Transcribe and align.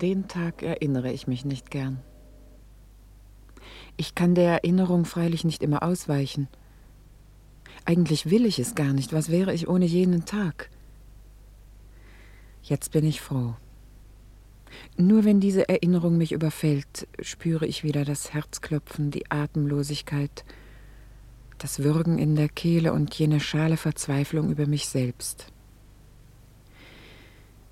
Den 0.00 0.28
Tag 0.28 0.62
erinnere 0.62 1.12
ich 1.12 1.26
mich 1.26 1.44
nicht 1.44 1.70
gern. 1.70 2.00
Ich 3.96 4.14
kann 4.14 4.34
der 4.34 4.50
Erinnerung 4.52 5.04
freilich 5.04 5.44
nicht 5.44 5.62
immer 5.62 5.82
ausweichen. 5.82 6.48
Eigentlich 7.84 8.30
will 8.30 8.46
ich 8.46 8.58
es 8.58 8.74
gar 8.74 8.92
nicht. 8.92 9.12
Was 9.12 9.30
wäre 9.30 9.52
ich 9.52 9.68
ohne 9.68 9.84
jenen 9.84 10.24
Tag? 10.24 10.70
Jetzt 12.62 12.92
bin 12.92 13.04
ich 13.04 13.20
froh. 13.20 13.54
Nur 14.96 15.24
wenn 15.24 15.40
diese 15.40 15.68
Erinnerung 15.68 16.16
mich 16.16 16.32
überfällt, 16.32 17.08
spüre 17.20 17.66
ich 17.66 17.82
wieder 17.82 18.04
das 18.04 18.32
Herzklopfen, 18.32 19.10
die 19.10 19.30
Atemlosigkeit, 19.30 20.44
das 21.58 21.80
Würgen 21.80 22.18
in 22.18 22.36
der 22.36 22.48
Kehle 22.48 22.92
und 22.92 23.14
jene 23.14 23.40
schale 23.40 23.76
Verzweiflung 23.76 24.50
über 24.50 24.66
mich 24.66 24.88
selbst. 24.88 25.52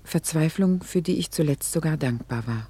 Verzweiflung, 0.09 0.81
für 0.81 1.03
die 1.03 1.17
ich 1.17 1.29
zuletzt 1.29 1.71
sogar 1.71 1.95
dankbar 1.95 2.47
war. 2.47 2.67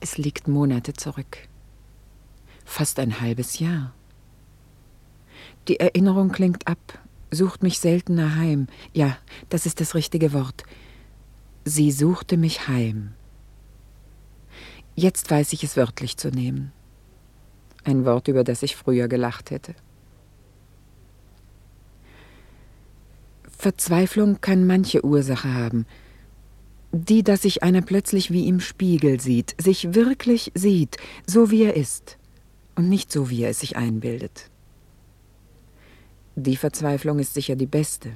Es 0.00 0.18
liegt 0.18 0.48
Monate 0.48 0.94
zurück. 0.94 1.38
Fast 2.64 2.98
ein 2.98 3.20
halbes 3.20 3.60
Jahr. 3.60 3.94
Die 5.68 5.78
Erinnerung 5.78 6.32
klingt 6.32 6.66
ab, 6.66 6.98
sucht 7.30 7.62
mich 7.62 7.78
seltener 7.78 8.34
heim. 8.34 8.66
Ja, 8.92 9.16
das 9.48 9.64
ist 9.64 9.80
das 9.80 9.94
richtige 9.94 10.32
Wort. 10.32 10.64
Sie 11.64 11.92
suchte 11.92 12.36
mich 12.36 12.66
heim. 12.66 13.12
Jetzt 14.96 15.30
weiß 15.30 15.52
ich 15.52 15.62
es 15.62 15.76
wörtlich 15.76 16.16
zu 16.16 16.30
nehmen. 16.30 16.72
Ein 17.84 18.04
Wort, 18.04 18.26
über 18.26 18.42
das 18.42 18.64
ich 18.64 18.74
früher 18.74 19.06
gelacht 19.06 19.52
hätte. 19.52 19.76
Verzweiflung 23.60 24.40
kann 24.40 24.66
manche 24.66 25.04
Ursache 25.04 25.52
haben. 25.52 25.86
Die, 26.92 27.22
dass 27.22 27.42
sich 27.42 27.62
einer 27.62 27.82
plötzlich 27.82 28.32
wie 28.32 28.48
im 28.48 28.58
Spiegel 28.58 29.20
sieht, 29.20 29.54
sich 29.62 29.94
wirklich 29.94 30.50
sieht, 30.54 30.96
so 31.26 31.50
wie 31.50 31.64
er 31.64 31.76
ist 31.76 32.18
und 32.74 32.88
nicht 32.88 33.12
so, 33.12 33.30
wie 33.30 33.42
er 33.42 33.50
es 33.50 33.60
sich 33.60 33.76
einbildet. 33.76 34.50
Die 36.36 36.56
Verzweiflung 36.56 37.18
ist 37.18 37.34
sicher 37.34 37.54
die 37.54 37.66
beste. 37.66 38.12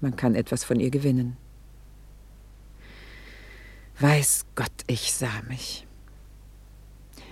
Man 0.00 0.16
kann 0.16 0.34
etwas 0.34 0.64
von 0.64 0.80
ihr 0.80 0.90
gewinnen. 0.90 1.36
Weiß 4.00 4.46
Gott, 4.56 4.72
ich 4.88 5.12
sah 5.12 5.42
mich. 5.48 5.86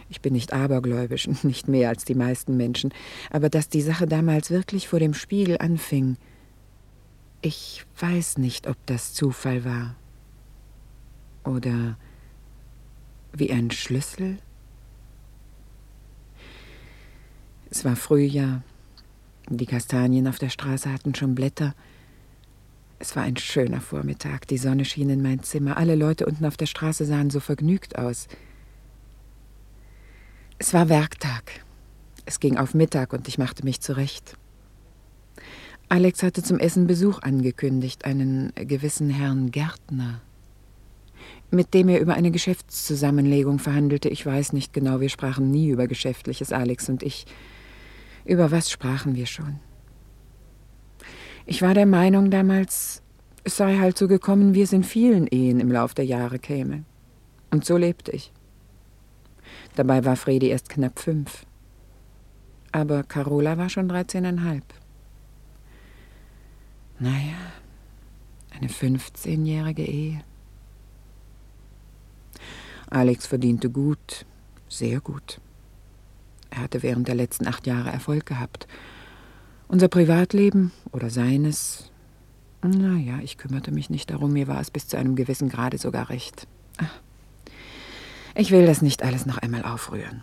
Ich 0.08 0.20
bin 0.20 0.34
nicht 0.34 0.52
abergläubisch, 0.52 1.28
nicht 1.42 1.68
mehr 1.68 1.88
als 1.88 2.04
die 2.04 2.14
meisten 2.14 2.56
Menschen, 2.56 2.94
aber 3.30 3.50
dass 3.50 3.68
die 3.68 3.82
Sache 3.82 4.06
damals 4.06 4.50
wirklich 4.50 4.88
vor 4.88 5.00
dem 5.00 5.14
Spiegel 5.14 5.58
anfing, 5.58 6.16
ich 7.46 7.86
weiß 8.00 8.38
nicht, 8.38 8.66
ob 8.66 8.76
das 8.86 9.14
Zufall 9.14 9.64
war 9.64 9.94
oder 11.44 11.96
wie 13.32 13.52
ein 13.52 13.70
Schlüssel. 13.70 14.38
Es 17.70 17.84
war 17.84 17.94
Frühjahr. 17.94 18.62
Die 19.48 19.66
Kastanien 19.66 20.26
auf 20.26 20.40
der 20.40 20.48
Straße 20.48 20.92
hatten 20.92 21.14
schon 21.14 21.36
Blätter. 21.36 21.76
Es 22.98 23.14
war 23.14 23.22
ein 23.22 23.36
schöner 23.36 23.80
Vormittag. 23.80 24.48
Die 24.48 24.58
Sonne 24.58 24.84
schien 24.84 25.08
in 25.08 25.22
mein 25.22 25.44
Zimmer. 25.44 25.76
Alle 25.76 25.94
Leute 25.94 26.26
unten 26.26 26.46
auf 26.46 26.56
der 26.56 26.66
Straße 26.66 27.04
sahen 27.04 27.30
so 27.30 27.38
vergnügt 27.38 27.96
aus. 27.96 28.26
Es 30.58 30.74
war 30.74 30.88
Werktag. 30.88 31.64
Es 32.24 32.40
ging 32.40 32.56
auf 32.56 32.74
Mittag 32.74 33.12
und 33.12 33.28
ich 33.28 33.38
machte 33.38 33.62
mich 33.62 33.80
zurecht. 33.80 34.36
Alex 35.88 36.24
hatte 36.24 36.42
zum 36.42 36.58
Essen 36.58 36.88
Besuch 36.88 37.20
angekündigt, 37.22 38.04
einen 38.04 38.52
gewissen 38.56 39.08
Herrn 39.08 39.52
Gärtner, 39.52 40.20
mit 41.52 41.74
dem 41.74 41.88
er 41.88 42.00
über 42.00 42.14
eine 42.14 42.32
Geschäftszusammenlegung 42.32 43.60
verhandelte. 43.60 44.08
Ich 44.08 44.26
weiß 44.26 44.52
nicht 44.52 44.72
genau, 44.72 45.00
wir 45.00 45.08
sprachen 45.08 45.50
nie 45.52 45.68
über 45.68 45.86
Geschäftliches, 45.86 46.52
Alex 46.52 46.88
und 46.88 47.04
ich. 47.04 47.24
Über 48.24 48.50
was 48.50 48.68
sprachen 48.68 49.14
wir 49.14 49.26
schon? 49.26 49.60
Ich 51.44 51.62
war 51.62 51.74
der 51.74 51.86
Meinung 51.86 52.32
damals, 52.32 53.02
es 53.44 53.56
sei 53.56 53.78
halt 53.78 53.96
so 53.96 54.08
gekommen, 54.08 54.54
wie 54.54 54.62
es 54.62 54.72
in 54.72 54.82
vielen 54.82 55.28
Ehen 55.28 55.60
im 55.60 55.70
Lauf 55.70 55.94
der 55.94 56.04
Jahre 56.04 56.40
käme. 56.40 56.82
Und 57.52 57.64
so 57.64 57.76
lebte 57.76 58.10
ich. 58.10 58.32
Dabei 59.76 60.04
war 60.04 60.16
Fredi 60.16 60.48
erst 60.48 60.68
knapp 60.68 60.98
fünf. 60.98 61.46
Aber 62.72 63.04
Carola 63.04 63.56
war 63.56 63.68
schon 63.68 63.88
dreizehneinhalb. 63.88 64.64
Naja, 66.98 67.36
eine 68.50 68.68
15-jährige 68.68 69.84
Ehe. 69.84 70.22
Alex 72.88 73.26
verdiente 73.26 73.68
gut, 73.68 74.24
sehr 74.68 75.00
gut. 75.00 75.40
Er 76.50 76.62
hatte 76.62 76.82
während 76.82 77.08
der 77.08 77.14
letzten 77.14 77.46
acht 77.46 77.66
Jahre 77.66 77.90
Erfolg 77.90 78.24
gehabt. 78.24 78.66
Unser 79.68 79.88
Privatleben 79.88 80.72
oder 80.92 81.10
seines, 81.10 81.90
naja, 82.62 83.18
ich 83.22 83.36
kümmerte 83.36 83.72
mich 83.72 83.90
nicht 83.90 84.10
darum, 84.10 84.32
mir 84.32 84.46
war 84.46 84.60
es 84.60 84.70
bis 84.70 84.88
zu 84.88 84.96
einem 84.96 85.16
gewissen 85.16 85.48
Grade 85.48 85.76
sogar 85.76 86.08
recht. 86.08 86.46
Ich 88.34 88.50
will 88.50 88.64
das 88.64 88.80
nicht 88.80 89.02
alles 89.02 89.26
noch 89.26 89.38
einmal 89.38 89.64
aufrühren. 89.64 90.22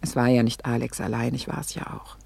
Es 0.00 0.14
war 0.14 0.28
ja 0.28 0.42
nicht 0.42 0.64
Alex 0.64 1.00
allein, 1.00 1.34
ich 1.34 1.48
war 1.48 1.60
es 1.60 1.74
ja 1.74 1.94
auch. 1.94 2.16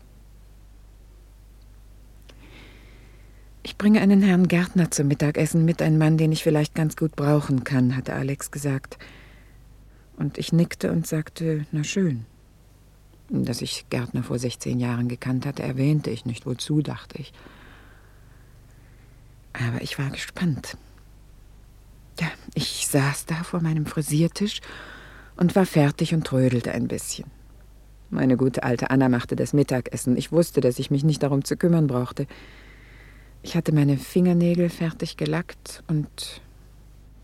Ich 3.65 3.79
bringe 3.79 4.01
einen 4.01 4.23
Herrn 4.23 4.49
Gärtner 4.49 4.91
zum 4.91 5.07
Mittagessen 5.09 5.65
mit, 5.65 5.83
einen 5.83 5.99
Mann, 5.99 6.19
den 6.19 6.33
ich 6.33 6.43
vielleicht 6.43 6.75
ganz 6.75 6.97
gut 6.97 7.15
brauchen 7.15 7.63
kann, 7.63 7.97
hatte 7.97 8.15
Alex 8.15 8.51
gesagt. 8.51 8.99
Und 10.17 10.37
ich 10.37 10.53
nickte 10.53 10.91
und 10.91 11.07
sagte, 11.07 11.65
na 11.71 11.85
schön. 11.85 12.27
Dass 13.29 13.63
ich 13.63 13.87
Gärtner 13.89 14.25
vor 14.25 14.39
16 14.39 14.81
Jahren 14.81 15.09
gekannt 15.09 15.47
hatte, 15.47 15.63
erwähnte 15.63 16.11
ich 16.11 16.27
nicht. 16.27 16.45
Wozu, 16.45 16.83
dachte 16.83 17.19
ich. 17.19 17.33
Aber 19.53 19.81
ich 19.81 19.99
war 19.99 20.11
gespannt. 20.11 20.77
Ja, 22.21 22.27
ich 22.55 22.89
saß 22.89 23.27
da 23.27 23.37
vor 23.45 23.63
meinem 23.63 23.87
Frisiertisch 23.87 24.61
und 25.37 25.55
war 25.55 25.67
fertig 25.67 26.15
und 26.15 26.27
trödelte 26.27 26.73
ein 26.73 26.89
bisschen. 26.89 27.31
Meine 28.11 28.37
gute 28.37 28.65
alte 28.65 28.91
Anna 28.91 29.09
machte 29.09 29.37
das 29.37 29.55
Mittagessen. 29.55 30.17
Ich 30.17 30.33
wusste, 30.33 30.61
dass 30.61 30.79
ich 30.79 30.91
mich 30.91 31.05
nicht 31.05 31.23
darum 31.23 31.45
zu 31.45 31.57
kümmern 31.57 31.87
brauchte. 31.87 32.27
Ich 33.43 33.57
hatte 33.57 33.73
meine 33.73 33.99
Fingernägel 33.99 34.71
fertig 34.71 35.17
gelackt 35.17 35.83
und 35.89 36.41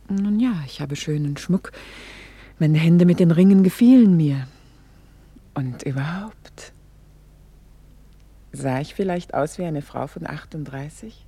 nun 0.08 0.40
ja, 0.40 0.62
ich 0.66 0.80
habe 0.80 0.96
schönen 0.96 1.36
Schmuck. 1.36 1.70
Meine 2.58 2.78
Hände 2.78 3.04
mit 3.04 3.20
den 3.20 3.30
Ringen 3.30 3.62
gefielen 3.62 4.16
mir. 4.16 4.48
Und 5.54 5.84
überhaupt. 5.84 6.72
Sah 8.52 8.80
ich 8.80 8.94
vielleicht 8.94 9.34
aus 9.34 9.58
wie 9.58 9.64
eine 9.64 9.82
Frau 9.82 10.06
von 10.06 10.26
38? 10.26 11.24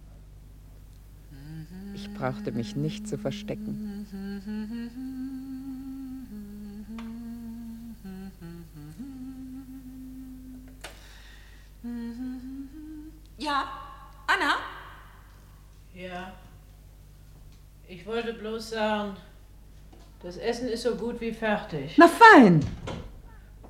Ich 1.95 2.13
brauchte 2.15 2.51
mich 2.51 2.75
nicht 2.75 3.07
zu 3.07 3.19
verstecken. 3.19 4.07
Ja, 13.39 13.69
Anna? 14.27 14.80
Ja. 16.01 16.33
Ich 17.87 18.07
wollte 18.07 18.33
bloß 18.33 18.71
sagen, 18.71 19.17
das 20.23 20.39
Essen 20.39 20.69
ist 20.69 20.85
so 20.85 20.95
gut 20.95 21.21
wie 21.21 21.33
fertig. 21.33 21.97
Na 21.99 22.09
fein. 22.09 22.65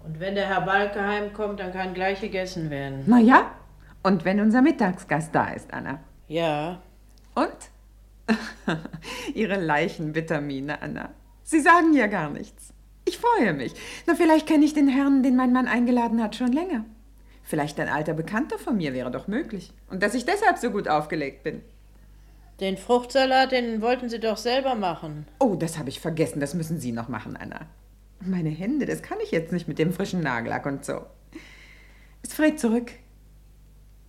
Und 0.04 0.20
wenn 0.20 0.36
der 0.36 0.46
Herr 0.46 0.60
Balke 0.60 1.04
heimkommt, 1.04 1.58
dann 1.58 1.72
kann 1.72 1.92
gleich 1.92 2.20
gegessen 2.20 2.70
werden. 2.70 3.02
Na 3.06 3.18
ja. 3.18 3.50
Und 4.04 4.24
wenn 4.24 4.40
unser 4.40 4.62
Mittagsgast 4.62 5.34
da 5.34 5.48
ist, 5.48 5.72
Anna. 5.72 5.98
Ja. 6.28 6.80
Und? 7.34 7.48
Ihre 9.34 9.56
Leichenvitamine, 9.56 10.80
Anna. 10.80 11.10
Sie 11.42 11.60
sagen 11.60 11.94
ja 11.94 12.06
gar 12.06 12.30
nichts. 12.30 12.72
Ich 13.06 13.18
freue 13.18 13.54
mich. 13.54 13.74
Na, 14.06 14.14
vielleicht 14.14 14.46
kenne 14.46 14.64
ich 14.64 14.72
den 14.72 14.88
Herrn, 14.88 15.24
den 15.24 15.34
mein 15.34 15.52
Mann 15.52 15.66
eingeladen 15.66 16.22
hat, 16.22 16.36
schon 16.36 16.52
länger. 16.52 16.84
Vielleicht 17.42 17.80
ein 17.80 17.88
alter 17.88 18.14
Bekannter 18.14 18.58
von 18.58 18.76
mir 18.76 18.94
wäre 18.94 19.10
doch 19.10 19.26
möglich. 19.26 19.72
Und 19.88 20.04
dass 20.04 20.14
ich 20.14 20.26
deshalb 20.26 20.58
so 20.58 20.70
gut 20.70 20.86
aufgelegt 20.86 21.42
bin. 21.42 21.62
Den 22.60 22.76
Fruchtsalat, 22.76 23.52
den 23.52 23.80
wollten 23.80 24.10
Sie 24.10 24.20
doch 24.20 24.36
selber 24.36 24.74
machen. 24.74 25.26
Oh, 25.38 25.54
das 25.54 25.78
habe 25.78 25.88
ich 25.88 25.98
vergessen. 25.98 26.40
Das 26.40 26.52
müssen 26.54 26.78
Sie 26.78 26.92
noch 26.92 27.08
machen, 27.08 27.36
Anna. 27.36 27.66
Meine 28.20 28.50
Hände, 28.50 28.84
das 28.84 29.02
kann 29.02 29.18
ich 29.22 29.30
jetzt 29.30 29.50
nicht 29.50 29.66
mit 29.66 29.78
dem 29.78 29.92
frischen 29.94 30.20
Nagellack 30.20 30.66
und 30.66 30.84
so. 30.84 31.06
Ist 32.22 32.34
Fred 32.34 32.60
zurück? 32.60 32.92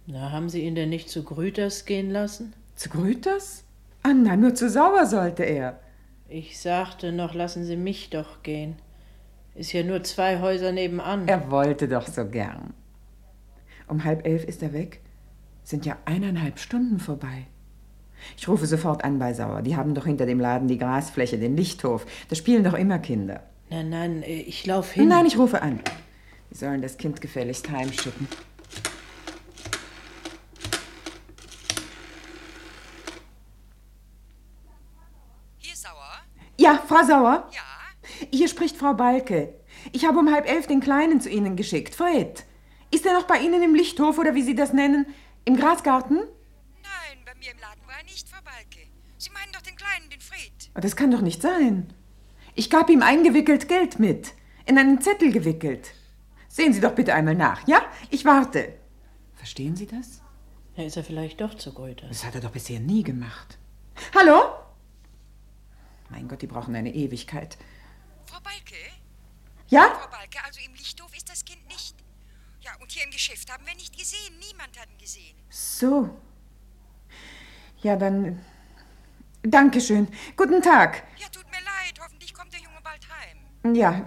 Na, 0.06 0.32
haben 0.32 0.50
Sie 0.50 0.62
ihn 0.62 0.76
denn 0.76 0.90
nicht 0.90 1.10
zu 1.10 1.24
Grüters 1.24 1.86
gehen 1.86 2.12
lassen? 2.12 2.54
Zu 2.76 2.90
Grüters? 2.90 3.64
Anna, 4.04 4.36
nur 4.36 4.54
zu 4.54 4.70
sauer 4.70 5.06
sollte 5.06 5.44
er. 5.44 5.80
Ich 6.28 6.60
sagte 6.60 7.14
noch, 7.14 7.34
lassen 7.34 7.64
Sie 7.64 7.78
mich 7.78 8.10
doch 8.10 8.44
gehen. 8.44 8.76
Ist 9.56 9.72
ja 9.72 9.84
nur 9.84 10.04
zwei 10.04 10.42
Häuser 10.42 10.74
nebenan. 10.74 11.28
Er 11.28 11.52
wollte 11.52 11.88
doch 11.88 12.08
so 12.08 12.26
gern. 12.26 12.74
Um 13.88 14.04
halb 14.04 14.26
elf 14.26 14.44
ist 14.44 14.62
er 14.62 14.74
weg. 14.74 15.02
Sind 15.64 15.86
ja 15.86 15.98
eineinhalb 16.06 16.60
Stunden 16.60 17.00
vorbei. 17.00 17.48
Ich 18.38 18.48
rufe 18.48 18.66
sofort 18.66 19.04
an 19.04 19.20
bei 19.20 19.34
Sauer. 19.34 19.62
Die 19.62 19.76
haben 19.76 19.96
doch 19.96 20.06
hinter 20.06 20.26
dem 20.26 20.40
Laden 20.40 20.68
die 20.68 20.78
Grasfläche, 20.78 21.38
den 21.38 21.56
Lichthof. 21.56 22.06
Da 22.30 22.36
spielen 22.36 22.64
doch 22.64 22.74
immer 22.74 23.00
Kinder. 23.00 23.44
Nein, 23.70 23.90
nein, 23.90 24.24
äh, 24.24 24.42
ich 24.42 24.66
lauf 24.66 24.92
hin. 24.92 25.08
Nein, 25.08 25.26
ich 25.26 25.38
rufe 25.38 25.62
an. 25.62 25.80
Die 26.52 26.58
sollen 26.58 26.82
das 26.82 26.98
Kind 26.98 27.22
gefälligst 27.22 27.70
heimschicken. 27.70 28.28
Hier 35.60 35.76
Sauer? 35.76 35.94
Ja, 36.58 36.84
Frau 36.88 37.04
Sauer? 37.06 37.50
Ja? 37.54 37.62
Hier 38.32 38.48
spricht 38.48 38.78
Frau 38.78 38.94
Balke. 38.94 39.54
Ich 39.94 40.06
habe 40.06 40.20
um 40.20 40.34
halb 40.34 40.50
elf 40.50 40.68
den 40.68 40.82
Kleinen 40.82 41.22
zu 41.22 41.30
Ihnen 41.30 41.56
geschickt. 41.56 41.96
Fred. 41.96 42.46
Ist 42.92 43.06
er 43.06 43.14
noch 43.14 43.24
bei 43.24 43.40
Ihnen 43.40 43.64
im 43.64 43.74
Lichthof 43.74 44.18
oder 44.18 44.36
wie 44.36 44.44
Sie 44.44 44.56
das 44.56 44.74
nennen? 44.74 45.06
Im 45.46 45.56
Grasgarten? 45.56 46.18
Nein, 46.18 47.24
bei 47.26 47.34
mir 47.36 47.52
im 47.52 47.60
Laden 47.60 47.88
war 47.88 47.98
er 47.98 48.04
nicht, 48.04 48.28
Frau 48.28 48.42
Balke. 48.44 48.88
Sie 49.18 49.30
meinen 49.30 49.52
doch 49.54 49.62
den 49.62 49.76
Kleinen, 49.78 50.10
den 50.10 50.20
Fred. 50.20 50.52
Oh, 50.52 50.61
Das 50.74 50.96
kann 50.96 51.12
doch 51.12 51.22
nicht 51.22 51.42
sein. 51.42 51.94
Ich 52.56 52.70
gab 52.70 52.90
ihm 52.90 53.02
eingewickelt 53.02 53.68
Geld 53.68 54.00
mit. 54.00 54.34
In 54.66 54.78
einen 54.78 55.02
Zettel 55.02 55.32
gewickelt. 55.32 55.94
Sehen 56.48 56.74
Sie 56.74 56.82
doch 56.82 56.94
bitte 56.94 57.14
einmal 57.14 57.36
nach, 57.36 57.68
ja? 57.68 57.82
Ich 58.10 58.26
warte. 58.26 58.74
Verstehen 59.36 59.76
Sie 59.76 59.88
das? 59.88 60.22
Ja, 60.76 60.84
ist 60.84 60.98
er 60.98 61.04
vielleicht 61.04 61.42
doch 61.42 61.56
zu 61.56 61.74
Grüters. 61.74 62.10
Das 62.10 62.26
hat 62.26 62.36
er 62.36 62.42
doch 62.42 62.52
bisher 62.52 62.80
nie 62.80 63.04
gemacht. 63.04 63.58
Hallo? 64.16 64.54
Mein 66.10 66.28
Gott, 66.28 66.42
die 66.42 66.48
brauchen 66.48 66.76
eine 66.76 66.94
Ewigkeit. 66.94 67.58
Frau 68.26 68.40
Balke? 68.42 68.76
Ja? 69.70 69.90
Frau 69.90 70.10
Balke, 70.10 70.38
also 70.46 70.60
im 70.66 70.74
Lichthof 70.74 71.16
ist 71.16 71.30
das 71.30 71.44
Kind 71.46 71.66
nicht. 71.68 71.96
Ja, 72.62 72.72
und 72.82 72.92
hier 72.92 73.04
im 73.04 73.12
Geschäft 73.12 73.52
haben 73.52 73.66
wir 73.66 73.74
nicht 73.76 73.98
gesehen. 73.98 74.38
Niemand 74.40 74.80
hat 74.80 74.90
ihn 74.90 74.98
gesehen. 74.98 75.36
So. 75.50 76.10
Ja, 77.82 77.96
dann. 77.96 78.40
Dankeschön. 79.44 80.08
Guten 80.38 80.62
Tag. 80.62 81.04
Ja, 81.18 81.28
tut 81.28 81.46
mir 81.50 81.58
leid. 81.58 82.00
Hoffentlich 82.00 82.34
kommt 82.34 82.54
der 82.54 82.60
Junge 82.60 82.78
bald 82.84 83.08
heim. 83.10 83.76
Ja. 83.76 84.06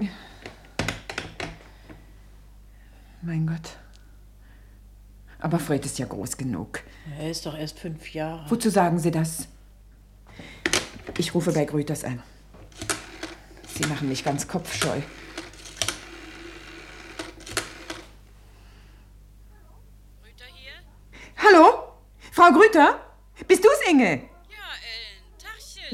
Mein 3.23 3.47
Gott. 3.47 3.79
Aber 5.41 5.59
Fred 5.59 5.85
ist 5.85 5.99
ja 5.99 6.07
groß 6.07 6.37
genug. 6.37 6.81
Er 7.19 7.31
ist 7.31 7.45
doch 7.47 7.57
erst 7.57 7.79
fünf 7.79 8.15
Jahre. 8.15 8.49
Wozu 8.49 8.71
sagen 8.71 8.99
Sie 8.99 9.11
das? 9.11 9.49
Ich 11.19 11.35
rufe 11.35 11.53
bei 11.53 11.65
Grüters 11.65 12.05
an. 12.05 12.23
Sie 13.67 13.87
machen 13.87 14.09
mich 14.09 14.25
ganz 14.25 14.47
kopfscheu. 14.47 15.01
Rüter 20.23 20.47
hier? 20.55 20.73
Hallo? 21.37 21.93
Frau 22.31 22.53
Grüter? 22.53 23.01
Bist 23.49 23.65
du's, 23.65 23.91
Inge? 23.91 24.34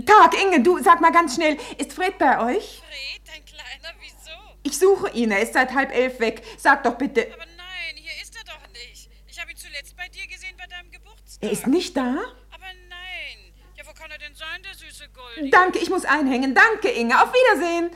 Tag, 0.04 0.34
Inge, 0.40 0.62
du, 0.62 0.78
sag 0.82 1.00
mal 1.00 1.12
ganz 1.12 1.34
schnell, 1.34 1.56
ist 1.78 1.92
Fred 1.92 2.18
bei 2.18 2.38
euch? 2.38 2.82
Fred, 2.86 3.22
dein 3.26 3.44
Kleiner, 3.44 3.94
wieso? 4.00 4.30
Ich 4.62 4.78
suche 4.78 5.10
ihn, 5.10 5.30
er 5.30 5.40
ist 5.40 5.54
seit 5.54 5.72
halb 5.74 5.92
elf 5.92 6.20
weg. 6.20 6.42
Sag 6.58 6.84
doch 6.84 6.96
bitte. 6.96 7.26
Aber 7.32 7.44
nein, 7.56 7.96
hier 7.96 8.22
ist 8.22 8.36
er 8.36 8.44
doch 8.44 8.60
nicht. 8.72 9.10
Ich 9.26 9.40
habe 9.40 9.50
ihn 9.50 9.56
zuletzt 9.56 9.96
bei 9.96 10.08
dir 10.08 10.26
gesehen 10.26 10.54
bei 10.58 10.66
deinem 10.66 10.90
Geburtstag. 10.90 11.42
Er 11.42 11.50
ist 11.50 11.66
nicht 11.66 11.96
da? 11.96 12.16
Aber 12.50 12.66
nein. 12.88 13.54
Ja, 13.76 13.84
wo 13.86 13.92
kann 13.92 14.10
er 14.10 14.18
denn 14.18 14.34
sein, 14.34 14.62
der 14.62 14.74
süße 14.74 15.08
Goldie? 15.08 15.50
Danke, 15.50 15.78
ich 15.78 15.90
muss 15.90 16.04
einhängen. 16.04 16.54
Danke, 16.54 16.88
Inge. 16.88 17.20
Auf 17.20 17.32
Wiedersehen. 17.32 17.90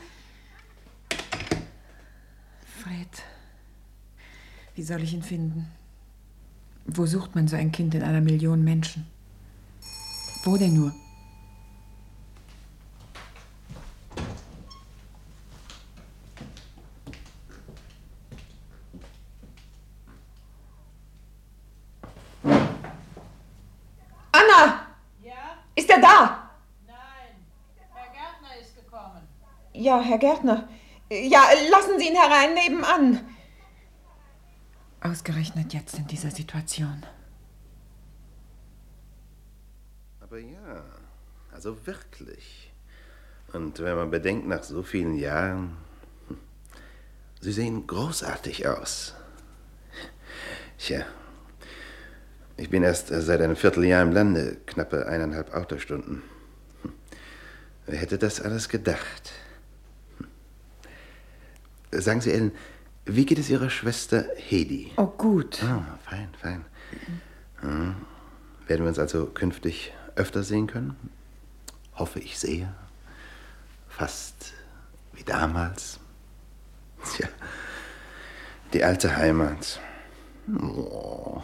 Fred. 2.81 3.23
Wie 4.75 4.83
soll 4.83 5.01
ich 5.03 5.13
ihn 5.13 5.23
finden? 5.23 5.71
Wo 6.85 7.05
sucht 7.05 7.33
man 7.35 7.47
so 7.47 7.55
ein 7.55 7.71
Kind 7.71 7.95
in 7.95 8.03
einer 8.03 8.21
Million 8.21 8.63
Menschen? 8.63 9.07
Wo 10.43 10.55
denn 10.57 10.75
nur? 10.75 10.93
Anna! 24.31 24.85
Ja? 25.23 25.33
Ist 25.73 25.89
er 25.89 25.99
da? 25.99 26.49
Nein. 26.85 26.95
Herr 27.91 28.13
Gärtner 28.13 28.61
ist 28.61 28.75
gekommen. 28.75 29.27
Ja, 29.85 30.01
Herr 30.01 30.17
Gärtner. 30.17 30.67
Ja, 31.11 31.43
lassen 31.69 31.99
Sie 31.99 32.07
ihn 32.07 32.15
herein 32.15 32.55
nebenan. 32.55 33.19
Ausgerechnet 34.99 35.75
jetzt 35.75 35.99
in 35.99 36.07
dieser 36.07 36.31
Situation. 36.31 37.05
Aber 40.21 40.39
ja, 40.39 40.83
also 41.51 41.85
wirklich. 41.85 42.73
Und 43.53 43.77
wenn 43.77 43.95
man 43.95 44.09
bedenkt, 44.09 44.47
nach 44.47 44.63
so 44.63 44.81
vielen 44.81 45.19
Jahren, 45.19 45.77
hm, 46.29 46.39
Sie 47.39 47.51
sehen 47.51 47.85
großartig 47.85 48.67
aus. 48.67 49.13
Tja, 50.79 51.05
ich 52.57 52.71
bin 52.71 52.81
erst 52.81 53.09
seit 53.09 53.39
einem 53.39 53.55
Vierteljahr 53.55 54.01
im 54.01 54.13
Lande, 54.13 54.57
knappe 54.65 55.05
eineinhalb 55.05 55.53
Autostunden. 55.53 56.23
Hm. 56.81 56.93
Wer 57.85 57.99
hätte 57.99 58.17
das 58.17 58.41
alles 58.41 58.67
gedacht? 58.67 59.44
Hm. 61.95 62.01
Sagen 62.01 62.21
Sie, 62.21 62.31
Ellen, 62.31 62.51
wie 63.05 63.25
geht 63.25 63.39
es 63.39 63.49
Ihrer 63.49 63.69
Schwester 63.69 64.25
Hedi? 64.35 64.91
Oh, 64.97 65.07
gut. 65.07 65.61
Ah, 65.63 65.97
fein, 66.09 66.29
fein. 66.41 66.65
Hm. 67.61 67.95
Werden 68.67 68.81
wir 68.81 68.87
uns 68.89 68.99
also 68.99 69.27
künftig 69.27 69.93
öfter 70.15 70.43
sehen 70.43 70.67
können? 70.67 70.95
Hoffe 71.95 72.19
ich 72.19 72.39
sehr. 72.39 72.73
Fast 73.87 74.53
wie 75.13 75.23
damals. 75.23 75.99
Tja, 77.15 77.27
die 78.73 78.83
alte 78.83 79.15
Heimat. 79.15 79.79
Oh, 80.61 81.41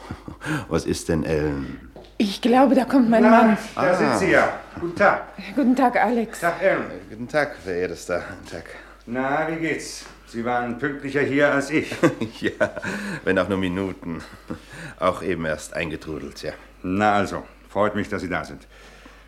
was 0.68 0.86
ist 0.86 1.10
denn, 1.10 1.24
Ellen? 1.24 1.92
Ich 2.18 2.42
glaube, 2.42 2.76
da 2.76 2.86
kommt 2.86 3.10
mein 3.10 3.24
Mann. 3.24 3.58
Da 3.76 3.96
sind 3.96 4.18
Sie 4.18 4.32
ja. 4.32 4.60
Guten 4.80 4.96
Tag. 4.96 5.24
Guten 5.56 5.76
Tag, 5.76 5.96
Alex. 5.96 6.40
Tag, 6.40 6.62
Ellen. 6.62 6.86
Guten 7.10 7.28
Tag, 7.28 7.56
verehrtester. 7.64 8.24
Guten 8.28 8.52
Tag. 8.52 8.66
Na, 9.06 9.48
wie 9.48 9.56
geht's? 9.56 10.06
Sie 10.32 10.46
waren 10.46 10.78
pünktlicher 10.78 11.20
hier 11.24 11.52
als 11.52 11.70
ich. 11.72 11.94
Ja, 12.40 12.72
wenn 13.26 13.38
auch 13.38 13.50
nur 13.50 13.58
Minuten. 13.58 14.22
Auch 14.98 15.22
eben 15.24 15.46
erst 15.46 15.74
eingetrudelt, 15.74 16.42
ja. 16.42 16.54
Na 16.84 17.16
also, 17.16 17.44
freut 17.68 17.96
mich, 17.96 18.08
dass 18.08 18.22
Sie 18.22 18.30
da 18.30 18.46
sind. 18.46 18.66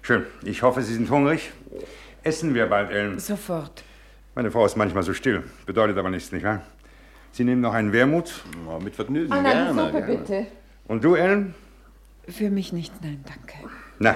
Schön. 0.01 0.25
Ich 0.43 0.61
hoffe, 0.63 0.81
Sie 0.81 0.93
sind 0.93 1.09
hungrig. 1.09 1.51
Essen 2.23 2.53
wir 2.53 2.67
bald, 2.67 2.89
Ellen. 2.89 3.19
Sofort. 3.19 3.83
Meine 4.33 4.49
Frau 4.49 4.65
ist 4.65 4.77
manchmal 4.77 5.03
so 5.03 5.13
still. 5.13 5.43
Bedeutet 5.65 5.97
aber 5.97 6.09
nichts, 6.09 6.31
nicht 6.31 6.45
wahr? 6.45 6.61
Sie 7.33 7.43
nehmen 7.43 7.59
noch 7.59 7.73
einen 7.73 7.91
Wermut. 7.91 8.45
Oh, 8.65 8.79
mit 8.79 8.95
Vergnügen, 8.95 9.33
Anna, 9.33 9.49
die 9.49 9.55
gerne. 9.55 9.73
Suppe, 9.73 10.05
gerne. 10.05 10.17
bitte. 10.17 10.47
Und 10.87 11.03
du, 11.03 11.15
Ellen? 11.15 11.53
Für 12.29 12.49
mich 12.49 12.71
nicht, 12.71 12.93
nein, 13.03 13.25
danke. 13.25 13.69
Na, 13.99 14.15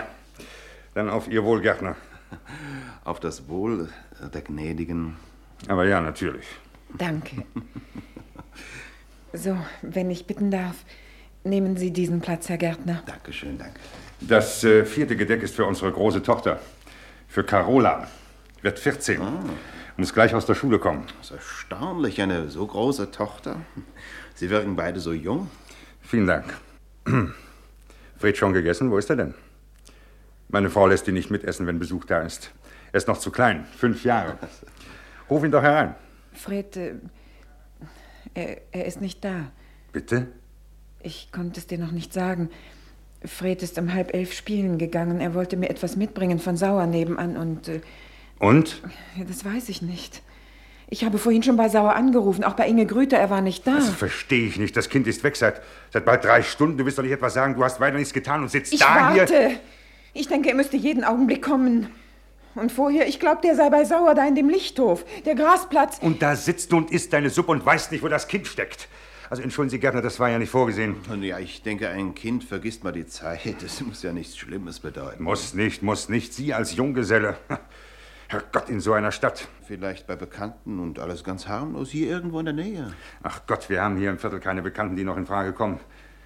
dann 0.94 1.10
auf 1.10 1.28
Ihr 1.28 1.44
Wohl, 1.44 1.60
Gärtner. 1.60 1.98
Auf 3.04 3.20
das 3.20 3.50
Wohl 3.50 3.90
der 4.34 4.42
Gnädigen. 4.42 5.18
Aber 5.68 5.86
ja, 5.86 6.00
natürlich. 6.00 6.46
Danke. 6.98 7.46
So, 9.34 9.58
wenn 9.82 10.10
ich 10.10 10.26
bitten 10.26 10.52
darf, 10.52 10.76
nehmen 11.44 11.78
Sie 11.78 11.92
diesen 11.92 12.22
Platz, 12.22 12.50
Herr 12.50 12.58
Gärtner. 12.58 13.04
Dankeschön, 13.06 13.58
danke. 13.58 13.80
Das 14.22 14.64
äh, 14.64 14.86
vierte 14.86 15.16
Gedeck 15.16 15.44
ist 15.44 15.56
für 15.56 15.66
unsere 15.66 15.92
große 15.92 16.24
Tochter. 16.24 16.60
Für 17.28 17.44
Carola. 17.44 18.08
Wird 18.62 18.80
14. 18.80 19.22
Muss 19.98 20.14
gleich 20.14 20.34
aus 20.34 20.46
der 20.46 20.56
Schule 20.56 20.80
kommen. 20.80 21.06
Das 21.18 21.32
ist 21.32 21.38
erstaunlich, 21.38 22.22
eine 22.22 22.50
so 22.50 22.66
große 22.66 23.12
Tochter. 23.12 23.62
Sie 24.34 24.50
wirken 24.50 24.76
beide 24.76 25.00
so 25.00 25.14
jung. 25.14 25.50
Vielen 26.02 26.28
Dank. 26.28 26.58
Fred 28.18 28.38
schon 28.38 28.54
gegessen? 28.54 28.90
Wo 28.92 28.98
ist 28.98 29.10
er 29.10 29.16
denn? 29.18 29.34
Meine 30.50 30.70
Frau 30.70 30.88
lässt 30.88 31.08
ihn 31.08 31.14
nicht 31.14 31.30
mitessen, 31.30 31.68
wenn 31.68 31.78
Besuch 31.80 32.06
da 32.06 32.22
ist. 32.22 32.52
Er 32.92 32.98
ist 32.98 33.08
noch 33.08 33.18
zu 33.18 33.32
klein, 33.32 33.66
fünf 33.78 34.04
Jahre. 34.04 34.38
Ruf 35.30 35.44
ihn 35.44 35.52
doch 35.52 35.62
herein. 35.62 35.96
Fred, 36.38 36.78
äh, 36.78 36.94
er, 38.34 38.58
er 38.72 38.86
ist 38.86 39.02
nicht 39.02 39.24
da. 39.24 39.52
Bitte? 39.92 40.28
Ich 41.02 41.32
konnte 41.32 41.60
es 41.60 41.68
dir 41.68 41.78
noch 41.78 41.92
nicht 41.92 42.14
sagen. 42.14 42.50
Fred 43.26 43.64
ist 43.64 43.78
um 43.80 43.94
halb 43.94 44.14
elf 44.14 44.34
spielen 44.34 44.78
gegangen. 44.78 45.20
Er 45.20 45.34
wollte 45.34 45.58
mir 45.58 45.70
etwas 45.70 45.96
mitbringen 45.96 46.40
von 46.40 46.56
Sauer 46.56 46.86
nebenan 46.86 47.38
und. 47.38 47.68
Äh, 47.68 47.82
und? 48.40 48.82
Das 49.28 49.44
weiß 49.44 49.70
ich 49.70 49.82
nicht. 49.82 50.22
Ich 50.90 51.04
habe 51.04 51.18
vorhin 51.18 51.44
schon 51.44 51.58
bei 51.58 51.68
Sauer 51.68 51.96
angerufen, 51.96 52.46
auch 52.46 52.54
bei 52.54 52.68
Inge 52.68 52.86
Grüter, 52.86 53.18
er 53.18 53.30
war 53.30 53.42
nicht 53.42 53.68
da. 53.68 53.76
Das 53.76 53.90
verstehe 53.90 54.48
ich 54.48 54.58
nicht. 54.58 54.78
Das 54.78 54.88
Kind 54.88 55.06
ist 55.08 55.22
weg 55.24 55.36
seit, 55.36 55.62
seit 55.92 56.06
bald 56.06 56.24
drei 56.24 56.42
Stunden. 56.44 56.78
Du 56.78 56.86
willst 56.86 56.98
doch 56.98 57.04
nicht 57.04 57.12
etwas 57.12 57.34
sagen, 57.34 57.56
du 57.56 57.64
hast 57.64 57.82
weiter 57.82 57.98
nichts 57.98 58.14
getan 58.14 58.42
und 58.42 58.50
sitzt 58.50 58.72
ich 58.72 58.80
da 58.80 59.14
warte. 59.14 59.50
hier. 59.50 59.60
Ich 60.14 60.30
denke, 60.30 60.50
er 60.50 60.56
müsste 60.56 60.78
jeden 60.78 61.04
Augenblick 61.04 61.42
kommen. 61.42 61.88
Und 62.56 62.72
vorher, 62.72 63.08
ich 63.08 63.20
glaube, 63.20 63.42
der 63.44 63.56
sei 63.56 63.70
bei 63.70 63.86
Sauer 63.86 64.16
da 64.16 64.28
in 64.28 64.36
dem 64.36 64.50
Lichthof, 64.50 65.06
der 65.26 65.36
Grasplatz. 65.36 66.00
Und 66.02 66.22
da 66.22 66.36
sitzt 66.36 66.72
du 66.72 66.78
und 66.78 66.92
isst 66.92 67.14
deine 67.14 67.30
Suppe 67.30 67.52
und 67.52 67.66
weißt 67.66 67.92
nicht, 67.92 68.04
wo 68.04 68.08
das 68.08 68.28
Kind 68.28 68.48
steckt. 68.48 68.88
Also 69.30 69.44
entschuldigen 69.44 69.72
Sie, 69.72 69.80
Gärtner, 69.80 70.02
das 70.02 70.20
war 70.20 70.30
ja 70.30 70.40
nicht 70.40 70.50
vorgesehen. 70.50 70.96
Und 71.12 71.22
ja, 71.22 71.38
ich 71.38 71.62
denke, 71.62 71.90
ein 71.90 72.16
Kind 72.16 72.46
vergisst 72.46 72.84
mal 72.84 72.94
die 72.94 73.06
Zeit. 73.06 73.62
Das 73.62 73.82
muss 73.82 74.02
ja 74.02 74.14
nichts 74.14 74.38
Schlimmes 74.38 74.80
bedeuten. 74.80 75.24
Muss 75.24 75.54
nicht, 75.54 75.84
muss 75.84 76.08
nicht. 76.08 76.34
Sie 76.34 76.54
als 76.54 76.76
Junggeselle. 76.76 77.38
Herrgott, 78.30 78.70
in 78.70 78.80
so 78.80 78.94
einer 78.94 79.12
Stadt. 79.12 79.48
Vielleicht 79.66 80.08
bei 80.08 80.16
Bekannten 80.16 80.80
und 80.80 81.00
alles 81.00 81.24
ganz 81.24 81.48
harmlos 81.48 81.90
hier 81.90 82.08
irgendwo 82.08 82.40
in 82.40 82.46
der 82.46 82.54
Nähe. 82.54 82.94
Ach 83.22 83.42
Gott, 83.48 83.70
wir 83.70 83.82
haben 83.82 83.98
hier 83.98 84.10
im 84.10 84.18
Viertel 84.18 84.40
keine 84.40 84.62
Bekannten, 84.62 84.96
die 84.96 85.04
noch 85.04 85.18
in 85.18 85.26
Frage 85.26 85.52
kommen. 85.52 85.80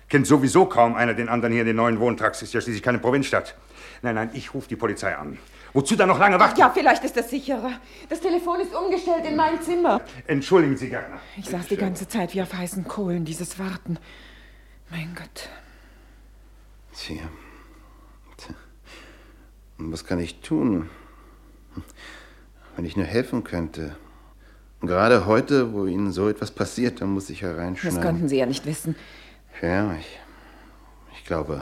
Kennt 0.08 0.28
sowieso 0.28 0.66
kaum 0.66 0.96
einer 0.96 1.14
den 1.14 1.30
anderen 1.30 1.54
hier 1.54 1.62
in 1.62 1.68
den 1.68 1.78
neuen 1.78 2.00
Wohntracks. 2.00 2.42
Ist 2.42 2.54
ja 2.54 2.62
schließlich 2.62 2.84
keine 2.84 3.00
Provinzstadt. 3.00 3.56
Nein, 4.02 4.16
nein, 4.16 4.30
ich 4.34 4.54
rufe 4.54 4.68
die 4.68 4.76
Polizei 4.76 5.16
an. 5.16 5.38
Wozu 5.74 5.96
dann 5.96 6.10
noch 6.10 6.20
lange 6.20 6.38
warten? 6.40 6.60
Ja, 6.60 6.70
vielleicht 6.70 7.04
ist 7.04 7.16
das 7.16 7.30
sicherer. 7.30 7.72
Das 8.10 8.20
Telefon 8.20 8.60
ist 8.60 8.76
umgestellt 8.76 9.26
in 9.26 9.36
mein 9.36 9.62
Zimmer. 9.62 10.02
Entschuldigen 10.28 10.76
Sie, 10.76 10.90
Gärtner. 10.90 11.20
Ich 11.38 11.46
saß 11.46 11.68
die 11.68 11.78
ganze 11.78 12.08
Zeit 12.08 12.34
wie 12.34 12.42
auf 12.42 12.54
heißen 12.54 12.88
Kohlen, 12.88 13.24
dieses 13.24 13.58
Warten. 13.58 13.98
Mein 14.90 15.16
Gott. 15.16 15.50
Tja. 16.94 17.24
Tja. 18.38 18.56
Und 19.78 19.94
was 19.94 20.06
kann 20.06 20.20
ich 20.20 20.42
tun? 20.42 20.90
Wenn 22.76 22.86
ich 22.86 22.98
nur 22.98 23.06
helfen 23.06 23.44
könnte. 23.44 23.96
Und 24.82 24.88
gerade 24.88 25.26
heute, 25.26 25.74
wo 25.74 25.86
Ihnen 25.86 26.12
so 26.12 26.28
etwas 26.28 26.52
passiert, 26.52 27.02
dann 27.02 27.10
muss 27.10 27.30
ich 27.30 27.44
hereinschneiden. 27.44 27.98
Das 27.98 28.06
konnten 28.06 28.28
Sie 28.28 28.38
ja 28.38 28.46
nicht 28.46 28.66
wissen. 28.66 28.96
Ja, 29.62 29.94
ich, 29.94 30.20
ich 31.14 31.24
glaube, 31.26 31.62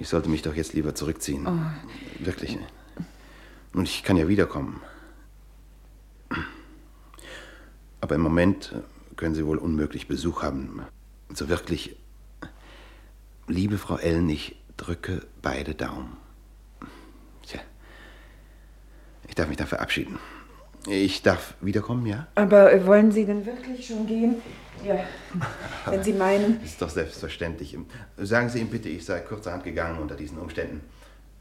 ich 0.00 0.08
sollte 0.08 0.30
mich 0.30 0.40
doch 0.40 0.54
jetzt 0.54 0.72
lieber 0.72 0.94
zurückziehen. 0.94 1.46
Oh. 1.46 2.24
Wirklich. 2.24 2.58
Und 3.74 3.84
ich 3.84 4.02
kann 4.02 4.16
ja 4.16 4.28
wiederkommen. 4.28 4.80
Aber 8.00 8.14
im 8.14 8.22
Moment 8.22 8.74
können 9.16 9.34
Sie 9.34 9.44
wohl 9.44 9.58
unmöglich 9.58 10.08
Besuch 10.08 10.42
haben. 10.42 10.82
So 11.34 11.50
wirklich, 11.50 11.96
liebe 13.46 13.76
Frau 13.76 13.98
Ellen, 13.98 14.28
ich 14.30 14.56
drücke 14.78 15.26
beide 15.42 15.74
Daumen. 15.74 16.16
Tja, 17.42 17.60
ich 19.28 19.34
darf 19.34 19.48
mich 19.48 19.58
dann 19.58 19.66
verabschieden. 19.66 20.18
Ich 20.88 21.22
darf 21.22 21.54
wiederkommen, 21.60 22.06
ja? 22.06 22.26
Aber 22.34 22.72
äh, 22.72 22.86
wollen 22.86 23.12
Sie 23.12 23.26
denn 23.26 23.44
wirklich 23.44 23.86
schon 23.86 24.06
gehen? 24.06 24.36
Ja, 24.84 24.98
wenn 25.86 26.02
Sie 26.02 26.14
meinen. 26.14 26.60
Ist 26.64 26.80
doch 26.80 26.88
selbstverständlich. 26.88 27.76
Sagen 28.16 28.48
Sie 28.48 28.60
ihm 28.60 28.68
bitte, 28.68 28.88
ich 28.88 29.04
sei 29.04 29.20
kurzerhand 29.20 29.64
gegangen 29.64 29.98
unter 30.00 30.14
diesen 30.14 30.38
Umständen. 30.38 30.80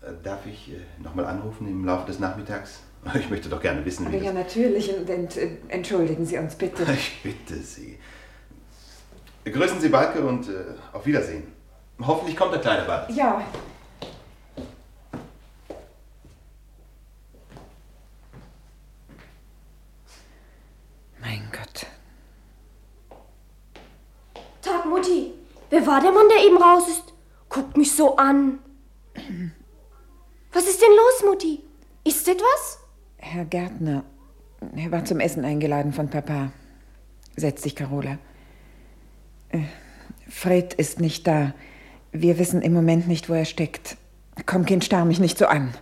Äh, 0.02 0.12
Darf 0.24 0.46
ich 0.46 0.72
äh, 0.74 1.02
nochmal 1.02 1.26
anrufen 1.26 1.68
im 1.68 1.86
Laufe 1.86 2.06
des 2.08 2.20
Nachmittags? 2.20 2.82
Ich 3.14 3.30
möchte 3.30 3.48
doch 3.48 3.62
gerne 3.62 3.86
wissen, 3.86 4.08
Aber 4.08 4.20
wie 4.20 4.26
ja, 4.26 4.34
natürlich. 4.34 4.94
Und, 4.94 5.10
äh, 5.38 5.52
entschuldigen 5.70 6.26
Sie 6.26 6.38
uns 6.38 6.56
bitte. 6.56 6.84
Ich 6.94 7.22
bitte 7.24 7.56
Sie. 7.56 7.98
Grüßen 9.46 9.80
Sie 9.80 9.88
Balke 9.88 10.20
und 10.22 10.50
äh, 10.50 10.52
auf 10.92 11.06
Wiedersehen. 11.06 11.44
Hoffentlich 12.02 12.36
kommt 12.36 12.54
der 12.54 12.60
Kleine 12.60 12.86
bald. 12.86 13.10
Ja. 13.12 13.42
Mein 21.22 21.50
Gott. 21.52 21.86
Tag, 24.62 24.86
Mutti. 24.86 25.34
Wer 25.70 25.78
war 25.90 26.02
der 26.02 26.12
Mann, 26.12 26.30
der 26.30 26.46
eben 26.46 26.58
raus 26.58 26.88
ist? 26.88 27.14
Guckt 27.50 27.76
mich 27.76 27.94
so 27.94 28.16
an. 28.16 28.60
Was 30.54 30.68
ist 30.68 30.82
denn 30.82 30.96
los, 30.96 31.26
Mutti? 31.26 31.64
Ist 32.06 32.28
etwas? 32.30 32.80
Herr 33.18 33.44
Gärtner, 33.44 34.04
er 34.76 34.92
war 34.92 35.04
zum 35.04 35.20
Essen 35.20 35.44
eingeladen 35.44 35.92
von 35.92 36.10
Papa. 36.10 36.52
Setz 37.36 37.64
dich, 37.64 37.76
Carola. 37.76 38.20
Äh, 39.50 39.60
Fred 40.30 40.76
ist 40.76 41.02
nicht 41.02 41.26
da. 41.28 41.54
Wir 42.12 42.38
wissen 42.38 42.62
im 42.62 42.74
Moment 42.74 43.08
nicht, 43.08 43.28
wo 43.28 43.34
er 43.34 43.46
steckt. 43.46 43.98
Komm, 44.46 44.66
Kind, 44.66 44.86
starr 44.86 45.06
mich 45.06 45.20
nicht 45.20 45.38
so 45.38 45.48
an. 45.48 45.74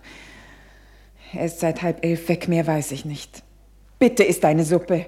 Er 1.32 1.44
ist 1.44 1.60
seit 1.60 1.82
halb 1.82 2.04
elf 2.04 2.28
weg, 2.28 2.48
mehr 2.48 2.66
weiß 2.66 2.92
ich 2.92 3.04
nicht. 3.04 3.42
Bitte 3.98 4.24
isst 4.24 4.44
deine 4.44 4.64
Suppe. 4.64 5.06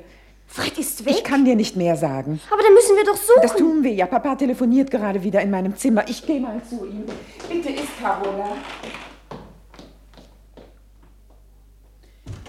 Fred 0.53 0.77
ist 0.79 1.05
weg. 1.05 1.15
Ich 1.17 1.23
kann 1.23 1.45
dir 1.45 1.55
nicht 1.55 1.77
mehr 1.77 1.97
sagen. 1.97 2.41
Aber 2.51 2.61
dann 2.61 2.75
müssen 2.75 2.97
wir 2.97 3.05
doch 3.05 3.17
suchen. 3.17 3.41
Das 3.41 3.55
tun 3.55 3.85
wir 3.85 3.93
ja. 3.93 4.07
Papa 4.07 4.35
telefoniert 4.35 4.91
gerade 4.91 5.23
wieder 5.23 5.41
in 5.41 5.51
meinem 5.51 5.77
Zimmer. 5.77 6.03
Ich 6.09 6.27
gehe 6.27 6.41
mal 6.41 6.61
zu 6.69 6.85
ihm. 6.87 7.05
Bitte 7.49 7.69
isst, 7.69 8.01
Carola. 8.03 8.57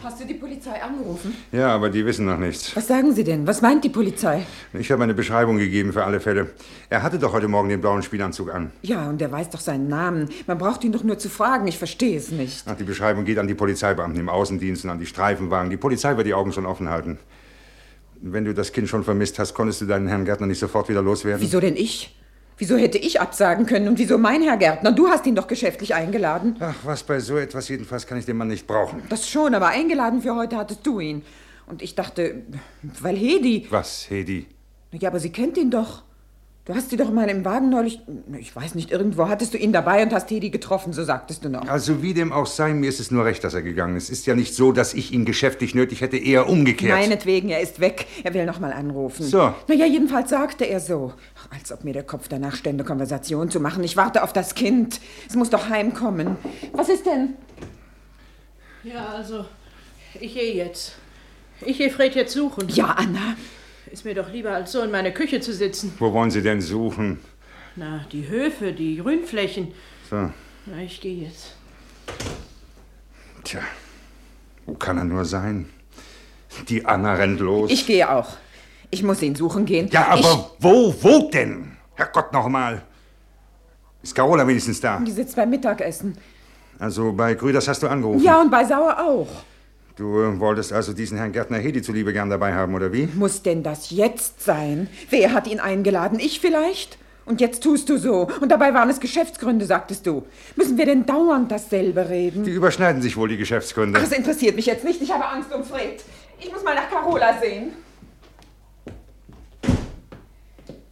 Hast 0.03 0.20
du 0.20 0.25
die 0.25 0.34
Polizei 0.34 0.81
angerufen? 0.81 1.36
Ja, 1.51 1.67
aber 1.75 1.91
die 1.91 2.03
wissen 2.03 2.25
noch 2.25 2.39
nichts. 2.39 2.75
Was 2.75 2.88
sagen 2.88 3.13
Sie 3.13 3.24
denn? 3.24 3.46
Was 3.46 3.62
meint 3.62 3.84
die 3.84 3.89
Polizei? 3.89 4.48
Ich 4.74 4.91
habe 4.91 5.03
eine 5.03 5.13
Beschreibung 5.13 5.60
gegeben 5.60 5.93
für 5.93 6.03
alle 6.03 6.20
Fälle. 6.20 6.50
Er 6.89 7.03
hatte 7.03 7.20
doch 7.20 7.34
heute 7.34 7.48
Morgen 7.48 7.70
den 7.70 7.81
blauen 7.81 8.01
Spielanzug 8.01 8.51
an. 8.51 8.72
Ja, 8.81 9.10
und 9.10 9.22
er 9.22 9.31
weiß 9.31 9.51
doch 9.51 9.60
seinen 9.60 9.89
Namen. 9.89 10.27
Man 10.48 10.58
braucht 10.58 10.84
ihn 10.84 10.91
doch 10.91 11.03
nur 11.03 11.20
zu 11.20 11.29
fragen. 11.29 11.67
Ich 11.67 11.77
verstehe 11.77 12.17
es 12.17 12.31
nicht. 12.31 12.63
Ach, 12.65 12.75
die 12.75 12.84
Beschreibung 12.84 13.25
geht 13.25 13.38
an 13.38 13.48
die 13.48 13.53
Polizeibeamten 13.53 14.20
im 14.20 14.27
Außendienst 14.29 14.86
und 14.86 14.89
an 14.89 14.98
die 14.98 15.05
Streifenwagen. 15.05 15.70
Die 15.70 15.77
Polizei 15.77 16.17
wird 16.17 16.25
die 16.25 16.34
Augen 16.34 16.51
schon 16.51 16.65
offen 16.65 16.89
halten. 16.89 17.20
Wenn 18.24 18.46
du 18.46 18.54
das 18.54 18.72
Kind 18.72 18.88
schon 18.88 19.04
vermisst 19.04 19.40
hast, 19.40 19.54
konntest 19.56 19.82
du 19.82 19.86
deinen 19.86 20.08
Herrn 20.08 20.25
Gärtner 20.25 20.46
nicht 20.48 20.60
sofort 20.60 20.90
wieder 20.90 21.01
loswerden? 21.01 21.42
Wieso 21.42 21.60
denn 21.60 21.75
ich? 21.75 22.16
Wieso 22.58 22.78
hätte 22.78 23.00
ich 23.00 23.20
absagen 23.20 23.66
können 23.66 23.88
und 23.88 23.98
wieso 23.98 24.20
mein 24.20 24.44
Herr 24.44 24.58
Gärtner? 24.58 24.92
Du 24.92 25.08
hast 25.08 25.25
ihn 25.25 25.34
doch 25.34 25.48
geschäftlich 25.48 25.96
eingeladen. 25.96 26.58
Ach, 26.60 26.75
was 26.84 27.01
bei 27.01 27.20
so 27.20 27.38
etwas 27.38 27.68
jedenfalls 27.70 28.06
kann 28.06 28.20
ich 28.20 28.25
den 28.25 28.38
Mann 28.38 28.50
nicht 28.50 28.68
brauchen. 28.68 29.01
Das 29.10 29.28
schon, 29.28 29.56
aber 29.56 29.70
eingeladen 29.70 30.22
für 30.22 30.36
heute 30.36 30.58
hattest 30.58 30.86
du 30.86 31.00
ihn. 31.00 31.24
Und 31.66 31.82
ich 31.82 31.96
dachte, 31.96 32.44
weil 33.01 33.16
Hedi. 33.16 33.66
Was, 33.72 34.08
Hedi? 34.08 34.46
Ja, 34.92 35.10
aber 35.10 35.20
sie 35.20 35.32
kennt 35.32 35.58
ihn 35.58 35.72
doch. 35.72 36.04
Du 36.65 36.75
hast 36.75 36.91
sie 36.91 36.98
doch 36.98 37.10
mal 37.10 37.27
im 37.27 37.44
Wagen 37.44 37.70
neulich. 37.70 38.01
Ich 38.39 38.56
weiß 38.56 38.75
nicht, 38.75 38.91
irgendwo 38.91 39.27
hattest 39.27 39.56
du 39.56 39.58
ihn 39.58 39.74
dabei 39.74 40.03
und 40.03 40.13
hast 40.13 40.30
Hedi 40.30 40.51
getroffen, 40.51 40.94
so 40.94 41.03
sagtest 41.03 41.44
du 41.44 41.50
noch. 41.50 41.68
Also 41.68 42.03
wie 42.03 42.13
dem 42.13 42.32
auch 42.32 42.46
sei, 42.46 42.74
mir 42.75 42.88
ist 42.88 43.00
es 43.00 43.10
nur 43.10 43.25
recht, 43.25 43.44
dass 43.44 43.56
er 43.56 43.63
gegangen 43.63 43.96
ist. 43.96 44.12
Es 44.12 44.20
ist 44.20 44.27
ja 44.27 44.36
nicht 44.36 44.53
so, 44.53 44.72
dass 44.72 44.94
ich 44.94 45.12
ihn 45.12 45.25
geschäftlich 45.25 45.74
nötig 45.74 46.01
hätte, 46.01 46.18
eher 46.18 46.48
umgekehrt. 46.48 46.91
Meinetwegen, 46.96 47.50
er 47.50 47.62
ist 47.62 47.80
weg. 47.80 48.06
Er 48.24 48.36
will 48.36 48.46
noch 48.46 48.60
mal 48.60 48.72
anrufen. 48.74 49.25
So. 49.25 49.56
Na 49.68 49.74
ja, 49.74 49.88
jedenfalls 49.88 50.30
sagte 50.30 50.65
er 50.65 50.80
so. 50.80 51.13
Ach, 51.39 51.48
als 51.58 51.72
ob 51.72 51.84
mir 51.84 51.94
der 51.94 52.03
Kopf 52.03 52.27
danach 52.27 52.56
stände, 52.56 52.84
Konversation 52.84 53.50
zu 53.50 53.60
machen. 53.60 53.84
Ich 53.84 53.98
warte 53.98 54.22
auf 54.22 54.32
das 54.32 54.53
Kind. 54.53 55.01
Es 55.27 55.36
muss 55.36 55.50
doch 55.50 55.68
heimkommen. 55.68 56.36
Was 56.74 56.89
ist 56.89 57.08
denn? 57.08 57.34
Ja, 58.84 59.08
also, 59.15 59.46
ich 60.20 60.36
gehe 60.36 60.53
jetzt. 60.53 60.94
Ich 61.65 61.80
gehe 61.80 61.89
Fred 61.89 62.13
jetzt 62.13 62.34
suchen. 62.34 62.70
Ja, 62.70 62.96
Anna. 62.98 63.36
Ist 63.92 64.06
mir 64.06 64.16
doch 64.16 64.32
lieber, 64.32 64.52
als 64.52 64.72
so 64.72 64.82
in 64.84 64.92
meiner 64.92 65.12
Küche 65.12 65.42
zu 65.42 65.54
sitzen. 65.54 65.94
Wo 66.00 66.14
wollen 66.14 66.32
Sie 66.32 66.42
denn 66.42 66.62
suchen? 66.62 67.20
Na, 67.76 68.06
die 68.12 68.28
Höfe, 68.28 68.72
die 68.72 68.98
Grünflächen. 68.98 69.74
So, 70.10 70.30
Na, 70.66 70.82
ich 70.82 71.02
gehe 71.02 71.26
jetzt. 71.26 71.56
tja, 73.44 73.60
wo 74.66 74.74
kann 74.76 74.98
er 74.98 75.04
nur 75.04 75.26
sein? 75.26 75.68
Die 76.70 76.86
Anna 76.86 77.14
rennt 77.16 77.40
los. 77.42 77.70
Ich 77.70 77.86
gehe 77.86 78.10
auch. 78.10 78.30
Ich 78.92 79.04
muss 79.04 79.22
ihn 79.22 79.36
suchen 79.36 79.66
gehen. 79.66 79.90
ja, 79.92 80.08
aber 80.08 80.52
wo, 80.60 80.94
wo 81.02 81.30
denn? 81.30 81.78
Herrgott 81.96 82.32
noch 82.34 82.48
mal. 82.48 82.82
Ist 84.04 84.16
Carola 84.16 84.48
wenigstens 84.48 84.80
da? 84.82 85.00
Ich, 85.00 85.06
die 85.06 85.12
sitzt 85.12 85.36
beim 85.36 85.50
Mittagessen. 85.50 86.18
Also 86.80 87.12
bei 87.14 87.34
Grüders 87.36 87.68
hast 87.68 87.84
du 87.84 87.88
angerufen. 87.88 88.24
Ja, 88.24 88.42
und 88.42 88.50
bei 88.50 88.64
Sauer 88.66 88.98
auch. 89.00 89.28
Du 90.01 90.20
äh, 90.20 90.39
wolltest 90.39 90.74
also 90.74 90.93
diesen 90.93 91.20
Herrn 91.20 91.31
Gärtner 91.31 91.60
Hedi 91.60 91.84
zuliebe 91.84 92.12
gern 92.12 92.31
dabei 92.31 92.55
haben, 92.55 92.74
oder 92.74 92.91
wie? 92.91 93.08
Muss 93.13 93.43
denn 93.43 93.62
das 93.62 93.91
jetzt 93.91 94.43
sein? 94.43 94.89
Wer 95.12 95.31
hat 95.31 95.46
ihn 95.46 95.60
eingeladen? 95.60 96.20
Ich 96.20 96.39
vielleicht? 96.39 96.98
Und 97.24 97.39
jetzt 97.39 97.62
tust 97.62 97.88
du 97.88 97.98
so. 97.98 98.27
Und 98.41 98.50
dabei 98.50 98.74
waren 98.74 98.89
es 98.89 99.00
Geschäftsgründe, 99.00 99.63
sagtest 99.67 100.08
du. 100.08 100.25
Müssen 100.55 100.79
wir 100.79 100.88
denn 100.88 101.05
dauernd 101.05 101.51
dasselbe 101.51 102.10
reden? 102.10 102.43
Die 102.46 102.50
überschneiden 102.50 103.03
sich 103.03 103.15
wohl, 103.15 103.29
die 103.29 103.38
Geschäftsgründe. 103.38 104.00
Ach, 104.00 104.03
das 104.03 104.17
interessiert 104.17 104.55
mich 104.55 104.65
jetzt 104.65 104.84
nicht. 104.84 105.03
Ich 105.03 105.13
habe 105.13 105.24
Angst 105.24 105.53
um 105.53 105.63
Fred. 105.63 106.03
Ich 106.39 106.51
muss 106.51 106.63
mal 106.63 106.74
nach 106.74 106.89
Carola 106.89 107.39
sehen. 107.39 107.74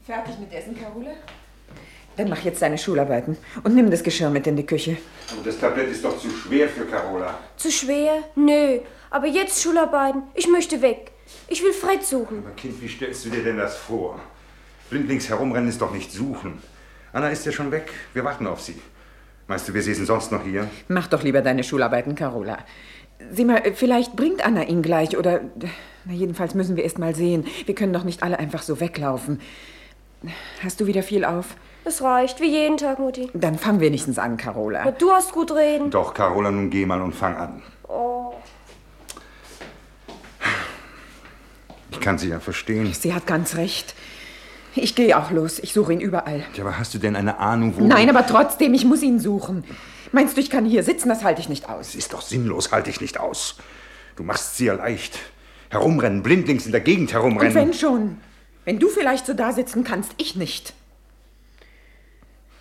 Fertig 0.06 0.36
mit 0.40 0.54
Essen, 0.54 0.80
Carola? 0.80 1.14
Dann 2.16 2.30
mach 2.30 2.44
jetzt 2.44 2.62
deine 2.62 2.78
Schularbeiten 2.78 3.38
und 3.64 3.74
nimm 3.74 3.90
das 3.90 4.04
Geschirr 4.04 4.30
mit 4.30 4.46
in 4.46 4.56
die 4.56 4.68
Küche. 4.68 4.98
Aber 5.32 5.42
das 5.44 5.60
Tablett 5.60 5.90
ist 5.90 6.06
doch 6.06 6.20
zu 6.20 6.30
schwer 6.30 6.70
für 6.70 6.86
Carola. 6.86 7.40
Zu 7.58 7.72
schwer? 7.72 8.24
Nö. 8.36 8.82
Aber 9.10 9.28
jetzt 9.28 9.62
Schularbeiten. 9.62 10.24
Ich 10.36 10.48
möchte 10.48 10.82
weg. 10.82 11.12
Ich 11.48 11.64
will 11.64 11.74
Fred 11.74 12.04
suchen. 12.04 12.40
Aber 12.40 12.56
Kind, 12.56 12.82
wie 12.82 12.88
stellst 12.88 13.26
du 13.26 13.30
dir 13.30 13.44
denn 13.44 13.58
das 13.58 13.78
vor? 13.78 14.20
Blindlings 14.90 15.30
herumrennen 15.30 15.70
ist 15.70 15.82
doch 15.82 15.92
nicht 15.92 16.12
suchen. 16.12 16.62
Anna 17.14 17.30
ist 17.30 17.46
ja 17.46 17.52
schon 17.52 17.72
weg. 17.72 17.92
Wir 18.14 18.24
warten 18.24 18.48
auf 18.48 18.62
sie. 18.62 18.80
Meinst 19.48 19.68
du, 19.68 19.74
wir 19.74 19.82
säßen 19.82 20.06
sonst 20.06 20.32
noch 20.32 20.44
hier? 20.44 20.70
Mach 20.88 21.08
doch 21.08 21.24
lieber 21.24 21.42
deine 21.42 21.64
Schularbeiten, 21.64 22.14
Carola. 22.16 22.60
Sieh 23.32 23.46
mal, 23.46 23.62
vielleicht 23.74 24.16
bringt 24.16 24.46
Anna 24.46 24.64
ihn 24.64 24.82
gleich 24.82 25.18
oder. 25.18 25.42
Na, 26.06 26.14
jedenfalls 26.14 26.54
müssen 26.54 26.76
wir 26.76 26.84
erst 26.84 27.00
mal 27.00 27.16
sehen. 27.16 27.46
Wir 27.66 27.76
können 27.76 27.94
doch 27.94 28.04
nicht 28.04 28.24
alle 28.24 28.38
einfach 28.40 28.62
so 28.62 28.80
weglaufen. 28.80 29.42
Hast 30.64 30.80
du 30.80 30.86
wieder 30.86 31.04
viel 31.04 31.26
auf? 31.26 31.56
Es 31.84 32.02
reicht, 32.02 32.42
wie 32.42 32.50
jeden 32.50 32.78
Tag, 32.78 33.00
Mutti. 33.00 33.30
Dann 33.34 33.58
fang 33.58 33.80
wenigstens 33.80 34.20
an, 34.20 34.38
Carola. 34.38 34.92
Du 34.92 35.12
hast 35.12 35.32
gut 35.32 35.52
reden. 35.52 35.90
Doch, 35.90 36.14
Carola, 36.14 36.52
nun 36.52 36.70
geh 36.70 36.86
mal 36.86 37.02
und 37.02 37.14
fang 37.14 37.36
an. 37.36 37.62
Oh. 37.88 38.34
Ich 41.92 42.00
kann 42.00 42.18
sie 42.18 42.30
ja 42.30 42.40
verstehen. 42.40 42.94
Sie 42.94 43.14
hat 43.14 43.28
ganz 43.28 43.56
recht. 43.56 43.96
Ich 44.76 44.96
gehe 44.96 45.18
auch 45.18 45.32
los. 45.32 45.60
Ich 45.60 45.74
suche 45.74 45.94
ihn 45.94 46.00
überall. 46.00 46.46
Ja, 46.54 46.64
aber 46.64 46.78
hast 46.78 46.94
du 46.94 47.00
denn 47.00 47.16
eine 47.16 47.40
Ahnung, 47.40 47.74
wo... 47.78 47.86
Nein, 47.86 48.10
aber 48.10 48.26
trotzdem, 48.26 48.74
ich 48.74 48.86
muss 48.86 49.02
ihn 49.02 49.20
suchen. 49.20 49.64
Meinst 50.12 50.38
du, 50.38 50.42
ich 50.42 50.50
kann 50.50 50.66
hier 50.66 50.84
sitzen? 50.84 51.10
Das 51.10 51.24
halte 51.24 51.42
ich 51.42 51.50
nicht 51.50 51.70
aus. 51.70 51.88
Das 51.88 51.96
ist 51.96 52.14
doch 52.14 52.22
sinnlos, 52.22 52.72
halte 52.72 52.90
ich 52.90 53.02
nicht 53.02 53.20
aus. 53.20 53.58
Du 54.16 54.24
machst 54.24 54.58
sie 54.58 54.66
ja 54.66 54.74
leicht. 54.74 55.20
Herumrennen, 55.70 56.24
blindlings 56.24 56.66
in 56.66 56.72
der 56.72 56.82
Gegend 56.82 57.14
herumrennen. 57.14 57.48
Und 57.48 57.56
wenn 57.56 57.74
schon. 57.74 58.18
Wenn 58.66 58.80
du 58.80 58.88
vielleicht 58.90 59.26
so 59.26 59.34
da 59.34 59.52
sitzen 59.52 59.84
kannst, 59.84 60.14
ich 60.18 60.36
nicht. 60.36 60.74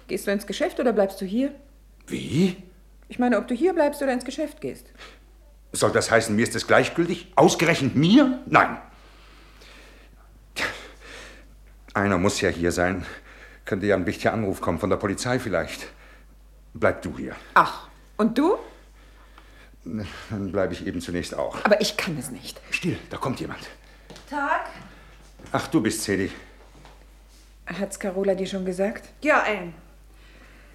Gehst 0.08 0.26
du 0.26 0.30
ins 0.30 0.46
Geschäft 0.46 0.80
oder 0.80 0.92
bleibst 0.92 1.20
du 1.20 1.26
hier? 1.26 1.52
Wie? 2.06 2.56
Ich 3.08 3.18
meine, 3.18 3.38
ob 3.38 3.48
du 3.48 3.54
hier 3.54 3.74
bleibst 3.74 4.02
oder 4.02 4.12
ins 4.12 4.24
Geschäft 4.24 4.60
gehst. 4.60 4.86
Soll 5.72 5.92
das 5.92 6.10
heißen, 6.10 6.34
mir 6.34 6.42
ist 6.42 6.54
es 6.54 6.66
gleichgültig? 6.66 7.32
Ausgerechnet 7.36 7.94
mir? 7.94 8.40
Nein. 8.46 8.78
Einer 11.94 12.18
muss 12.18 12.40
ja 12.40 12.48
hier 12.48 12.72
sein. 12.72 13.04
Könnte 13.64 13.86
ja 13.86 13.96
ein 13.96 14.06
wichtiger 14.06 14.32
Anruf 14.32 14.60
kommen 14.60 14.78
von 14.78 14.90
der 14.90 14.96
Polizei 14.96 15.38
vielleicht. 15.38 15.88
Bleib 16.74 17.02
du 17.02 17.16
hier. 17.16 17.34
Ach, 17.54 17.88
und 18.16 18.36
du? 18.38 18.58
Dann 19.84 20.52
bleibe 20.52 20.74
ich 20.74 20.86
eben 20.86 21.00
zunächst 21.00 21.34
auch. 21.34 21.64
Aber 21.64 21.80
ich 21.80 21.96
kann 21.96 22.16
es 22.18 22.30
nicht. 22.30 22.60
Still, 22.70 22.98
da 23.10 23.16
kommt 23.16 23.40
jemand. 23.40 23.60
Tag? 24.28 24.66
Ach, 25.52 25.66
du 25.68 25.80
bist 25.80 26.02
Cedi. 26.02 26.30
Hat's 27.66 27.98
Carola 27.98 28.34
dir 28.34 28.46
schon 28.46 28.64
gesagt? 28.64 29.08
Ja, 29.22 29.42
Ellen. 29.44 29.74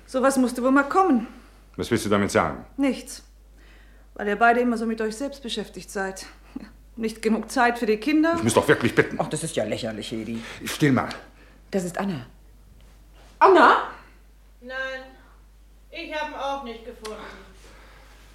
Sowas 0.05 0.37
musste 0.37 0.61
wohl 0.63 0.71
mal 0.71 0.83
kommen. 0.83 1.27
Was 1.75 1.89
willst 1.89 2.05
du 2.05 2.09
damit 2.09 2.31
sagen? 2.31 2.65
Nichts. 2.77 3.23
Weil 4.13 4.27
ihr 4.27 4.35
beide 4.35 4.59
immer 4.59 4.77
so 4.77 4.85
mit 4.85 5.01
euch 5.01 5.15
selbst 5.15 5.41
beschäftigt 5.41 5.89
seid. 5.89 6.27
Nicht 6.95 7.21
genug 7.21 7.49
Zeit 7.49 7.79
für 7.79 7.85
die 7.85 7.97
Kinder. 7.97 8.35
Ich 8.37 8.43
muss 8.43 8.53
doch 8.53 8.67
wirklich 8.67 8.93
bitten. 8.93 9.17
Ach, 9.19 9.27
das 9.27 9.43
ist 9.43 9.55
ja 9.55 9.63
lächerlich, 9.63 10.11
Hedi. 10.11 10.43
Still 10.65 10.91
mal. 10.91 11.09
Das 11.71 11.83
ist 11.83 11.97
Anna. 11.97 12.27
Anna? 13.39 13.89
Nein, 14.61 14.77
ich 15.89 16.13
habe 16.13 16.31
ihn 16.31 16.37
auch 16.37 16.63
nicht 16.63 16.85
gefunden. 16.85 17.19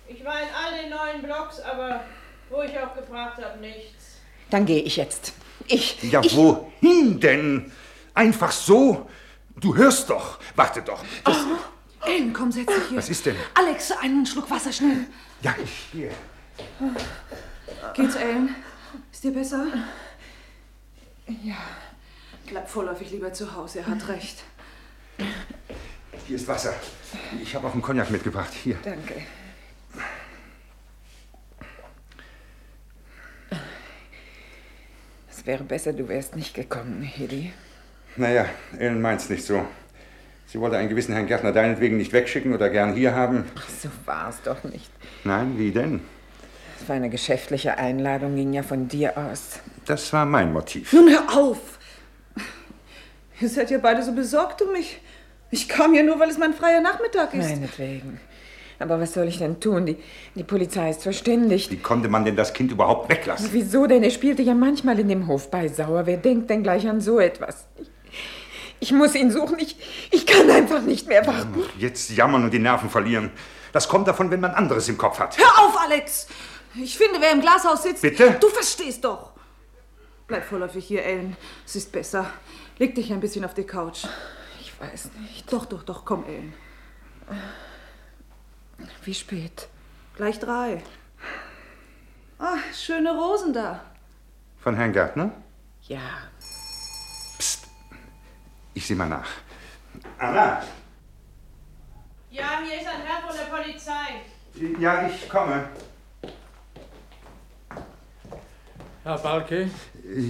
Ich 0.08 0.24
war 0.24 0.40
in 0.42 0.48
all 0.48 0.82
den 0.82 0.90
neuen 0.90 1.22
Blogs, 1.22 1.60
aber 1.60 2.04
wo 2.50 2.62
ich 2.62 2.76
auch 2.78 2.94
gefragt 2.94 3.42
habe, 3.42 3.58
nichts. 3.60 4.16
Dann 4.50 4.66
gehe 4.66 4.82
ich 4.82 4.96
jetzt. 4.96 5.32
Ich. 5.66 6.02
Ja, 6.02 6.20
ich, 6.22 6.34
wohin 6.34 7.20
denn? 7.20 7.70
Einfach 8.14 8.50
so? 8.50 9.08
Du 9.56 9.76
hörst 9.76 10.10
doch. 10.10 10.38
Warte 10.56 10.82
doch. 10.82 11.04
Oh, 11.26 12.06
Ellen, 12.06 12.32
komm, 12.32 12.50
setz 12.50 12.66
dich 12.66 12.84
hier. 12.88 12.98
Was 12.98 13.08
ist 13.08 13.26
denn? 13.26 13.36
Alex, 13.54 13.92
einen 13.92 14.26
Schluck 14.26 14.50
Wasser 14.50 14.72
schnell. 14.72 15.06
Ja, 15.42 15.54
ich 15.62 15.92
gehe. 15.92 16.10
Geht's, 17.94 18.16
Ellen? 18.16 18.54
Ist 19.12 19.24
dir 19.24 19.32
besser? 19.32 19.66
Ja. 21.42 21.56
Bleib 22.46 22.68
vorläufig 22.68 23.10
lieber 23.10 23.32
zu 23.32 23.54
Hause, 23.54 23.80
er 23.80 23.86
hat 23.86 24.08
recht. 24.08 24.42
Hier 26.26 26.36
ist 26.36 26.48
Wasser. 26.48 26.74
Ich 27.42 27.54
habe 27.54 27.66
auch 27.66 27.72
einen 27.72 27.82
Cognac 27.82 28.10
mitgebracht. 28.10 28.52
Hier. 28.52 28.76
Danke. 28.82 29.22
Es 35.30 35.46
wäre 35.46 35.64
besser, 35.64 35.92
du 35.92 36.08
wärst 36.08 36.36
nicht 36.36 36.54
gekommen, 36.54 37.02
Hedi. 37.02 37.52
Naja, 38.16 38.46
Ellen 38.78 39.00
meint's 39.00 39.28
nicht 39.28 39.44
so. 39.44 39.64
Sie 40.46 40.58
wollte 40.60 40.78
einen 40.78 40.88
gewissen 40.88 41.12
Herrn 41.12 41.26
Gärtner 41.26 41.52
deinetwegen 41.52 41.98
nicht 41.98 42.12
wegschicken 42.12 42.54
oder 42.54 42.70
gern 42.70 42.94
hier 42.94 43.14
haben. 43.14 43.44
Ach, 43.54 43.68
so 43.68 43.90
war 44.06 44.30
es 44.30 44.40
doch 44.42 44.64
nicht. 44.64 44.90
Nein, 45.24 45.58
wie 45.58 45.70
denn? 45.70 46.00
Es 46.80 46.88
war 46.88 46.96
eine 46.96 47.10
geschäftliche 47.10 47.76
Einladung, 47.76 48.36
ging 48.36 48.52
ja 48.52 48.62
von 48.62 48.88
dir 48.88 49.16
aus. 49.16 49.60
Das 49.86 50.12
war 50.12 50.24
mein 50.24 50.52
Motiv. 50.52 50.92
Nun 50.92 51.08
hör 51.10 51.36
auf! 51.36 51.58
Ihr 53.40 53.48
seid 53.48 53.70
ja 53.70 53.78
beide 53.78 54.02
so 54.02 54.12
besorgt 54.12 54.62
um 54.62 54.72
mich. 54.72 55.00
Ich 55.50 55.68
kam 55.68 55.92
hier 55.92 56.02
nur, 56.02 56.18
weil 56.18 56.28
es 56.28 56.38
mein 56.38 56.54
freier 56.54 56.80
Nachmittag 56.80 57.34
ist. 57.34 57.48
Meinetwegen. 57.48 58.20
Aber 58.80 59.00
was 59.00 59.14
soll 59.14 59.26
ich 59.26 59.38
denn 59.38 59.58
tun? 59.60 59.86
Die, 59.86 59.96
die 60.34 60.44
Polizei 60.44 60.90
ist 60.90 61.02
verständigt. 61.02 61.70
Wie 61.70 61.78
konnte 61.78 62.08
man 62.08 62.24
denn 62.24 62.36
das 62.36 62.52
Kind 62.52 62.70
überhaupt 62.70 63.08
weglassen? 63.10 63.48
Wieso 63.52 63.86
denn? 63.86 64.02
Er 64.02 64.10
spielte 64.10 64.42
ja 64.42 64.54
manchmal 64.54 64.98
in 65.00 65.08
dem 65.08 65.26
Hof 65.26 65.50
bei 65.50 65.68
Sauer. 65.68 66.06
Wer 66.06 66.16
denkt 66.16 66.50
denn 66.50 66.62
gleich 66.62 66.86
an 66.88 67.00
so 67.00 67.18
etwas? 67.18 67.66
Ich, 67.80 67.90
ich 68.80 68.92
muss 68.92 69.14
ihn 69.14 69.30
suchen. 69.30 69.58
Ich, 69.58 69.76
ich 70.12 70.26
kann 70.26 70.48
einfach 70.50 70.82
nicht 70.82 71.08
mehr 71.08 71.26
warten. 71.26 71.64
Jetzt 71.78 72.10
jammern 72.10 72.44
und 72.44 72.52
die 72.52 72.60
Nerven 72.60 72.88
verlieren. 72.88 73.30
Das 73.72 73.88
kommt 73.88 74.06
davon, 74.06 74.30
wenn 74.30 74.40
man 74.40 74.52
anderes 74.52 74.88
im 74.88 74.96
Kopf 74.96 75.18
hat. 75.18 75.36
Hör 75.38 75.66
auf, 75.66 75.76
Alex! 75.80 76.28
Ich 76.80 76.96
finde, 76.96 77.20
wer 77.20 77.32
im 77.32 77.40
Glashaus 77.40 77.82
sitzt. 77.82 78.02
Bitte? 78.02 78.36
Du 78.40 78.48
verstehst 78.48 79.04
doch. 79.04 79.32
Bleib 80.26 80.44
vorläufig 80.44 80.86
hier, 80.86 81.04
Ellen. 81.04 81.36
Es 81.64 81.76
ist 81.76 81.90
besser. 81.90 82.30
Leg 82.78 82.94
dich 82.94 83.12
ein 83.12 83.20
bisschen 83.20 83.44
auf 83.44 83.54
die 83.54 83.64
Couch. 83.64 84.04
Ich 84.60 84.78
weiß 84.80 85.10
nicht. 85.20 85.52
Doch, 85.52 85.66
doch, 85.66 85.82
doch, 85.82 86.04
komm, 86.04 86.24
Ellen. 86.26 86.54
Wie 89.02 89.14
spät? 89.14 89.68
Gleich 90.16 90.38
drei. 90.38 90.82
Ah, 92.38 92.58
schöne 92.72 93.16
Rosen 93.16 93.52
da. 93.52 93.82
Von 94.58 94.76
Herrn 94.76 94.92
Gärtner? 94.92 95.32
Ja. 95.82 96.00
Psst. 97.38 97.66
Ich 98.74 98.86
sehe 98.86 98.96
mal 98.96 99.08
nach. 99.08 99.28
Anna! 100.18 100.62
Ja, 102.30 102.60
hier 102.64 102.80
ist 102.80 102.86
ein 102.86 103.02
Herr 103.02 103.26
von 103.26 103.36
der 103.36 103.44
Polizei. 103.44 104.22
Ja, 104.78 105.08
ich 105.08 105.28
komme. 105.28 105.68
Herr 109.08 109.16
Balke, 109.16 109.70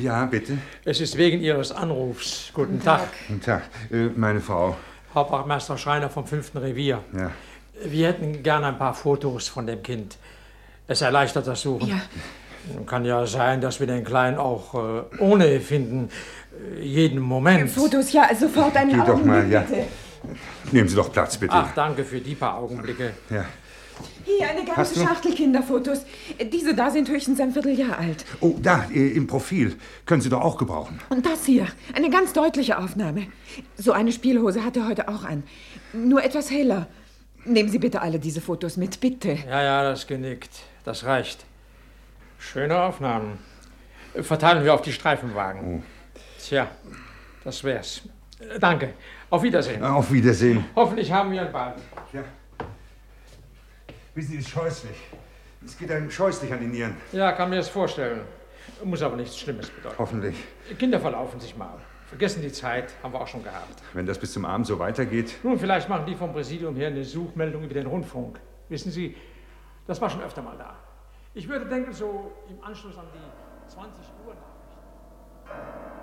Ja, 0.01 0.25
bitte. 0.27 0.57
es 0.85 1.01
ist 1.01 1.17
wegen 1.17 1.41
Ihres 1.41 1.73
Anrufs. 1.73 2.53
Guten, 2.55 2.81
Tag. 2.81 3.09
Guten 3.27 3.41
Tag. 3.41 3.63
Äh, 3.91 4.11
meine 4.15 4.41
Frau. 4.41 4.77
Hauptwachtmeister 5.13 5.77
Schreiner 5.77 6.09
vom 6.09 6.25
5. 6.25 6.53
Revier. 6.55 7.03
Ja. 7.13 7.33
Wir 7.85 8.07
hätten 8.07 8.41
gern 8.45 8.63
ein 8.63 8.79
paar 8.79 8.95
Fotos 8.95 9.49
von 9.49 9.67
dem 9.67 9.83
Kind. 9.83 10.17
Es 10.87 11.03
erleichtert 11.03 11.49
das 11.49 11.61
Suchen. 11.63 11.89
Ja. 11.89 12.01
Kann 12.87 13.05
ja 13.05 13.27
sein, 13.27 13.61
dass 13.61 13.81
wir 13.81 13.89
den 13.89 14.05
Kleinen 14.05 14.39
auch 14.39 14.73
äh, 14.75 15.03
ohne 15.19 15.59
finden. 15.59 16.09
Äh, 16.77 16.81
jeden 16.85 17.19
Moment. 17.19 17.69
Fotos, 17.73 18.13
ja, 18.13 18.29
sofort 18.33 18.77
einen 18.77 18.91
Geh 18.91 18.97
doch 18.99 19.09
Augenblick, 19.09 19.27
mal, 19.27 19.51
ja. 19.51 19.61
bitte. 19.63 19.87
Nehmen 20.71 20.89
Sie 20.89 20.95
doch 20.95 21.11
Platz, 21.13 21.37
bitte. 21.37 21.53
Ach, 21.53 21.75
danke 21.75 22.05
für 22.05 22.21
die 22.21 22.37
paar 22.37 22.59
Augenblicke. 22.59 23.13
Ja. 23.29 23.45
Hier, 24.25 24.49
eine 24.49 24.65
ganze? 24.65 25.01
Schachtel 25.01 25.35
Kinderfotos. 25.35 26.03
Diese 26.53 26.75
da 26.75 26.91
sind 26.91 27.09
höchstens 27.09 27.41
ein 27.41 27.53
Vierteljahr 27.53 27.99
alt. 27.99 28.25
Oh, 28.41 28.55
da, 28.61 28.85
im 28.93 29.27
Profil. 29.27 29.77
Können 30.07 30.21
Sie 30.21 30.29
doch 30.29 30.43
auch 30.43 30.59
gebrauchen. 30.59 31.01
Und 31.09 31.27
das 31.27 31.45
hier, 31.45 31.67
eine 31.95 32.11
ganz 32.11 32.33
deutliche 32.33 32.79
Aufnahme. 32.79 33.27
So 33.77 33.93
eine 33.93 34.13
Spielhose 34.13 34.65
hat 34.65 34.77
er 34.77 34.89
heute 34.89 35.09
auch 35.09 35.25
an. 35.25 35.43
Nur 35.93 36.23
etwas 36.23 36.51
heller. 36.51 36.87
Nehmen 37.45 37.71
Sie 37.71 37.79
bitte 37.79 38.03
alle 38.03 38.19
diese 38.19 38.41
Fotos 38.41 38.77
mit, 38.77 39.01
bitte. 39.01 39.39
Ja, 39.49 39.63
ja, 39.63 39.83
das 39.83 40.07
genickt. 40.07 40.51
Das 40.85 41.05
reicht. 41.05 41.45
Schöne 42.39 42.81
Aufnahmen. 42.81 43.39
Verteilen 44.15 44.65
wir 44.65 44.75
auf 44.75 44.83
die 44.83 44.93
Streifenwagen. 44.93 45.83
Tja, 46.43 46.69
das 47.45 47.63
wär's. 47.65 48.03
Danke. 48.61 48.95
Auf 49.31 49.43
Wiedersehen. 49.43 49.83
Auf 49.83 50.13
Wiedersehen. 50.13 50.65
Hoffentlich 50.75 51.11
haben 51.13 51.33
wir 51.33 51.43
ihn 51.43 51.53
bald. 51.53 51.77
Ja. 52.13 52.23
Wissen 54.19 54.33
Sie, 54.33 54.39
es 54.39 54.47
ist 54.47 54.51
scheußlich. 54.51 54.97
Es 55.65 55.79
geht 55.79 55.93
einem 55.93 56.11
scheußlich 56.11 56.53
an 56.53 56.59
die 56.59 56.67
Nieren. 56.67 56.97
Ja, 57.13 57.31
kann 57.31 57.51
mir 57.51 57.55
das 57.55 57.69
vorstellen. 57.69 58.23
Muss 58.83 59.01
aber 59.01 59.15
nichts 59.15 59.39
Schlimmes 59.39 59.71
bedeuten. 59.71 59.95
Hoffentlich. 59.97 60.37
Kinder 60.77 60.99
verlaufen 60.99 61.39
sich 61.39 61.57
mal. 61.57 61.79
Vergessen 62.07 62.43
die 62.43 62.51
Zeit, 62.51 62.93
haben 63.01 63.13
wir 63.13 63.21
auch 63.21 63.29
schon 63.29 63.45
gehabt. 63.45 63.81
Wenn 63.93 64.07
das 64.07 64.19
bis 64.19 64.33
zum 64.33 64.45
Abend 64.45 64.67
so 64.67 64.77
weitergeht. 64.81 65.37
Nun, 65.45 65.57
vielleicht 65.57 65.89
machen 65.89 66.05
die 66.05 66.17
vom 66.17 66.33
Präsidium 66.33 66.75
her 66.75 66.89
eine 66.89 67.05
Suchmeldung 67.05 67.63
über 67.63 67.75
den 67.75 67.87
Rundfunk. 67.87 68.41
Wissen 68.69 68.91
Sie, 68.91 69.15
das 69.87 70.01
war 70.01 70.11
schon 70.11 70.23
öfter 70.23 70.43
mal 70.43 70.59
da. 70.59 70.75
Ich 71.35 71.49
würde 71.49 71.67
denken, 71.67 71.93
so 71.93 72.33
im 72.49 72.61
Anschluss 72.61 72.99
an 72.99 73.07
die 73.15 73.73
20 73.73 74.05
Uhr 74.27 74.35
Nachrichten. 74.35 75.98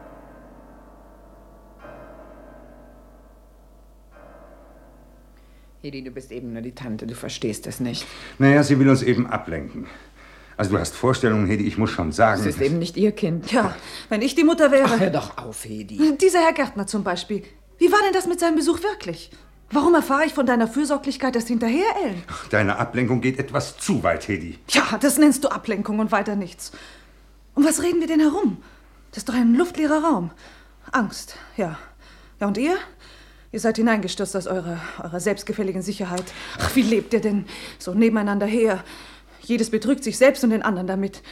Hedi, 5.85 6.03
du 6.03 6.09
bist 6.09 6.31
eben 6.31 6.51
nur 6.53 6.63
die 6.63 6.71
Tante, 6.71 7.05
du 7.05 7.13
verstehst 7.13 7.67
es 7.67 7.79
nicht. 7.79 8.07
Naja, 8.39 8.63
sie 8.63 8.79
will 8.79 8.89
uns 8.89 9.03
eben 9.03 9.27
ablenken. 9.27 9.85
Also 10.57 10.71
du 10.71 10.79
hast 10.79 10.95
Vorstellungen, 10.95 11.45
Hedi, 11.45 11.67
ich 11.67 11.77
muss 11.77 11.91
schon 11.91 12.11
sagen. 12.11 12.41
Es 12.41 12.47
ist 12.47 12.59
eben 12.59 12.79
nicht 12.79 12.97
ihr 12.97 13.11
Kind. 13.11 13.51
Ja, 13.51 13.75
wenn 14.09 14.23
ich 14.23 14.33
die 14.33 14.43
Mutter 14.43 14.71
wäre. 14.71 14.85
Ach, 14.87 14.99
hör 14.99 15.11
doch 15.11 15.37
auf, 15.37 15.63
Hedi. 15.63 16.17
Dieser 16.17 16.39
Herr 16.39 16.53
Gärtner 16.53 16.87
zum 16.87 17.03
Beispiel. 17.03 17.43
Wie 17.77 17.91
war 17.91 17.99
denn 18.03 18.13
das 18.13 18.25
mit 18.25 18.39
seinem 18.39 18.55
Besuch 18.55 18.81
wirklich? 18.81 19.29
Warum 19.69 19.93
erfahre 19.93 20.25
ich 20.25 20.33
von 20.33 20.47
deiner 20.47 20.67
Fürsorglichkeit 20.67 21.35
erst 21.35 21.49
hinterher, 21.49 21.85
Ellen? 22.03 22.23
Deine 22.49 22.79
Ablenkung 22.79 23.21
geht 23.21 23.37
etwas 23.37 23.77
zu 23.77 24.01
weit, 24.01 24.27
Hedi. 24.27 24.57
Ja, 24.69 24.97
das 24.99 25.19
nennst 25.19 25.43
du 25.43 25.49
Ablenkung 25.49 25.99
und 25.99 26.11
weiter 26.11 26.35
nichts. 26.35 26.71
Um 27.53 27.63
was 27.63 27.83
reden 27.83 27.99
wir 27.99 28.07
denn 28.07 28.21
herum? 28.21 28.57
Das 29.11 29.19
ist 29.19 29.29
doch 29.29 29.35
ein 29.35 29.53
luftleerer 29.53 30.03
Raum. 30.03 30.31
Angst, 30.91 31.37
ja. 31.57 31.77
Ja, 32.41 32.47
und 32.47 32.57
ihr? 32.57 32.75
Ihr 33.55 33.61
seid 33.61 33.77
hineingestürzt 33.77 34.35
aus 34.35 34.47
eurer, 34.47 34.81
eurer 35.01 35.21
selbstgefälligen 35.21 35.81
Sicherheit. 35.81 36.25
Ach, 36.59 36.75
wie 36.75 36.81
lebt 36.81 37.13
ihr 37.13 37.21
denn 37.21 37.45
so 37.79 37.93
nebeneinander 37.93 38.45
her? 38.45 38.83
Jedes 39.39 39.69
betrügt 39.69 40.03
sich 40.03 40.17
selbst 40.17 40.43
und 40.43 40.49
den 40.49 40.61
anderen 40.61 40.87
damit. 40.87 41.23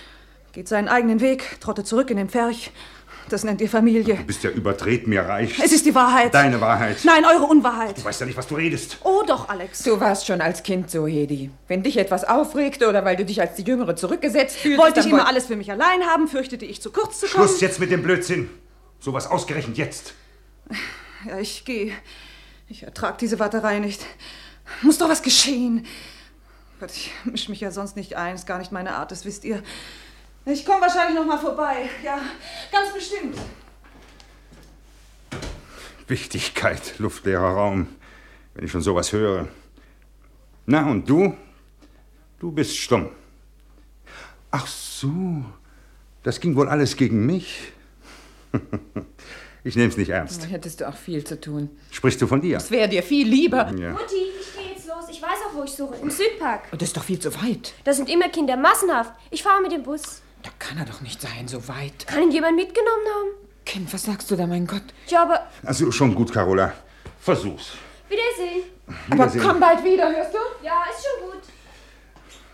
Geht 0.54 0.70
seinen 0.70 0.88
eigenen 0.88 1.20
Weg, 1.20 1.60
trottet 1.60 1.86
zurück 1.86 2.10
in 2.12 2.16
den 2.16 2.30
Pferch. 2.30 2.72
Das 3.28 3.44
nennt 3.44 3.60
ihr 3.60 3.68
Familie. 3.68 4.16
Du 4.16 4.24
bist 4.24 4.42
ja 4.42 4.52
überdreht 4.52 5.06
mir 5.06 5.24
reich. 5.24 5.60
Es 5.62 5.74
ist 5.74 5.86
die 5.86 5.94
Wahrheit. 5.96 6.34
Deine 6.34 6.62
Wahrheit. 6.62 7.00
Nein, 7.04 7.26
eure 7.26 7.44
Unwahrheit. 7.44 7.98
Du 7.98 8.06
weißt 8.06 8.22
ja 8.22 8.26
nicht, 8.26 8.38
was 8.38 8.48
du 8.48 8.56
redest. 8.56 9.00
Oh 9.04 9.24
doch, 9.28 9.50
Alex. 9.50 9.84
Du 9.84 10.00
warst 10.00 10.26
schon 10.26 10.40
als 10.40 10.64
Kind 10.64 10.90
so, 10.90 11.06
Hedi. 11.06 11.50
Wenn 11.68 11.84
dich 11.84 11.98
etwas 11.98 12.24
aufregte 12.24 12.88
oder 12.88 13.04
weil 13.04 13.18
du 13.18 13.26
dich 13.26 13.42
als 13.42 13.56
die 13.56 13.64
Jüngere 13.64 13.98
zurückgesetzt 13.98 14.56
fühlst, 14.56 14.80
Wollte 14.80 15.02
ich 15.02 15.08
immer 15.08 15.28
alles 15.28 15.48
für 15.48 15.58
mich 15.58 15.70
allein 15.70 16.02
haben, 16.04 16.30
fürchtete 16.30 16.64
ich 16.64 16.82
zu 16.82 16.90
kurz 16.90 17.20
zu 17.20 17.28
kommen. 17.28 17.50
Schluss 17.50 17.60
jetzt 17.60 17.82
mit 17.82 17.92
dem 17.92 18.02
Blödsinn. 18.02 18.50
Sowas 19.02 19.30
ausgerechnet 19.30 19.78
jetzt. 19.78 20.14
Ja, 21.28 21.40
ich 21.40 21.66
gehe. 21.66 21.94
Ich 22.68 22.84
ertrag 22.84 23.18
diese 23.18 23.40
Warterei 23.40 23.80
nicht. 23.80 24.06
Muss 24.82 24.98
doch 24.98 25.10
was 25.10 25.22
geschehen. 25.22 25.86
Gott, 26.80 26.92
ich 26.92 27.12
misch 27.24 27.50
mich 27.50 27.62
ja 27.62 27.72
sonst 27.72 27.96
nicht 27.96 28.16
ein. 28.16 28.36
Ist 28.36 28.48
gar 28.48 28.58
nicht 28.58 28.72
meine 28.72 28.96
Art, 28.96 29.12
das 29.12 29.26
wisst 29.26 29.46
ihr. 29.46 29.64
Ich 30.46 30.66
komme 30.66 30.82
wahrscheinlich 30.82 31.16
noch 31.16 31.26
mal 31.26 31.38
vorbei. 31.38 31.90
Ja, 32.04 32.20
ganz 32.72 32.94
bestimmt. 32.94 33.38
Wichtigkeit, 36.08 37.00
luftleerer 37.00 37.54
Raum. 37.54 37.88
Wenn 38.54 38.66
ich 38.66 38.72
schon 38.72 38.82
sowas 38.82 39.14
höre. 39.14 39.48
Na, 40.66 40.90
und 40.90 41.10
du? 41.10 41.38
Du 42.40 42.52
bist 42.52 42.78
stumm. 42.78 43.10
Ach 44.52 44.68
so. 44.68 45.44
Das 46.24 46.40
ging 46.40 46.56
wohl 46.56 46.68
alles 46.68 46.96
gegen 46.96 47.26
mich. 47.26 47.72
Ich 49.64 49.76
nehm's 49.76 49.96
nicht 49.98 50.10
ernst. 50.10 50.44
Da 50.44 50.48
hättest 50.48 50.82
du 50.82 50.88
auch 50.90 50.96
viel 50.96 51.24
zu 51.24 51.40
tun. 51.40 51.70
Sprichst 51.92 52.22
du 52.22 52.28
von 52.28 52.42
dir? 52.42 52.58
Es 52.58 52.70
wäre 52.70 52.90
dir 52.90 53.02
viel 53.04 53.28
lieber. 53.28 53.72
Ja. 53.78 53.92
Mutti, 53.92 54.16
ich 54.42 54.54
gehe 54.58 54.74
jetzt 54.74 54.88
los. 54.88 55.06
Ich 55.10 55.22
weiß 55.22 55.40
auch, 55.50 55.56
wo 55.58 55.64
ich 55.64 55.72
suche. 55.72 55.96
Im 56.02 56.10
Südpark. 56.10 56.64
Und 56.72 56.82
das 56.82 56.90
ist 56.90 56.98
doch 56.98 57.04
viel 57.04 57.20
zu 57.20 57.34
weit. 57.42 57.74
Da 57.86 57.94
sind 57.94 58.10
immer 58.10 58.28
Kinder 58.30 58.58
massenhaft. 58.58 59.14
Ich 59.32 59.42
fahre 59.44 59.62
mit 59.62 59.72
dem 59.72 59.84
Bus. 59.84 60.22
Da 60.42 60.50
kann 60.60 60.78
er 60.78 60.86
doch 60.86 61.00
nicht 61.00 61.22
sein, 61.22 61.48
so 61.48 61.66
weit. 61.70 62.06
Kann 62.08 62.24
ihn 62.24 62.32
jemand 62.32 62.58
mitgenommen 62.58 63.06
haben? 63.16 63.30
Kind, 63.66 63.94
was 63.94 64.04
sagst 64.04 64.30
du 64.30 64.36
da, 64.36 64.46
mein 64.46 64.68
Gott? 64.68 64.84
Ja, 65.08 65.22
aber 65.24 65.48
Also 65.64 65.90
schon 65.92 66.14
gut, 66.14 66.34
Carola. 66.34 66.74
Versuch's. 67.22 67.72
Wiedersehen. 68.10 68.64
Aber 69.10 69.16
Wiedersehen. 69.16 69.44
komm 69.46 69.60
bald 69.62 69.82
wieder, 69.86 70.14
hörst 70.14 70.34
du? 70.34 70.38
Ja, 70.66 70.84
ist 70.94 71.06
schon 71.06 71.30
gut. 71.32 71.42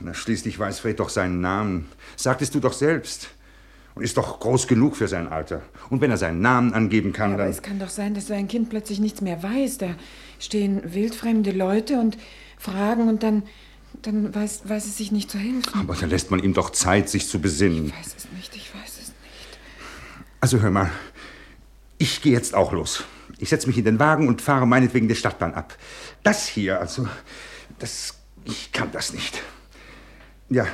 Na, 0.01 0.13
schließlich 0.13 0.59
weiß 0.59 0.79
Fred 0.79 0.99
doch 0.99 1.09
seinen 1.09 1.41
Namen. 1.41 1.89
Sagtest 2.15 2.53
du 2.53 2.59
doch 2.59 2.73
selbst. 2.73 3.29
Und 3.99 4.05
ist 4.05 4.15
doch 4.15 4.39
groß 4.39 4.67
genug 4.67 4.95
für 4.95 5.09
sein 5.09 5.27
Alter. 5.27 5.61
Und 5.89 5.99
wenn 5.99 6.09
er 6.09 6.15
seinen 6.15 6.39
Namen 6.39 6.73
angeben 6.73 7.11
kann, 7.11 7.33
Aber 7.33 7.43
dann. 7.43 7.51
es 7.51 7.61
kann 7.61 7.79
doch 7.79 7.89
sein, 7.89 8.13
dass 8.13 8.27
so 8.27 8.33
ein 8.33 8.47
Kind 8.47 8.69
plötzlich 8.69 9.01
nichts 9.01 9.19
mehr 9.19 9.43
weiß. 9.43 9.77
Da 9.77 9.87
stehen 10.39 10.93
wildfremde 10.93 11.51
Leute 11.51 11.99
und 11.99 12.17
fragen 12.57 13.09
und 13.09 13.23
dann, 13.23 13.43
dann 14.01 14.33
weiß, 14.33 14.69
weiß 14.69 14.85
es 14.85 14.95
sich 14.95 15.11
nicht 15.11 15.29
zu 15.29 15.37
helfen. 15.37 15.63
Aber 15.77 15.95
dann 15.95 16.09
lässt 16.09 16.31
man 16.31 16.41
ihm 16.41 16.53
doch 16.53 16.69
Zeit, 16.69 17.09
sich 17.09 17.27
zu 17.27 17.41
besinnen. 17.41 17.87
Ich 17.87 17.93
weiß 17.93 18.15
es 18.15 18.27
nicht, 18.37 18.55
ich 18.55 18.73
weiß 18.73 18.89
es 18.89 19.07
nicht. 19.09 19.59
Also 20.39 20.61
hör 20.61 20.71
mal, 20.71 20.89
ich 21.97 22.21
gehe 22.21 22.31
jetzt 22.31 22.55
auch 22.55 22.71
los. 22.71 23.03
Ich 23.37 23.49
setze 23.49 23.67
mich 23.67 23.77
in 23.77 23.83
den 23.83 23.99
Wagen 23.99 24.29
und 24.29 24.41
fahre 24.41 24.65
meinetwegen 24.65 25.09
die 25.09 25.15
Stadtbahn 25.15 25.53
ab. 25.53 25.77
Das 26.23 26.47
hier, 26.47 26.79
also, 26.79 27.05
das, 27.79 28.17
ich 28.45 28.71
kann 28.71 28.93
das 28.93 29.11
nicht. 29.11 29.43
Ja, 30.47 30.67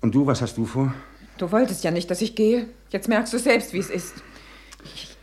und 0.00 0.14
du, 0.14 0.24
was 0.24 0.40
hast 0.40 0.56
du 0.56 0.66
vor? 0.66 0.94
Du 1.38 1.52
wolltest 1.52 1.84
ja 1.84 1.92
nicht, 1.92 2.10
dass 2.10 2.20
ich 2.20 2.34
gehe. 2.34 2.68
Jetzt 2.90 3.08
merkst 3.08 3.32
du 3.32 3.38
selbst, 3.38 3.72
wie 3.72 3.78
es 3.78 3.90
ist. 3.90 4.14
Ich, 4.84 5.16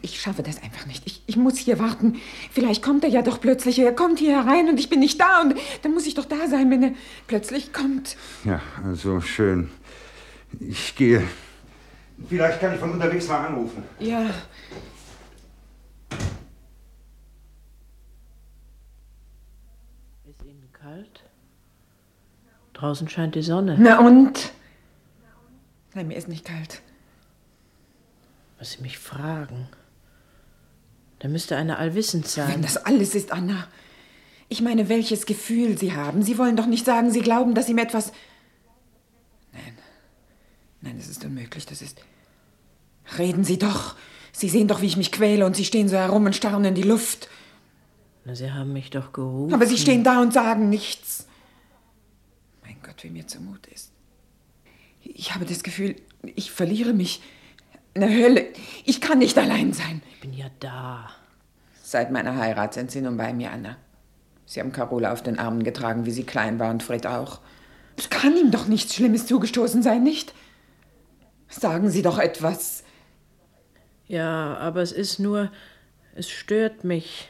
ich 0.00 0.20
schaffe 0.20 0.42
das 0.42 0.62
einfach 0.62 0.86
nicht. 0.86 1.02
Ich, 1.06 1.22
ich 1.26 1.36
muss 1.36 1.58
hier 1.58 1.78
warten. 1.78 2.16
Vielleicht 2.50 2.82
kommt 2.82 3.04
er 3.04 3.10
ja 3.10 3.20
doch 3.20 3.38
plötzlich. 3.38 3.78
Er 3.78 3.94
kommt 3.94 4.18
hier 4.18 4.42
herein 4.42 4.68
und 4.70 4.80
ich 4.80 4.88
bin 4.88 5.00
nicht 5.00 5.20
da. 5.20 5.42
Und 5.42 5.54
dann 5.82 5.92
muss 5.92 6.06
ich 6.06 6.14
doch 6.14 6.24
da 6.24 6.48
sein, 6.48 6.70
wenn 6.70 6.82
er 6.82 6.92
plötzlich 7.26 7.72
kommt. 7.74 8.16
Ja, 8.44 8.62
also 8.82 9.20
schön. 9.20 9.70
Ich 10.58 10.96
gehe. 10.96 11.22
Vielleicht 12.28 12.60
kann 12.60 12.72
ich 12.74 12.80
von 12.80 12.92
unterwegs 12.92 13.28
mal 13.28 13.46
anrufen. 13.46 13.82
Ja. 13.98 14.22
Ist 20.28 20.42
Ihnen 20.44 20.68
kalt? 20.72 21.24
Draußen 22.72 23.08
scheint 23.08 23.34
die 23.34 23.42
Sonne. 23.42 23.76
Na 23.78 23.98
und? 24.00 24.52
Nein, 25.94 26.08
mir 26.08 26.16
ist 26.16 26.28
nicht 26.28 26.44
kalt. 26.44 26.82
Was 28.58 28.72
Sie 28.72 28.82
mich 28.82 28.98
fragen. 28.98 29.68
Da 31.18 31.28
müsste 31.28 31.56
einer 31.56 31.78
allwissend 31.78 32.26
sein. 32.26 32.48
Wenn 32.48 32.62
das 32.62 32.76
alles 32.76 33.14
ist, 33.14 33.32
Anna. 33.32 33.68
Ich 34.48 34.62
meine, 34.62 34.88
welches 34.88 35.26
Gefühl 35.26 35.78
Sie 35.78 35.94
haben. 35.94 36.22
Sie 36.22 36.38
wollen 36.38 36.56
doch 36.56 36.66
nicht 36.66 36.84
sagen, 36.84 37.10
Sie 37.10 37.20
glauben, 37.20 37.54
dass 37.54 37.68
ihm 37.68 37.78
etwas. 37.78 38.12
Nein. 39.52 39.78
Nein, 40.80 40.96
das 40.96 41.08
ist 41.08 41.24
unmöglich. 41.24 41.66
Das 41.66 41.82
ist. 41.82 42.00
Reden 43.18 43.44
Sie 43.44 43.58
doch. 43.58 43.96
Sie 44.32 44.48
sehen 44.48 44.68
doch, 44.68 44.80
wie 44.80 44.86
ich 44.86 44.96
mich 44.96 45.12
quäle 45.12 45.44
und 45.44 45.56
Sie 45.56 45.64
stehen 45.64 45.88
so 45.88 45.96
herum 45.96 46.26
und 46.26 46.36
starren 46.36 46.64
in 46.64 46.74
die 46.74 46.82
Luft. 46.82 47.28
Na, 48.24 48.34
Sie 48.34 48.50
haben 48.50 48.72
mich 48.72 48.90
doch 48.90 49.12
gerufen. 49.12 49.52
Aber 49.54 49.66
Sie 49.66 49.78
stehen 49.78 50.04
da 50.04 50.20
und 50.20 50.32
sagen 50.32 50.68
nichts. 50.68 51.26
Mein 52.62 52.76
Gott, 52.82 53.02
wie 53.02 53.10
mir 53.10 53.26
zumut 53.26 53.66
ist. 53.66 53.89
Ich 55.14 55.34
habe 55.34 55.44
das 55.44 55.62
Gefühl, 55.62 55.96
ich 56.22 56.50
verliere 56.50 56.92
mich. 56.92 57.22
Eine 57.94 58.08
Hölle. 58.08 58.46
Ich 58.84 59.00
kann 59.00 59.18
nicht 59.18 59.36
allein 59.36 59.72
sein. 59.72 60.02
Ich 60.12 60.20
bin 60.20 60.32
ja 60.32 60.46
da. 60.60 61.10
Seit 61.82 62.12
meiner 62.12 62.36
Heirat 62.36 62.74
sind 62.74 62.90
Sie 62.90 63.00
nun 63.00 63.16
bei 63.16 63.32
mir, 63.32 63.50
Anna. 63.50 63.76
Sie 64.46 64.60
haben 64.60 64.72
Carola 64.72 65.12
auf 65.12 65.22
den 65.22 65.38
Armen 65.38 65.62
getragen, 65.62 66.06
wie 66.06 66.10
sie 66.10 66.24
klein 66.24 66.58
war 66.58 66.70
und 66.70 66.82
Fred 66.82 67.06
auch. 67.06 67.40
Es 67.96 68.10
kann 68.10 68.36
ihm 68.36 68.50
doch 68.50 68.66
nichts 68.66 68.94
Schlimmes 68.94 69.26
zugestoßen 69.26 69.82
sein, 69.82 70.02
nicht? 70.02 70.34
Sagen 71.48 71.90
Sie 71.90 72.02
doch 72.02 72.18
etwas. 72.18 72.84
Ja, 74.06 74.56
aber 74.56 74.82
es 74.82 74.92
ist 74.92 75.18
nur, 75.18 75.52
es 76.14 76.28
stört 76.28 76.84
mich. 76.84 77.28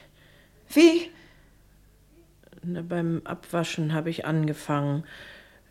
Wie? 0.68 1.10
Na, 2.62 2.82
beim 2.82 3.22
Abwaschen 3.24 3.92
habe 3.92 4.10
ich 4.10 4.26
angefangen. 4.26 5.04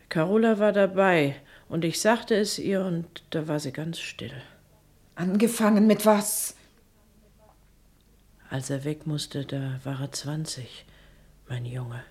Carola 0.10 0.60
war 0.60 0.72
dabei 0.72 1.36
und 1.70 1.86
ich 1.86 2.02
sagte 2.02 2.36
es 2.36 2.60
ihr 2.60 2.84
und 2.84 3.24
da 3.30 3.48
war 3.48 3.60
sie 3.60 3.72
ganz 3.72 4.00
still. 4.00 4.34
Angefangen 5.16 5.88
mit 5.88 6.06
was? 6.06 6.56
Als 8.50 8.70
er 8.72 8.84
weg 8.84 9.06
musste, 9.06 9.46
da 9.46 9.80
war 9.84 10.02
er 10.02 10.12
20, 10.12 10.86
mein 11.48 11.66
Junge, 11.66 12.04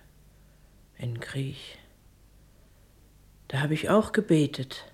in 0.97 1.19
Krieg. 1.19 1.57
Da 3.49 3.59
habe 3.59 3.73
ich 3.73 3.89
auch 3.89 4.13
gebetet. 4.13 4.85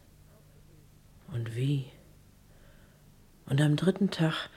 Und 1.31 1.55
wie? 1.55 1.85
Und 3.45 3.61
am 3.61 3.75
dritten 3.75 4.09
Tag 4.09 4.49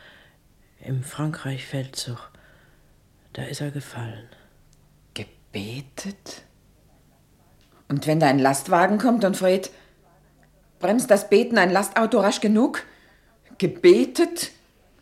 im 0.81 1.03
Frankreich-Feldzug, 1.03 2.31
da 3.35 3.43
ist 3.43 3.61
er 3.61 3.71
gefallen. 3.71 4.29
Gebetet? 5.13 6.45
Und 7.89 8.07
wenn 8.07 8.21
da 8.21 8.29
ein 8.29 8.39
Lastwagen 8.39 8.99
kommt 8.99 9.25
und 9.25 9.37
Fred, 9.37 9.71
bremst 10.79 11.11
das 11.11 11.29
Beten 11.29 11.59
ein 11.59 11.71
Lastauto 11.71 12.21
rasch 12.21 12.41
genug? 12.41 12.85
Gebetet? 13.59 14.53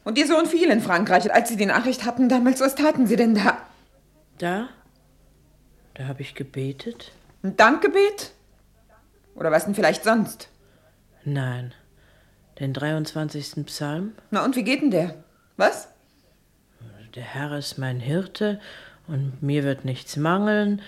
Und 0.05 0.19
Ihr 0.19 0.27
Sohn 0.27 0.47
fiel 0.47 0.71
in 0.71 0.81
Frankreich. 0.81 1.33
Als 1.33 1.49
Sie 1.49 1.57
die 1.57 1.67
Nachricht 1.67 2.05
hatten 2.05 2.29
damals, 2.29 2.61
was 2.61 2.75
taten 2.75 3.07
Sie 3.07 3.17
denn 3.17 3.35
da? 3.35 3.59
Da? 4.39 4.69
Da 5.95 6.07
habe 6.07 6.23
ich 6.23 6.35
gebetet? 6.35 7.13
Ein 7.43 7.57
Dankgebet? 7.57 8.33
Oder 9.35 9.51
was 9.51 9.65
denn 9.65 9.75
vielleicht 9.75 10.05
sonst? 10.05 10.49
Nein. 11.25 11.75
Den 12.61 12.73
23. 12.73 13.67
Psalm? 13.67 14.13
Na 14.31 14.45
und 14.45 14.57
wie 14.57 14.65
geht 14.65 14.83
denn 14.83 14.91
der? 14.91 15.15
Was? 15.57 15.89
Der 17.15 17.23
Herr 17.23 17.57
ist 17.57 17.79
mein 17.79 17.99
Hirte 17.99 18.61
und 19.07 19.43
mir 19.43 19.65
wird 19.65 19.85
nichts 19.85 20.17
mangeln. 20.17 20.83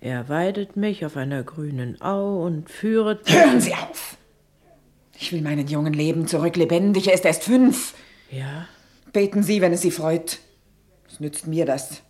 Er 0.00 0.28
weidet 0.28 0.76
mich 0.76 1.04
auf 1.04 1.16
einer 1.16 1.42
grünen 1.42 2.00
Au 2.00 2.44
und 2.44 2.70
führet. 2.70 3.28
Hören 3.28 3.60
Sie 3.60 3.74
auf! 3.74 4.16
Ich 5.22 5.30
will 5.30 5.40
meinen 5.40 5.68
Jungen 5.68 5.92
leben 5.92 6.26
zurück, 6.26 6.56
lebendig. 6.56 7.06
Er 7.06 7.14
ist 7.14 7.24
erst 7.24 7.44
fünf. 7.44 7.94
Ja? 8.28 8.66
Beten 9.12 9.44
Sie, 9.44 9.60
wenn 9.60 9.72
es 9.72 9.80
Sie 9.80 9.92
freut. 9.92 10.40
Was 11.08 11.20
nützt 11.20 11.46
mir 11.46 11.64
das? 11.64 12.02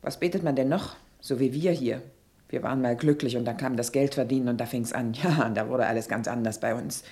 Was 0.00 0.20
betet 0.20 0.44
man 0.44 0.54
denn 0.54 0.68
noch? 0.68 0.94
So 1.18 1.40
wie 1.40 1.52
wir 1.52 1.72
hier. 1.72 2.02
Wir 2.50 2.62
waren 2.62 2.80
mal 2.80 2.94
glücklich 2.94 3.36
und 3.36 3.46
dann 3.46 3.56
kam 3.56 3.76
das 3.76 3.90
Geld 3.90 4.14
verdienen 4.14 4.46
und 4.46 4.58
da 4.58 4.66
fing's 4.66 4.92
an. 4.92 5.12
Ja, 5.24 5.44
und 5.44 5.56
da 5.56 5.68
wurde 5.68 5.86
alles 5.86 6.06
ganz 6.06 6.28
anders 6.28 6.60
bei 6.60 6.72
uns. 6.72 7.02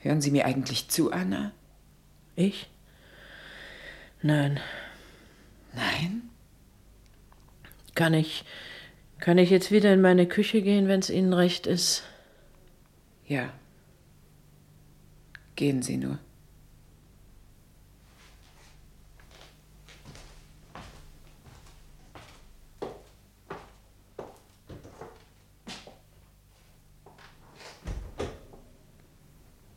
Hören 0.00 0.20
Sie 0.20 0.32
mir 0.32 0.46
eigentlich 0.46 0.88
zu, 0.88 1.12
Anna? 1.12 1.52
Ich? 2.34 2.68
Nein. 4.20 4.58
Nein? 5.74 6.22
Kann 7.94 8.14
ich. 8.14 8.44
Kann 9.22 9.38
ich 9.38 9.50
jetzt 9.50 9.70
wieder 9.70 9.94
in 9.94 10.00
meine 10.00 10.26
Küche 10.26 10.62
gehen, 10.62 10.88
wenn 10.88 10.98
es 10.98 11.08
Ihnen 11.08 11.32
recht 11.32 11.68
ist? 11.68 12.02
Ja. 13.24 13.52
Gehen 15.54 15.80
Sie 15.80 15.96
nur. 15.96 16.18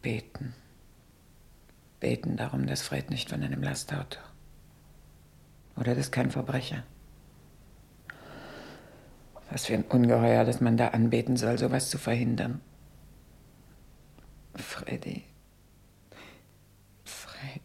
Beten. 0.01 0.55
Beten 1.99 2.35
darum, 2.35 2.65
dass 2.65 2.81
Fred 2.81 3.11
nicht 3.11 3.29
von 3.29 3.43
einem 3.43 3.61
Lastauto. 3.61 4.17
Oder 5.77 5.93
dass 5.93 6.09
kein 6.09 6.31
Verbrecher. 6.31 6.83
Was 9.49 9.67
für 9.67 9.73
ein 9.75 9.83
Ungeheuer, 9.83 10.43
dass 10.43 10.59
man 10.59 10.77
da 10.77 10.89
anbeten 10.89 11.37
soll, 11.37 11.57
sowas 11.57 11.89
zu 11.89 11.97
verhindern. 11.97 12.61
Freddy. 14.55 15.23
Fred. 17.03 17.61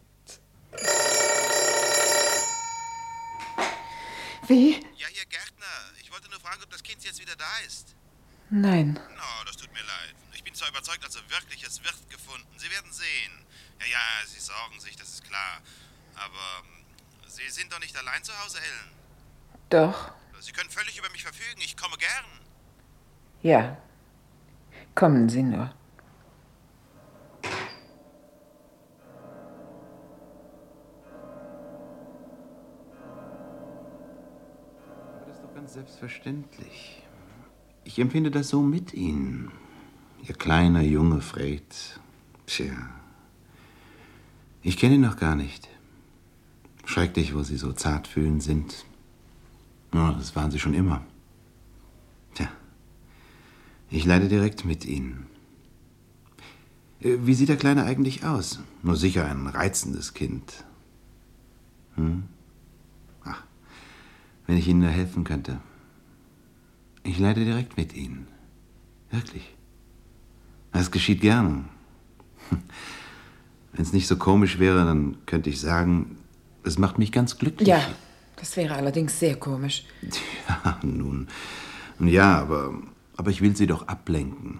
Wie? 4.47 4.73
Ja, 4.97 5.07
hier, 5.07 5.25
Gärtner. 5.25 5.65
Ich 6.01 6.11
wollte 6.11 6.29
nur 6.29 6.39
fragen, 6.39 6.61
ob 6.63 6.69
das 6.69 6.83
Kind 6.83 7.03
jetzt 7.03 7.19
wieder 7.19 7.35
da 7.35 7.65
ist. 7.65 7.95
Nein. 8.49 8.99
Oh, 8.99 9.45
das 9.45 9.55
tut 9.55 9.71
mir 9.71 9.79
leid. 9.79 10.13
Ich 10.33 10.43
bin 10.43 10.53
zwar 10.53 10.69
überzeugt, 10.69 11.03
also 11.05 11.19
wirklich, 11.29 11.63
es 11.63 11.81
wird 11.83 12.09
gefunden. 12.09 12.47
Sie 12.57 12.69
werden 12.69 12.91
sehen. 12.91 13.45
Ja, 13.79 13.85
ja, 13.87 14.27
Sie 14.27 14.39
sorgen 14.39 14.79
sich, 14.79 14.95
das 14.97 15.09
ist 15.09 15.23
klar. 15.23 15.61
Aber 16.15 16.65
ähm, 16.65 16.85
Sie 17.27 17.49
sind 17.49 17.71
doch 17.71 17.79
nicht 17.79 17.97
allein 17.97 18.23
zu 18.23 18.33
Hause, 18.43 18.59
Ellen. 18.59 18.91
Doch. 19.69 20.11
Sie 20.41 20.51
können 20.53 20.71
völlig 20.71 20.97
über 20.97 21.09
mich 21.11 21.21
verfügen. 21.23 21.61
Ich 21.63 21.77
komme 21.77 21.95
gern. 21.97 22.25
Ja. 23.43 23.77
Kommen 24.95 25.29
Sie 25.29 25.43
nur. 25.43 25.71
Aber 34.89 35.25
das 35.27 35.35
ist 35.35 35.43
doch 35.43 35.53
ganz 35.53 35.73
selbstverständlich. 35.73 37.03
Ich 37.83 37.99
empfinde 37.99 38.31
das 38.31 38.49
so 38.49 38.63
mit 38.63 38.95
Ihnen. 38.95 39.51
Ihr 40.27 40.33
kleiner 40.33 40.81
Junge 40.81 41.21
Fred. 41.21 41.99
Tja. 42.47 42.73
Ich 44.63 44.77
kenne 44.77 44.95
ihn 44.95 45.01
noch 45.01 45.17
gar 45.17 45.35
nicht. 45.35 45.69
Schrecklich, 46.85 47.35
wo 47.35 47.43
Sie 47.43 47.57
so 47.57 47.73
zartfühlend 47.73 48.41
sind. 48.41 48.85
Ja, 49.93 50.13
das 50.13 50.35
waren 50.35 50.51
Sie 50.51 50.59
schon 50.59 50.73
immer. 50.73 51.03
Tja. 52.33 52.47
Ich 53.89 54.05
leide 54.05 54.27
direkt 54.29 54.65
mit 54.65 54.85
Ihnen. 54.85 55.27
Äh, 57.01 57.17
Wie 57.23 57.33
sieht 57.33 57.49
der 57.49 57.57
Kleine 57.57 57.83
eigentlich 57.83 58.23
aus? 58.23 58.59
Nur 58.83 58.95
sicher 58.95 59.25
ein 59.25 59.47
reizendes 59.47 60.13
Kind. 60.13 60.63
Hm? 61.95 62.23
Ach, 63.25 63.43
wenn 64.47 64.57
ich 64.57 64.67
Ihnen 64.67 64.79
nur 64.79 64.89
helfen 64.89 65.23
könnte. 65.23 65.59
Ich 67.03 67.19
leide 67.19 67.43
direkt 67.43 67.77
mit 67.77 67.93
Ihnen. 67.93 68.27
Wirklich. 69.09 69.55
Das 70.71 70.91
geschieht 70.91 71.21
gern. 71.21 71.67
Wenn 73.73 73.81
es 73.83 73.93
nicht 73.93 74.07
so 74.07 74.17
komisch 74.17 74.59
wäre, 74.59 74.85
dann 74.85 75.17
könnte 75.25 75.49
ich 75.49 75.59
sagen, 75.59 76.17
es 76.63 76.77
macht 76.77 76.97
mich 76.97 77.11
ganz 77.11 77.37
glücklich. 77.37 77.67
Ja, 77.67 77.81
das 78.41 78.57
wäre 78.57 78.75
allerdings 78.75 79.17
sehr 79.19 79.35
komisch. 79.35 79.85
Ja, 80.49 80.79
nun. 80.83 81.27
Ja, 81.99 82.39
aber, 82.39 82.73
aber 83.15 83.29
ich 83.29 83.41
will 83.41 83.55
Sie 83.55 83.67
doch 83.67 83.87
ablenken. 83.87 84.59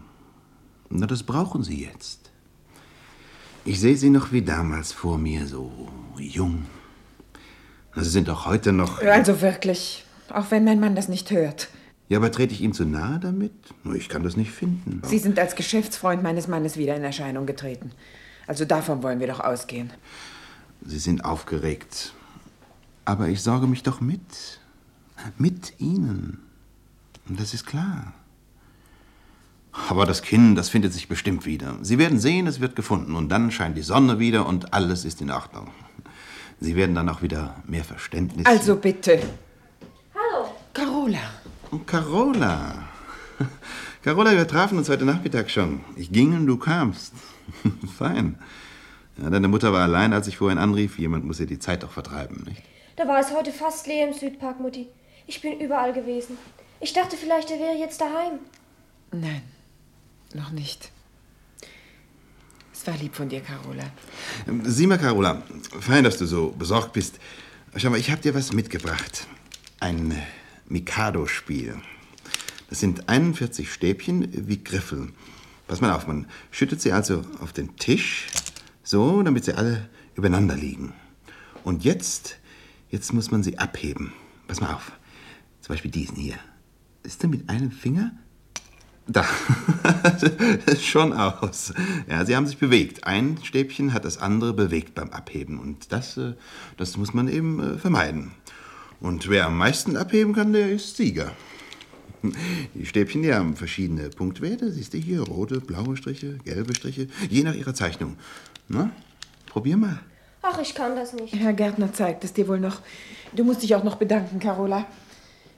Na, 0.90 1.08
das 1.08 1.24
brauchen 1.24 1.64
Sie 1.64 1.84
jetzt. 1.84 2.32
Ich 3.66 3.80
sehe 3.80 3.98
Sie 3.98 4.10
noch 4.10 4.32
wie 4.32 4.44
damals 4.44 4.94
vor 4.94 5.18
mir, 5.18 5.48
so 5.48 5.90
jung. 6.18 6.66
Sie 7.96 8.10
sind 8.10 8.28
doch 8.28 8.46
heute 8.46 8.72
noch. 8.72 9.02
Also 9.02 9.42
wirklich, 9.42 10.06
auch 10.30 10.52
wenn 10.52 10.64
mein 10.64 10.80
Mann 10.80 10.96
das 10.96 11.10
nicht 11.10 11.32
hört. 11.32 11.70
Ja, 12.08 12.20
aber 12.20 12.32
trete 12.32 12.54
ich 12.54 12.62
ihm 12.62 12.74
zu 12.74 12.86
nahe 12.86 13.20
damit? 13.20 13.54
Nur 13.84 13.96
ich 13.96 14.10
kann 14.10 14.22
das 14.22 14.38
nicht 14.38 14.52
finden. 14.52 15.02
Sie 15.06 15.18
sind 15.18 15.40
als 15.40 15.56
Geschäftsfreund 15.56 16.22
meines 16.22 16.48
Mannes 16.48 16.78
wieder 16.78 16.96
in 16.96 17.04
Erscheinung 17.04 17.46
getreten. 17.46 17.92
Also 18.46 18.66
davon 18.66 19.02
wollen 19.02 19.20
wir 19.20 19.28
doch 19.28 19.40
ausgehen. 19.40 19.92
Sie 20.86 21.00
sind 21.00 21.26
aufgeregt. 21.26 22.14
Aber 23.06 23.30
ich 23.30 23.42
sorge 23.42 23.68
mich 23.68 23.84
doch 23.84 24.02
mit. 24.02 24.60
Mit 25.38 25.80
Ihnen. 25.80 26.40
Und 27.28 27.40
das 27.40 27.54
ist 27.54 27.66
klar. 27.66 28.14
Aber 29.90 30.06
das 30.06 30.22
Kind, 30.22 30.58
das 30.58 30.70
findet 30.70 30.94
sich 30.94 31.08
bestimmt 31.08 31.46
wieder. 31.46 31.78
Sie 31.82 31.98
werden 31.98 32.20
sehen, 32.20 32.48
es 32.48 32.60
wird 32.60 32.76
gefunden. 32.76 33.16
Und 33.16 33.30
dann 33.30 33.52
scheint 33.52 33.78
die 33.78 33.84
Sonne 33.84 34.20
wieder 34.20 34.46
und 34.46 34.74
alles 34.74 35.06
ist 35.06 35.22
in 35.22 35.32
Ordnung. 35.32 35.70
Sie 36.60 36.76
werden 36.76 36.94
dann 36.94 37.10
auch 37.10 37.22
wieder 37.22 37.56
mehr 37.66 37.84
Verständnis. 37.84 38.46
Also 38.46 38.76
bitte. 38.76 39.20
Hallo. 40.14 40.50
Carola. 40.74 41.20
Und 41.72 41.88
Carola. 41.88 42.84
Carola, 44.04 44.32
wir 44.34 44.48
trafen 44.48 44.78
uns 44.78 44.90
heute 44.90 45.06
Nachmittag 45.06 45.50
schon. 45.50 45.82
Ich 45.96 46.12
ging 46.12 46.34
und 46.36 46.48
du 46.48 46.58
kamst. 46.58 47.14
Fein. 47.98 48.38
Ja, 49.18 49.30
deine 49.30 49.48
Mutter 49.48 49.74
war 49.74 49.82
allein, 49.82 50.14
als 50.14 50.28
ich 50.28 50.38
vorhin 50.38 50.58
anrief. 50.58 51.00
Jemand 51.00 51.26
muss 51.26 51.40
ihr 51.40 51.48
die 51.48 51.60
Zeit 51.60 51.84
doch 51.84 51.92
vertreiben, 51.92 52.44
nicht? 52.46 52.62
Da 53.02 53.08
war 53.08 53.20
es 53.20 53.32
heute 53.32 53.52
fast 53.52 53.88
leer 53.88 54.08
im 54.08 54.14
Südpark, 54.14 54.60
Mutti. 54.60 54.88
Ich 55.26 55.42
bin 55.42 55.60
überall 55.60 55.92
gewesen. 55.92 56.38
Ich 56.80 56.94
dachte 56.94 57.18
vielleicht, 57.18 57.50
er 57.50 57.58
wäre 57.58 57.76
jetzt 57.76 58.00
daheim. 58.00 58.38
Nein, 59.12 59.42
noch 60.36 60.52
nicht. 60.52 60.92
Es 62.72 62.86
war 62.86 62.96
lieb 62.98 63.16
von 63.16 63.28
dir, 63.28 63.42
Carola. 63.42 63.86
Sieh 64.66 64.86
mal, 64.86 65.00
Carola, 65.00 65.42
fein, 65.80 66.04
dass 66.04 66.20
du 66.20 66.28
so 66.28 66.52
besorgt 66.52 66.94
bist. 66.94 67.18
Schau 67.76 67.90
mal, 67.90 68.00
ich 68.00 68.12
habe 68.12 68.22
dir 68.22 68.36
was 68.36 68.54
mitgebracht. 68.54 69.26
Ein 69.80 70.16
Mikado-Spiel. 70.68 71.82
Das 72.70 72.82
sind 72.82 73.10
41 73.10 73.74
Stäbchen 73.74 74.48
wie 74.48 74.64
Griffel. 74.64 75.12
Pass 75.68 75.82
mal 75.82 75.92
auf, 75.92 76.06
man 76.06 76.28
schüttet 76.52 76.82
sie 76.82 76.92
also 76.92 77.24
auf 77.40 77.52
den 77.52 77.76
Tisch, 77.78 78.28
so, 78.84 79.24
damit 79.24 79.46
sie 79.46 79.56
alle 79.56 79.90
übereinander 80.14 80.56
liegen. 80.56 80.94
Und 81.64 81.84
jetzt, 81.84 82.38
jetzt 82.92 83.14
muss 83.14 83.32
man 83.32 83.42
sie 83.42 83.58
abheben. 83.58 84.14
Pass 84.48 84.62
mal 84.62 84.74
auf. 84.74 84.92
Zum 85.62 85.74
Beispiel 85.74 85.92
diesen 85.92 86.18
hier. 86.18 86.38
Ist 87.04 87.24
der 87.24 87.30
mit 87.30 87.50
einem 87.50 87.72
Finger? 87.72 88.12
Da. 89.08 89.26
Schon 90.80 91.14
aus. 91.14 91.74
Ja, 92.08 92.26
sie 92.26 92.36
haben 92.36 92.46
sich 92.46 92.58
bewegt. 92.58 93.06
Ein 93.06 93.40
Stäbchen 93.44 93.94
hat 93.94 94.06
das 94.06 94.20
andere 94.20 94.54
bewegt 94.54 94.94
beim 94.94 95.10
Abheben. 95.10 95.60
Und 95.60 95.92
das, 95.92 96.18
äh, 96.18 96.34
das 96.78 96.98
muss 96.98 97.14
man 97.14 97.28
eben 97.28 97.60
äh, 97.60 97.78
vermeiden. 97.78 98.32
Und 99.00 99.30
wer 99.30 99.48
am 99.48 99.58
meisten 99.58 99.98
abheben 99.98 100.34
kann, 100.34 100.54
der 100.54 100.72
ist 100.72 100.96
Sieger. 100.96 101.32
Die 102.76 102.86
Stäbchen, 102.86 103.24
die 103.24 103.34
haben 103.34 103.56
verschiedene 103.56 104.10
Punktwerte. 104.10 104.72
Siehst 104.72 104.94
du 104.94 105.00
hier, 105.00 105.22
rote, 105.22 105.60
blaue 105.60 105.98
Striche, 105.98 106.38
gelbe 106.44 106.76
Striche, 106.76 107.08
je 107.30 107.44
nach 107.44 107.56
ihrer 107.56 107.74
Zeichnung. 107.74 108.18
Na, 108.68 108.92
probier 109.48 109.78
mal. 109.78 110.00
Ach, 110.42 110.58
ich 110.60 110.74
kann 110.74 110.96
das 110.96 111.14
nicht. 111.14 111.36
Herr 111.36 111.54
Gärtner 111.54 111.94
zeigt 111.94 112.24
es 112.24 112.34
dir 112.34 112.48
wohl 112.48 112.60
noch. 112.60 112.80
Du 113.34 113.44
musst 113.44 113.62
dich 113.62 113.76
auch 113.76 113.84
noch 113.84 113.98
bedanken, 113.98 114.40
Carola. 114.40 114.86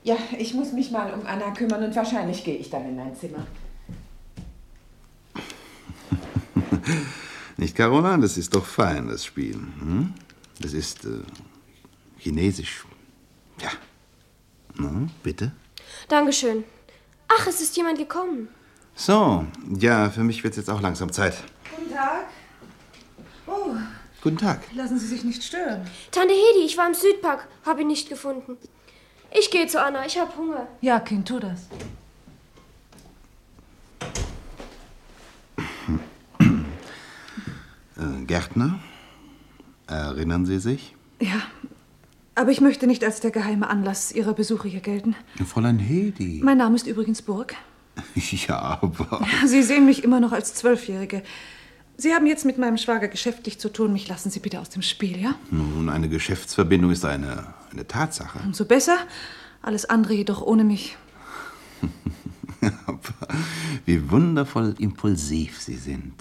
Ja, 0.04 0.18
ich 0.38 0.54
muss 0.54 0.74
mich 0.74 0.92
mal 0.92 1.14
um 1.14 1.26
Anna 1.26 1.52
kümmern 1.52 1.84
und 1.84 1.96
wahrscheinlich 1.96 2.44
gehe 2.44 2.58
ich 2.58 2.70
dann 2.70 2.86
in 2.86 2.98
mein 2.98 3.16
Zimmer. 3.16 3.48
Nicht, 7.58 7.76
Carola? 7.76 8.18
Das 8.18 8.38
ist 8.38 8.54
doch 8.54 8.66
fein, 8.66 9.08
das 9.08 9.24
Spiel. 9.24 9.54
Hm? 9.54 10.14
Das 10.60 10.74
ist 10.74 11.06
äh, 11.06 11.22
chinesisch. 12.18 12.84
Ja. 13.62 13.70
Na, 14.76 15.08
bitte? 15.24 15.54
Dankeschön. 16.10 16.66
Ach, 17.30 17.48
es 17.48 17.62
ist 17.62 17.78
jemand 17.78 17.98
gekommen. 17.98 18.50
So, 18.96 19.46
ja, 19.80 20.10
für 20.10 20.24
mich 20.24 20.44
wird 20.44 20.54
es 20.54 20.58
jetzt 20.58 20.70
auch 20.70 20.82
langsam 20.82 21.12
Zeit. 21.12 21.36
Guten 21.76 21.94
Tag. 21.94 22.26
Oh, 23.48 23.76
Guten 24.24 24.38
Tag. 24.38 24.62
lassen 24.74 24.98
Sie 24.98 25.08
sich 25.08 25.26
nicht 25.26 25.44
stören. 25.44 25.86
Tante 26.12 26.34
Hedi, 26.34 26.66
ich 26.66 26.78
war 26.78 26.88
im 26.88 26.94
Südpark, 26.94 27.46
habe 27.66 27.82
ihn 27.82 27.88
nicht 27.88 28.08
gefunden. 28.08 28.58
Ich 29.38 29.52
gehe 29.52 29.68
zu 29.68 29.84
Anna, 29.84 30.06
ich 30.06 30.18
habe 30.18 30.32
Hunger. 30.38 30.66
Ja, 30.80 31.02
Kind, 31.02 31.28
tu 31.28 31.40
das. 31.40 31.68
Äh, 37.96 38.26
Gärtner? 38.26 38.80
Erinnern 39.88 40.46
Sie 40.48 40.58
sich? 40.58 40.96
Ja, 41.20 41.42
aber 42.34 42.50
ich 42.50 42.60
möchte 42.60 42.88
nicht 42.88 43.04
als 43.04 43.20
der 43.20 43.30
geheime 43.30 43.70
Anlass 43.70 44.12
Ihrer 44.12 44.34
Besuche 44.34 44.68
hier 44.68 44.80
gelten. 44.80 45.16
Fräulein 45.46 45.78
Hedi. 45.78 46.42
Mein 46.44 46.58
Name 46.58 46.76
ist 46.76 46.88
übrigens 46.88 47.22
Burg. 47.22 47.56
Ja, 48.48 48.80
aber. 48.82 49.24
Sie 49.46 49.62
sehen 49.62 49.86
mich 49.86 50.04
immer 50.04 50.20
noch 50.20 50.32
als 50.32 50.56
Zwölfjährige. 50.56 51.22
Sie 51.98 52.14
haben 52.14 52.26
jetzt 52.26 52.46
mit 52.46 52.58
meinem 52.58 52.78
Schwager 52.78 53.08
geschäftlich 53.08 53.60
zu 53.60 53.70
tun. 53.70 53.94
Mich 53.94 54.08
lassen 54.08 54.32
Sie 54.32 54.40
bitte 54.40 54.60
aus 54.60 54.70
dem 54.70 54.82
Spiel, 54.82 55.22
ja? 55.22 55.36
Nun, 55.52 55.90
eine 55.90 56.10
Geschäftsverbindung 56.10 56.92
ist 56.92 57.06
eine, 57.06 57.54
eine 57.72 57.88
Tatsache. 57.88 58.40
Umso 58.44 58.66
besser. 58.66 58.98
Alles 59.62 59.86
andere 59.86 60.14
jedoch 60.14 60.42
ohne 60.42 60.64
mich. 60.64 60.98
Wie 63.86 64.10
wundervoll 64.10 64.76
impulsiv 64.80 65.62
Sie 65.62 65.76
sind. 65.76 66.16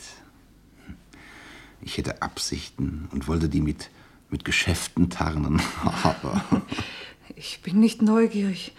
Ich 1.81 1.99
hätte 1.99 2.23
Absichten 2.23 3.09
und 3.13 3.27
wollte 3.27 3.49
die 3.49 3.61
mit, 3.61 3.91
mit 4.31 4.45
Geschäften 4.45 5.11
tarnen, 5.11 5.61
aber... 6.03 6.45
Ich 7.35 7.63
bin 7.63 7.81
nicht 7.81 8.03
neugierig. 8.03 8.73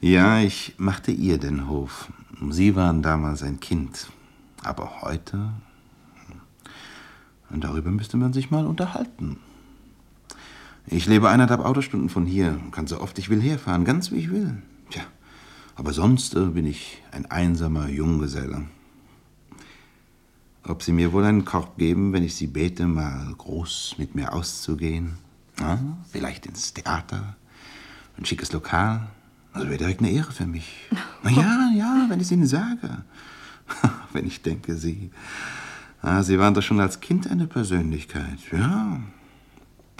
Ja, 0.00 0.38
ich 0.38 0.74
machte 0.76 1.10
ihr 1.10 1.38
den 1.38 1.66
Hof. 1.68 2.12
Sie 2.50 2.76
waren 2.76 3.02
damals 3.02 3.42
ein 3.42 3.58
Kind. 3.58 4.08
Aber 4.62 5.00
heute. 5.00 5.50
Und 7.50 7.64
darüber 7.64 7.90
müsste 7.90 8.16
man 8.16 8.32
sich 8.32 8.50
mal 8.50 8.66
unterhalten. 8.66 9.38
Ich 10.86 11.06
lebe 11.06 11.28
eineinhalb 11.28 11.60
Autostunden 11.60 12.08
von 12.08 12.24
hier, 12.24 12.58
kann 12.70 12.86
so 12.86 13.00
oft 13.00 13.18
ich 13.18 13.28
will 13.28 13.42
herfahren, 13.42 13.84
ganz 13.84 14.10
wie 14.10 14.16
ich 14.16 14.30
will. 14.30 14.62
Tja, 14.90 15.02
aber 15.76 15.92
sonst 15.92 16.34
äh, 16.34 16.46
bin 16.46 16.66
ich 16.66 17.02
ein 17.12 17.26
einsamer 17.26 17.88
Junggeselle. 17.88 18.64
Ob 20.64 20.82
Sie 20.82 20.92
mir 20.92 21.12
wohl 21.12 21.24
einen 21.24 21.44
Korb 21.44 21.78
geben, 21.78 22.12
wenn 22.12 22.22
ich 22.22 22.34
Sie 22.34 22.46
bete, 22.46 22.86
mal 22.86 23.34
groß 23.36 23.96
mit 23.98 24.14
mir 24.14 24.32
auszugehen? 24.32 25.18
Ja, 25.60 25.78
vielleicht 26.10 26.46
ins 26.46 26.72
Theater, 26.72 27.36
ein 28.16 28.24
schickes 28.24 28.52
Lokal. 28.52 29.08
Also 29.52 29.68
wäre 29.68 29.78
direkt 29.78 30.00
eine 30.00 30.10
Ehre 30.10 30.32
für 30.32 30.46
mich. 30.46 30.88
Na 31.22 31.30
ja, 31.30 31.70
ja, 31.74 32.06
wenn 32.08 32.20
ich 32.20 32.26
es 32.26 32.32
Ihnen 32.32 32.46
sage. 32.46 33.02
wenn 34.12 34.26
ich 34.26 34.42
denke, 34.42 34.74
Sie. 34.76 35.10
Ah, 36.02 36.22
Sie 36.22 36.38
waren 36.38 36.54
doch 36.54 36.62
schon 36.62 36.80
als 36.80 37.00
Kind 37.00 37.28
eine 37.28 37.46
Persönlichkeit, 37.46 38.38
ja. 38.52 39.00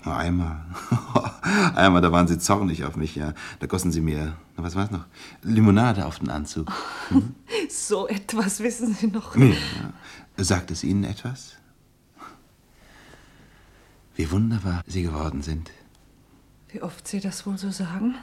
Einmal. 0.05 0.65
Einmal, 1.75 2.01
da 2.01 2.13
waren 2.13 2.29
Sie 2.29 2.39
zornig 2.39 2.85
auf 2.85 2.97
mich, 2.97 3.17
ja. 3.17 3.35
Da 3.59 3.67
gossen 3.67 3.91
Sie 3.91 4.01
mir, 4.01 4.37
was 4.57 4.77
war 4.77 4.85
es 4.85 4.91
noch? 4.91 5.07
Limonade 5.43 6.07
auf 6.07 6.21
den 6.21 6.31
Anzug. 6.31 6.71
Hm? 7.09 7.35
So 7.69 8.09
etwas 8.09 8.61
wissen 8.61 8.95
Sie 8.95 9.09
noch. 9.09 9.37
Ja. 9.37 9.55
Sagt 10.37 10.71
es 10.71 10.85
Ihnen 10.85 11.05
etwas? 11.05 11.57
Wie 14.15 14.31
wunderbar 14.31 14.83
Sie 14.87 15.03
geworden 15.03 15.43
sind. 15.43 15.71
Wie 16.69 16.83
oft 16.83 17.07
Sie 17.07 17.21
das 17.21 17.47
wohl 17.47 17.59
so 17.59 17.71
sagen? 17.71 18.15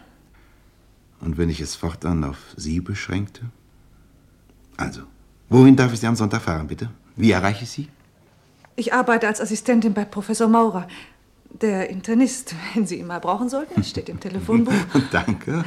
Und 1.20 1.38
wenn 1.38 1.50
ich 1.50 1.62
es 1.62 1.76
fortan 1.76 2.24
auf 2.24 2.38
Sie 2.58 2.80
beschränkte? 2.80 3.50
Also, 4.78 5.04
wohin 5.50 5.76
darf 5.76 5.94
ich 5.94 6.00
Sie 6.00 6.08
am 6.08 6.16
Sonntag 6.16 6.42
fahren, 6.42 6.68
bitte? 6.68 6.90
Wie 7.16 7.32
erreiche 7.32 7.64
ich 7.64 7.70
Sie? 7.70 7.88
Ich 8.76 8.94
arbeite 8.94 9.28
als 9.28 9.40
Assistentin 9.40 9.94
bei 9.94 10.04
Professor 10.06 10.48
Maurer. 10.48 10.88
Der 11.50 11.90
Internist, 11.90 12.54
wenn 12.74 12.86
Sie 12.86 13.00
ihn 13.00 13.08
mal 13.08 13.20
brauchen 13.20 13.50
sollten, 13.50 13.84
steht 13.84 14.10
im 14.10 14.20
Telefonbuch. 14.20 14.74
Danke. 15.12 15.64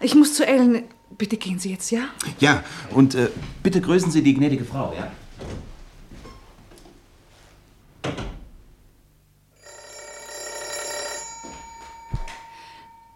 Ich 0.00 0.14
muss 0.14 0.34
zu 0.34 0.46
Ellen. 0.46 0.84
Bitte 1.16 1.36
gehen 1.36 1.58
Sie 1.58 1.70
jetzt, 1.70 1.90
ja? 1.90 2.02
Ja, 2.38 2.62
und 2.90 3.14
äh, 3.14 3.28
bitte 3.62 3.80
grüßen 3.80 4.10
Sie 4.10 4.22
die 4.22 4.34
gnädige 4.34 4.64
Frau, 4.64 4.94
ja? 4.96 5.10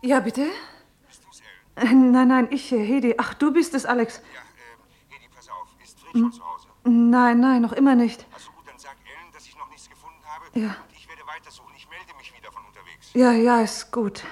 Ja, 0.02 0.20
bitte? 0.20 0.46
Nein, 1.76 2.28
nein, 2.28 2.48
ich, 2.50 2.70
äh, 2.72 2.84
Hedi. 2.84 3.14
Ach, 3.16 3.32
du 3.34 3.52
bist 3.52 3.74
es, 3.74 3.86
Alex. 3.86 4.20
Ja, 4.34 4.43
Fred 6.14 6.22
schon 6.22 6.32
zu 6.32 6.44
Hause? 6.44 6.68
Nein, 6.84 7.40
nein, 7.40 7.62
noch 7.62 7.72
immer 7.72 7.94
nicht. 7.96 8.24
Also 8.32 8.50
gut, 8.52 8.68
dann 8.68 8.78
sag 8.78 8.96
Ellen, 9.04 9.32
dass 9.32 9.46
ich 9.46 9.56
noch 9.56 9.68
nichts 9.68 9.90
gefunden 9.90 10.22
habe. 10.24 10.44
Ja. 10.58 10.68
Und 10.68 10.96
ich 10.96 11.08
werde 11.08 11.22
weitersuchen. 11.26 11.72
Ich 11.76 11.88
melde 11.88 12.14
mich 12.16 12.32
wieder 12.36 12.52
von 12.52 12.64
unterwegs. 12.64 13.10
Ja, 13.14 13.32
ja, 13.32 13.60
ist 13.60 13.90
gut. 13.90 14.22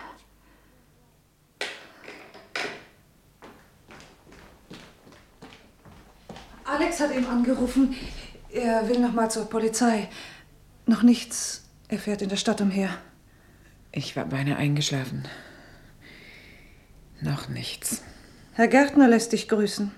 Alex 6.64 7.00
hat 7.00 7.12
eben 7.12 7.26
angerufen. 7.26 7.94
Er 8.50 8.88
will 8.88 9.00
noch 9.00 9.12
mal 9.12 9.30
zur 9.30 9.46
Polizei. 9.46 10.08
Noch 10.86 11.02
nichts. 11.02 11.68
Er 11.88 11.98
fährt 11.98 12.22
in 12.22 12.28
der 12.28 12.36
Stadt 12.36 12.60
umher. 12.60 12.90
Ich 13.90 14.16
war 14.16 14.24
beinahe 14.24 14.56
eingeschlafen. 14.56 15.28
Noch 17.20 17.48
nichts. 17.48 18.02
Herr 18.54 18.68
Gärtner 18.68 19.08
lässt 19.08 19.32
dich 19.32 19.48
grüßen. 19.48 19.92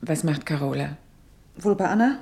Was 0.00 0.24
macht 0.24 0.46
Carola? 0.46 0.96
Wohl 1.56 1.74
bei 1.74 1.88
Anna? 1.88 2.18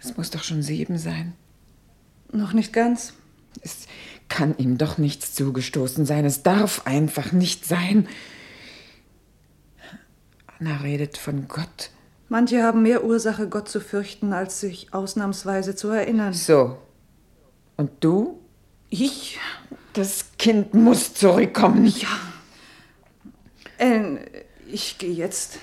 Es 0.00 0.16
muss 0.16 0.30
doch 0.30 0.42
schon 0.42 0.62
sieben 0.62 0.98
sein. 0.98 1.34
Noch 2.32 2.52
nicht 2.52 2.72
ganz. 2.72 3.12
Es 3.60 3.86
kann 4.28 4.56
ihm 4.56 4.78
doch 4.78 4.98
nichts 4.98 5.34
zugestoßen 5.34 6.06
sein. 6.06 6.24
Es 6.24 6.42
darf 6.42 6.86
einfach 6.86 7.32
nicht 7.32 7.66
sein. 7.66 8.08
Anna 10.58 10.78
redet 10.78 11.18
von 11.18 11.46
Gott. 11.48 11.90
Manche 12.28 12.62
haben 12.62 12.82
mehr 12.82 13.04
Ursache, 13.04 13.48
Gott 13.48 13.68
zu 13.68 13.78
fürchten, 13.78 14.32
als 14.32 14.60
sich 14.60 14.94
ausnahmsweise 14.94 15.76
zu 15.76 15.88
erinnern. 15.88 16.32
So. 16.32 16.78
Und 17.76 17.90
du? 18.00 18.40
Ich? 18.88 19.38
Das 19.92 20.24
Kind 20.38 20.72
muss 20.72 21.12
zurückkommen. 21.12 21.84
Ja. 21.86 22.08
Ellen, 23.76 24.18
ich 24.72 24.98
gehe 24.98 25.12
jetzt. 25.12 25.58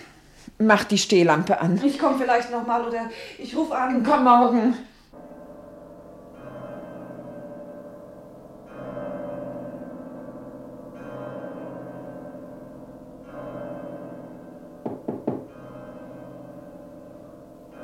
Mach 0.58 0.84
die 0.84 0.98
Stehlampe 0.98 1.60
an. 1.60 1.80
Ich 1.84 2.00
komme 2.00 2.18
vielleicht 2.18 2.52
noch 2.52 2.66
mal 2.66 2.86
oder 2.86 3.10
ich 3.38 3.56
rufe 3.56 3.76
an. 3.76 4.04
Komm 4.04 4.24
morgen. 4.24 4.76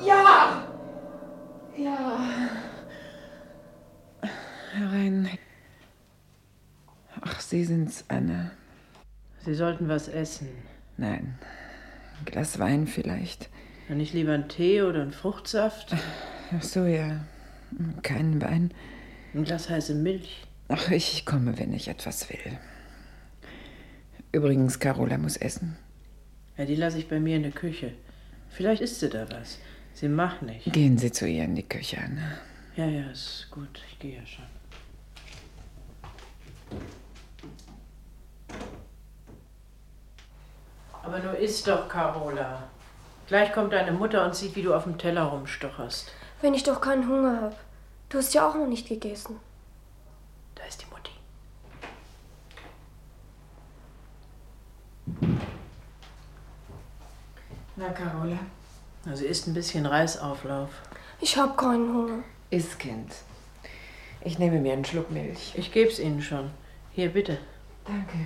Ja! 0.05 0.63
Ja. 1.77 2.19
Herein. 4.73 5.29
Ach, 7.21 7.39
Sie 7.39 7.63
sind's, 7.63 8.03
Anna. 8.09 8.51
Sie 9.45 9.53
sollten 9.53 9.87
was 9.87 10.07
essen. 10.09 10.74
Nein. 10.97 11.37
Ein 12.19 12.25
Glas 12.25 12.59
Wein 12.59 12.87
vielleicht. 12.87 13.49
Dann 13.87 13.97
nicht 13.97 14.13
lieber 14.13 14.33
einen 14.33 14.49
Tee 14.49 14.81
oder 14.81 15.01
einen 15.01 15.11
Fruchtsaft? 15.11 15.95
Ach 16.55 16.63
so, 16.63 16.85
ja. 16.85 17.25
Keinen 18.03 18.41
Wein. 18.41 18.71
Ein 19.33 19.43
Glas 19.43 19.69
heiße 19.69 19.93
Milch. 19.95 20.45
Ach, 20.69 20.89
ich 20.89 21.25
komme, 21.25 21.59
wenn 21.59 21.73
ich 21.73 21.87
etwas 21.87 22.29
will. 22.29 22.57
Übrigens, 24.31 24.79
Carola 24.79 25.17
muss 25.17 25.37
essen. 25.37 25.77
Ja, 26.57 26.65
die 26.65 26.75
lasse 26.75 26.97
ich 26.97 27.07
bei 27.07 27.19
mir 27.19 27.35
in 27.35 27.43
der 27.43 27.51
Küche. 27.51 27.93
Vielleicht 28.49 28.81
isst 28.81 29.01
sie 29.01 29.09
da 29.09 29.29
was. 29.29 29.59
Sie 29.93 30.07
macht 30.09 30.41
nicht. 30.41 30.71
Gehen 30.73 30.97
Sie 30.97 31.11
zu 31.11 31.27
ihr 31.27 31.43
in 31.43 31.55
die 31.55 31.63
Küche, 31.63 31.97
Anna. 31.97 32.37
Ja, 32.75 32.85
ja, 32.85 33.09
ist 33.11 33.47
gut. 33.51 33.81
Ich 33.91 33.99
gehe 33.99 34.17
ja 34.17 34.25
schon. 34.25 34.45
Aber 41.05 41.19
nur 41.19 41.37
isst 41.37 41.67
doch, 41.67 41.87
Carola. 41.87 42.63
Gleich 43.27 43.53
kommt 43.53 43.73
deine 43.73 43.91
Mutter 43.91 44.25
und 44.25 44.35
sieht, 44.35 44.55
wie 44.55 44.63
du 44.63 44.73
auf 44.73 44.83
dem 44.83 44.97
Teller 44.97 45.23
rumstocherst. 45.23 46.11
Wenn 46.41 46.53
ich 46.53 46.63
doch 46.63 46.81
keinen 46.81 47.07
Hunger 47.07 47.41
habe. 47.41 47.55
Du 48.09 48.17
hast 48.17 48.33
ja 48.33 48.47
auch 48.47 48.55
noch 48.55 48.67
nicht 48.67 48.87
gegessen. 48.87 49.39
Da 50.55 50.63
ist 50.63 50.81
die 50.81 50.85
Mutti. 50.91 51.11
Na, 57.75 57.89
Carola? 57.89 58.39
Also 59.05 59.25
isst 59.25 59.47
ein 59.47 59.53
bisschen 59.53 59.85
Reisauflauf. 59.85 60.69
Ich 61.21 61.37
hab 61.37 61.57
keinen 61.57 61.93
Hunger. 61.93 62.23
Iss, 62.49 62.77
Kind. 62.77 63.11
Ich 64.21 64.39
nehme 64.39 64.59
mir 64.59 64.73
einen 64.73 64.85
Schluck 64.85 65.11
Milch. 65.11 65.53
Ich 65.55 65.71
geb's 65.71 65.99
Ihnen 65.99 66.21
schon. 66.21 66.51
Hier, 66.91 67.09
bitte. 67.09 67.37
Danke. 67.85 68.17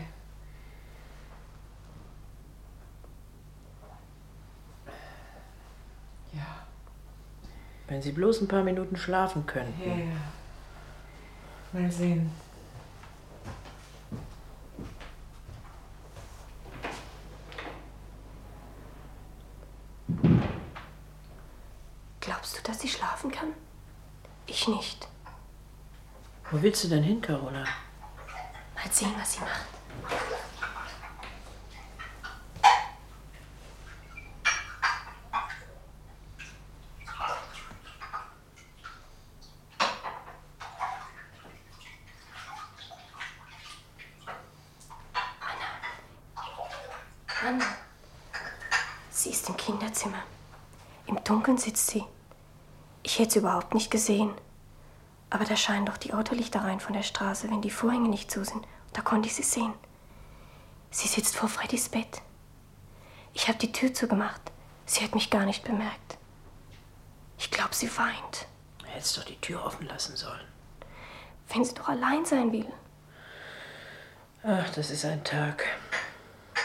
Wenn 7.89 8.03
Sie 8.03 8.11
bloß 8.11 8.41
ein 8.41 8.47
paar 8.47 8.63
Minuten 8.63 8.95
schlafen 8.95 9.47
könnten. 9.47 9.81
Ja, 9.81 9.95
ja. 9.97 11.81
Mal 11.81 11.91
sehen. 11.91 12.31
Glaubst 22.19 22.57
du, 22.57 22.61
dass 22.63 22.79
sie 22.79 22.87
schlafen 22.87 23.31
kann? 23.31 23.53
Ich 24.45 24.67
nicht. 24.67 25.07
Wo 26.51 26.61
willst 26.61 26.83
du 26.83 26.89
denn 26.89 27.03
hin, 27.03 27.21
Carola? 27.21 27.63
Mal 28.75 28.91
sehen, 28.91 29.13
was 29.17 29.33
sie 29.33 29.39
macht. 29.39 29.65
Anna. 47.41 47.65
Sie 49.09 49.29
ist 49.29 49.47
im 49.47 49.55
Kinderzimmer. 49.55 50.23
Sitzt 51.59 51.87
sie. 51.87 52.05
Ich 53.03 53.19
hätte 53.19 53.31
sie 53.31 53.39
überhaupt 53.39 53.73
nicht 53.73 53.91
gesehen. 53.91 54.31
Aber 55.29 55.43
da 55.43 55.55
scheinen 55.55 55.85
doch 55.85 55.97
die 55.97 56.13
Autolichter 56.13 56.61
rein 56.61 56.79
von 56.79 56.93
der 56.93 57.03
Straße, 57.03 57.49
wenn 57.51 57.61
die 57.61 57.69
Vorhänge 57.69 58.07
nicht 58.07 58.31
zu 58.31 58.43
sind. 58.45 58.65
Da 58.93 59.01
konnte 59.01 59.27
ich 59.27 59.35
sie 59.35 59.43
sehen. 59.43 59.73
Sie 60.89 61.07
sitzt 61.07 61.35
vor 61.35 61.49
Freddys 61.49 61.89
Bett. 61.89 62.21
Ich 63.33 63.47
habe 63.47 63.59
die 63.59 63.71
Tür 63.71 63.93
zugemacht. 63.93 64.41
Sie 64.85 65.03
hat 65.03 65.13
mich 65.13 65.29
gar 65.29 65.45
nicht 65.45 65.63
bemerkt. 65.63 66.17
Ich 67.37 67.51
glaube, 67.51 67.75
sie 67.75 67.95
weint. 67.97 68.47
Hättest 68.85 69.17
doch 69.17 69.25
die 69.25 69.39
Tür 69.39 69.63
offen 69.65 69.85
lassen 69.87 70.15
sollen. 70.15 70.47
Wenn 71.49 71.63
sie 71.63 71.73
doch 71.73 71.89
allein 71.89 72.25
sein 72.25 72.51
will. 72.51 72.71
Ach, 74.43 74.69
das 74.73 74.89
ist 74.89 75.05
ein 75.05 75.23
Tag. 75.23 75.65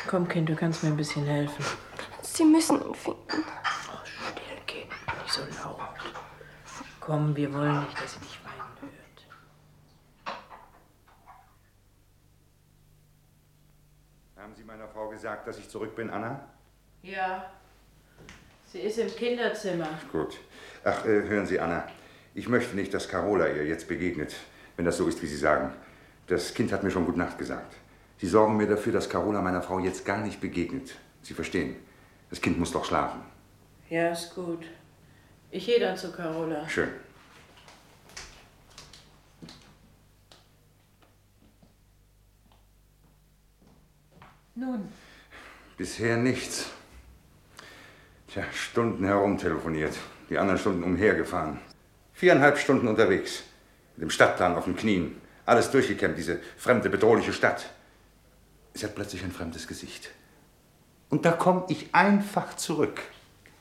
Komm, 0.07 0.29
Kind, 0.29 0.49
du 0.49 0.57
kannst 0.57 0.83
mir 0.83 0.91
ein 0.91 0.97
bisschen 0.97 1.27
helfen. 1.27 1.65
Sie 2.23 2.45
müssen 2.45 2.81
ihn 2.81 2.95
finden. 2.95 3.19
Oh, 3.31 3.99
still, 4.05 4.61
Kind, 4.67 4.91
nicht 5.23 5.24
so 5.35 5.41
laut. 5.41 5.99
Komm, 7.01 7.35
wir 7.35 7.53
wollen 7.53 7.81
nicht, 7.81 8.01
dass 8.01 8.15
sie 8.15 8.21
dich 8.21 8.39
weinen 8.45 8.61
hört. 8.81 10.37
Haben 14.37 14.55
Sie 14.55 14.63
meiner 14.63 14.87
Frau 14.87 15.09
gesagt, 15.09 15.49
dass 15.49 15.59
ich 15.59 15.69
zurück 15.69 15.97
bin, 15.97 16.09
Anna? 16.11 16.41
Ja, 17.03 17.51
sie 18.65 18.81
ist 18.81 18.99
im 18.99 19.09
Kinderzimmer. 19.09 19.89
Gut. 20.13 20.39
Ach, 20.85 21.05
äh, 21.05 21.29
hören 21.29 21.47
Sie, 21.47 21.59
Anna. 21.59 21.87
Ich 22.35 22.49
möchte 22.49 22.77
nicht, 22.77 22.95
dass 22.95 23.09
Carola 23.09 23.49
ihr 23.49 23.67
jetzt 23.67 23.89
begegnet, 23.89 24.37
wenn 24.77 24.85
das 24.85 24.97
so 24.97 25.09
ist, 25.09 25.21
wie 25.21 25.27
Sie 25.27 25.37
sagen. 25.37 25.73
Das 26.29 26.55
Kind 26.55 26.73
hat 26.73 26.85
mir 26.85 26.91
schon 26.91 27.07
Gute 27.07 27.19
Nacht 27.19 27.39
gesagt. 27.39 27.75
Sie 28.19 28.29
sorgen 28.29 28.57
mir 28.57 28.69
dafür, 28.69 28.93
dass 28.93 29.09
Carola 29.09 29.43
meiner 29.43 29.63
Frau 29.63 29.81
jetzt 29.81 30.05
gar 30.05 30.19
nicht 30.19 30.41
begegnet. 30.41 30.95
Sie 31.23 31.35
verstehen. 31.35 31.77
Das 32.31 32.41
Kind 32.41 32.59
muss 32.59 32.73
doch 32.73 32.85
schlafen. 32.85 33.21
Ja, 33.91 34.11
ist 34.11 34.35
gut. 34.35 34.65
Ich 35.55 35.67
gehe 35.67 35.79
dann 35.79 35.97
zu 35.97 36.11
Carola. 36.11 36.69
Schön. 36.69 36.89
Nun, 44.57 44.89
Bisher 45.77 46.17
nichts. 46.17 46.71
Tja, 48.27 48.43
Stunden 48.53 49.05
herumtelefoniert, 49.05 49.95
die 50.29 50.39
anderen 50.39 50.59
Stunden 50.59 50.83
umhergefahren. 50.83 51.61
Viereinhalb 52.15 52.59
Stunden 52.59 52.89
unterwegs. 52.89 53.45
Mit 53.95 54.03
dem 54.03 54.11
Stadtplan 54.11 54.57
auf 54.57 54.65
den 54.65 54.75
Knien. 54.75 55.21
Alles 55.47 55.71
durchgekämmt, 55.71 56.19
diese 56.19 56.41
fremde, 56.57 56.91
bedrohliche 56.91 57.33
Stadt. 57.33 57.71
Sie 58.73 58.85
hat 58.85 58.97
plötzlich 58.97 59.23
ein 59.23 59.31
fremdes 59.31 59.69
Gesicht. 59.69 60.11
Und 61.11 61.25
da 61.25 61.31
komme 61.31 61.67
ich 61.69 61.95
einfach 61.95 62.57
zurück. 62.57 63.01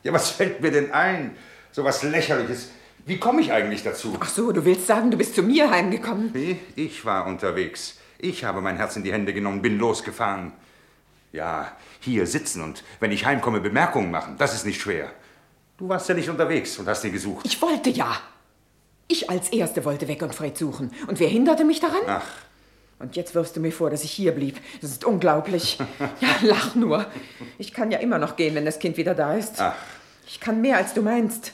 Ja, 0.01 0.11
was 0.11 0.31
fällt 0.31 0.61
mir 0.61 0.71
denn 0.71 0.91
ein? 0.91 1.37
So 1.73 1.83
was 1.83 2.03
Lächerliches. 2.03 2.69
Wie 3.05 3.17
komme 3.19 3.41
ich 3.41 3.51
eigentlich 3.51 3.83
dazu? 3.83 4.15
ach 4.19 4.29
so, 4.29 4.51
du 4.51 4.63
willst 4.63 4.87
sagen, 4.87 5.11
du 5.11 5.17
bist 5.17 5.35
zu 5.35 5.43
mir 5.43 5.69
heimgekommen? 5.69 6.29
Nee, 6.33 6.59
ich 6.75 7.03
war 7.03 7.25
unterwegs. 7.25 7.97
Ich 8.19 8.45
habe 8.45 8.61
mein 8.61 8.77
Herz 8.77 8.95
in 8.95 9.03
die 9.03 9.11
Hände 9.11 9.33
genommen, 9.33 9.61
bin 9.61 9.77
losgefahren. 9.77 10.53
Ja, 11.33 11.75
hier 11.99 12.27
sitzen 12.27 12.61
und 12.61 12.83
wenn 12.99 13.11
ich 13.11 13.25
heimkomme, 13.25 13.59
Bemerkungen 13.59 14.11
machen, 14.11 14.35
das 14.37 14.53
ist 14.53 14.65
nicht 14.65 14.79
schwer. 14.79 15.09
Du 15.77 15.89
warst 15.89 16.07
ja 16.07 16.15
nicht 16.15 16.29
unterwegs 16.29 16.77
und 16.77 16.87
hast 16.87 17.03
ihn 17.03 17.11
gesucht. 17.11 17.45
Ich 17.45 17.59
wollte 17.61 17.89
ja. 17.89 18.15
Ich 19.07 19.29
als 19.29 19.49
Erste 19.49 19.83
wollte 19.83 20.07
weg 20.07 20.21
und 20.21 20.33
Fred 20.35 20.57
suchen. 20.57 20.91
Und 21.07 21.19
wer 21.19 21.27
hinderte 21.27 21.65
mich 21.65 21.79
daran? 21.79 22.03
Ach, 22.07 22.23
Und 22.99 23.15
jetzt 23.15 23.33
wirfst 23.35 23.55
du 23.57 23.59
mir 23.59 23.71
vor, 23.71 23.89
dass 23.89 24.03
ich 24.03 24.11
hier 24.11 24.31
blieb. 24.31 24.59
Das 24.79 24.91
ist 24.91 25.03
unglaublich. 25.03 25.79
Ja, 26.21 26.29
lach 26.43 26.75
nur. 26.75 27.05
Ich 27.57 27.73
kann 27.73 27.89
ja 27.91 27.97
immer 27.97 28.19
noch 28.19 28.35
gehen, 28.35 28.53
wenn 28.55 28.63
das 28.63 28.77
Kind 28.79 28.95
wieder 28.95 29.15
da 29.15 29.33
ist. 29.35 29.59
ach, 29.59 29.75
Ich 30.27 30.39
kann 30.39 30.61
mehr, 30.61 30.77
als 30.77 30.93
du 30.93 31.01
meinst. 31.01 31.51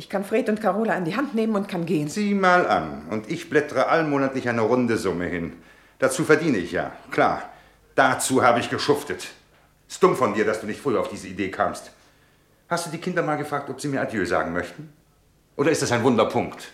Ich 0.00 0.08
kann 0.08 0.24
Fred 0.24 0.48
und 0.48 0.60
Carola 0.60 0.94
an 0.94 1.04
die 1.04 1.16
Hand 1.16 1.34
nehmen 1.34 1.56
und 1.56 1.66
kann 1.68 1.84
gehen. 1.84 2.08
sieh 2.08 2.32
mal 2.32 2.68
an. 2.68 3.08
Und 3.10 3.28
ich 3.28 3.50
blättere 3.50 3.88
allmonatlich 3.88 4.48
eine 4.48 4.60
runde 4.60 4.96
Summe 4.96 5.26
hin. 5.26 5.54
Dazu 5.98 6.24
verdiene 6.24 6.58
ich 6.58 6.70
ja, 6.70 6.92
klar. 7.10 7.42
Dazu 7.96 8.44
habe 8.44 8.60
ich 8.60 8.70
geschuftet. 8.70 9.26
Ist 9.88 10.00
dumm 10.00 10.14
von 10.14 10.34
dir, 10.34 10.44
dass 10.44 10.60
du 10.60 10.68
nicht 10.68 10.80
früher 10.80 11.00
auf 11.00 11.08
diese 11.08 11.26
Idee 11.26 11.50
kamst. 11.50 11.90
Hast 12.68 12.86
du 12.86 12.90
die 12.90 12.98
Kinder 12.98 13.24
mal 13.24 13.34
gefragt, 13.34 13.68
ob 13.70 13.80
sie 13.80 13.88
mir 13.88 14.00
Adieu 14.00 14.24
sagen 14.24 14.52
möchten? 14.52 14.92
Oder 15.56 15.72
ist 15.72 15.82
das 15.82 15.90
ein 15.90 16.04
Wunderpunkt? 16.04 16.68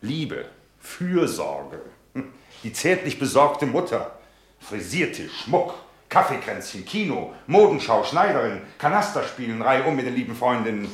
Liebe, 0.00 0.46
Fürsorge, 0.80 1.80
hm, 2.14 2.32
die 2.62 2.72
zärtlich 2.72 3.18
besorgte 3.18 3.66
Mutter, 3.66 4.18
Frisiertisch, 4.58 5.42
Schmuck, 5.42 5.74
Kaffeekränzchen, 6.08 6.86
Kino, 6.86 7.34
Modenschau, 7.46 8.04
Schneiderin, 8.04 8.62
Kanasterspielen, 8.78 9.60
Reihe 9.60 9.82
um 9.82 9.96
mit 9.96 10.06
den 10.06 10.14
lieben 10.14 10.34
Freundinnen. 10.34 10.88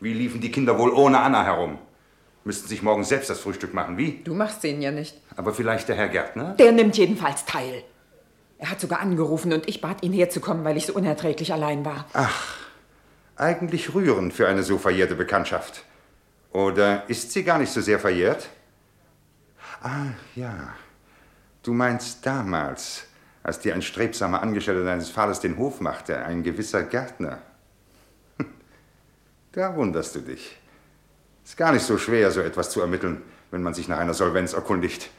Wie 0.00 0.12
liefen 0.12 0.40
die 0.40 0.50
Kinder 0.50 0.78
wohl 0.78 0.90
ohne 0.90 1.18
Anna 1.20 1.44
herum? 1.44 1.78
Müssten 2.44 2.68
sich 2.68 2.82
morgen 2.82 3.04
selbst 3.04 3.28
das 3.28 3.40
Frühstück 3.40 3.74
machen, 3.74 3.98
wie? 3.98 4.22
Du 4.24 4.34
machst 4.34 4.62
den 4.62 4.80
ja 4.80 4.90
nicht. 4.90 5.20
Aber 5.36 5.52
vielleicht 5.52 5.88
der 5.88 5.96
Herr 5.96 6.08
Gärtner? 6.08 6.54
Der 6.54 6.72
nimmt 6.72 6.96
jedenfalls 6.96 7.44
teil. 7.44 7.82
Er 8.58 8.70
hat 8.70 8.80
sogar 8.80 9.00
angerufen 9.00 9.52
und 9.52 9.68
ich 9.68 9.80
bat 9.80 10.02
ihn 10.02 10.12
herzukommen, 10.12 10.64
weil 10.64 10.76
ich 10.76 10.86
so 10.86 10.94
unerträglich 10.94 11.52
allein 11.52 11.84
war. 11.84 12.06
Eigentlich 13.36 13.94
rührend 13.94 14.32
für 14.32 14.48
eine 14.48 14.62
so 14.62 14.78
verjährte 14.78 15.14
Bekanntschaft. 15.14 15.84
Oder 16.52 17.08
ist 17.08 17.32
sie 17.32 17.44
gar 17.44 17.58
nicht 17.58 17.70
so 17.72 17.80
sehr 17.80 17.98
verjährt? 18.00 18.48
Ah, 19.82 20.06
ja. 20.34 20.74
Du 21.62 21.72
meinst 21.72 22.24
damals, 22.24 23.04
als 23.42 23.60
dir 23.60 23.74
ein 23.74 23.82
strebsamer 23.82 24.42
Angestellter 24.42 24.84
deines 24.84 25.10
Vaters 25.10 25.40
den 25.40 25.56
Hof 25.58 25.80
machte, 25.80 26.18
ein 26.24 26.42
gewisser 26.42 26.82
Gärtner. 26.82 27.42
Da 29.52 29.74
wunderst 29.74 30.14
du 30.14 30.20
dich. 30.20 30.56
Ist 31.44 31.56
gar 31.56 31.72
nicht 31.72 31.84
so 31.84 31.96
schwer, 31.96 32.30
so 32.30 32.40
etwas 32.40 32.70
zu 32.70 32.80
ermitteln, 32.80 33.22
wenn 33.50 33.62
man 33.62 33.74
sich 33.74 33.88
nach 33.88 33.98
einer 33.98 34.14
Solvenz 34.14 34.52
erkundigt. 34.52 35.10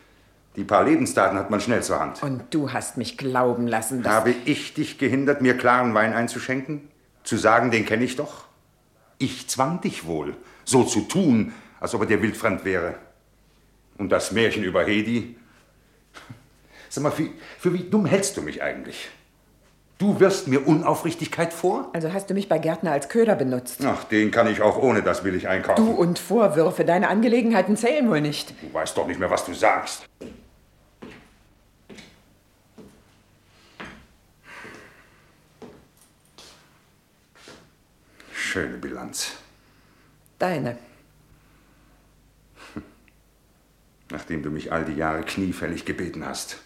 Die 0.56 0.64
paar 0.64 0.84
Lebensdaten 0.84 1.38
hat 1.38 1.50
man 1.50 1.62
schnell 1.62 1.84
zur 1.84 2.00
Hand. 2.00 2.22
Und 2.22 2.54
du 2.54 2.72
hast 2.72 2.98
mich 2.98 3.18
glauben 3.18 3.68
lassen, 3.68 4.04
dass... 4.04 4.14
Habe 4.14 4.34
ich 4.46 4.74
dich 4.74 4.98
gehindert, 4.98 5.42
mir 5.42 5.58
klaren 5.58 5.94
Wein 5.94 6.14
einzuschenken? 6.14 6.88
Zu 7.24 7.38
sagen, 7.38 7.72
den 7.72 7.86
kenne 7.86 8.04
ich 8.04 8.16
doch? 8.16 8.46
Ich 9.18 9.48
zwang 9.48 9.82
dich 9.82 10.06
wohl, 10.06 10.36
so 10.66 10.84
zu 10.84 11.02
tun, 11.02 11.54
als 11.80 11.94
ob 11.94 12.02
er 12.02 12.08
dir 12.08 12.22
wildfremd 12.22 12.66
wäre. 12.66 12.96
Und 13.98 14.10
das 14.10 14.32
Märchen 14.32 14.64
über 14.64 14.84
Hedi? 14.84 15.36
Sag 16.90 17.04
mal, 17.04 17.12
für, 17.12 17.30
für 17.60 17.74
wie 17.74 17.90
dumm 17.90 18.06
hältst 18.06 18.38
du 18.38 18.42
mich 18.42 18.64
eigentlich? 18.64 19.10
Du 20.00 20.18
wirst 20.22 20.47
mir 20.47 20.66
Unaufrichtigkeit 20.66 21.52
vor? 21.52 21.89
Also 21.91 22.14
hast 22.14 22.30
du 22.30 22.34
mich 22.34 22.47
bei 22.47 22.58
Gärtner 22.58 22.93
als 22.93 23.10
Köder 23.10 23.36
benutzt. 23.36 23.82
Ach, 23.84 24.06
den 24.06 24.32
kann 24.32 24.47
ich 24.47 24.62
auch 24.62 24.78
ohne 24.78 25.04
das 25.04 25.24
billig 25.24 25.50
einkaufen. 25.50 25.86
Du 25.86 25.91
und 25.91 26.18
Vorwürfe, 26.18 26.86
deine 26.86 27.10
Angelegenheiten 27.10 27.76
zählen 27.76 28.10
wohl 28.10 28.22
nicht. 28.22 28.54
Du 28.62 28.74
weißt 28.74 28.97
doch 28.97 29.08
nicht 29.08 29.20
mehr, 29.20 29.30
was 29.30 29.43
du 29.43 29.54
sagst. 29.54 30.06
Schöne 38.32 38.78
Bilanz. 38.78 39.34
Deine. 40.39 40.78
Nachdem 44.12 44.43
du 44.43 44.50
mich 44.50 44.72
all 44.72 44.86
die 44.86 44.95
Jahre 44.95 45.24
kniefällig 45.24 45.84
gebeten 45.84 46.26
hast. 46.26 46.60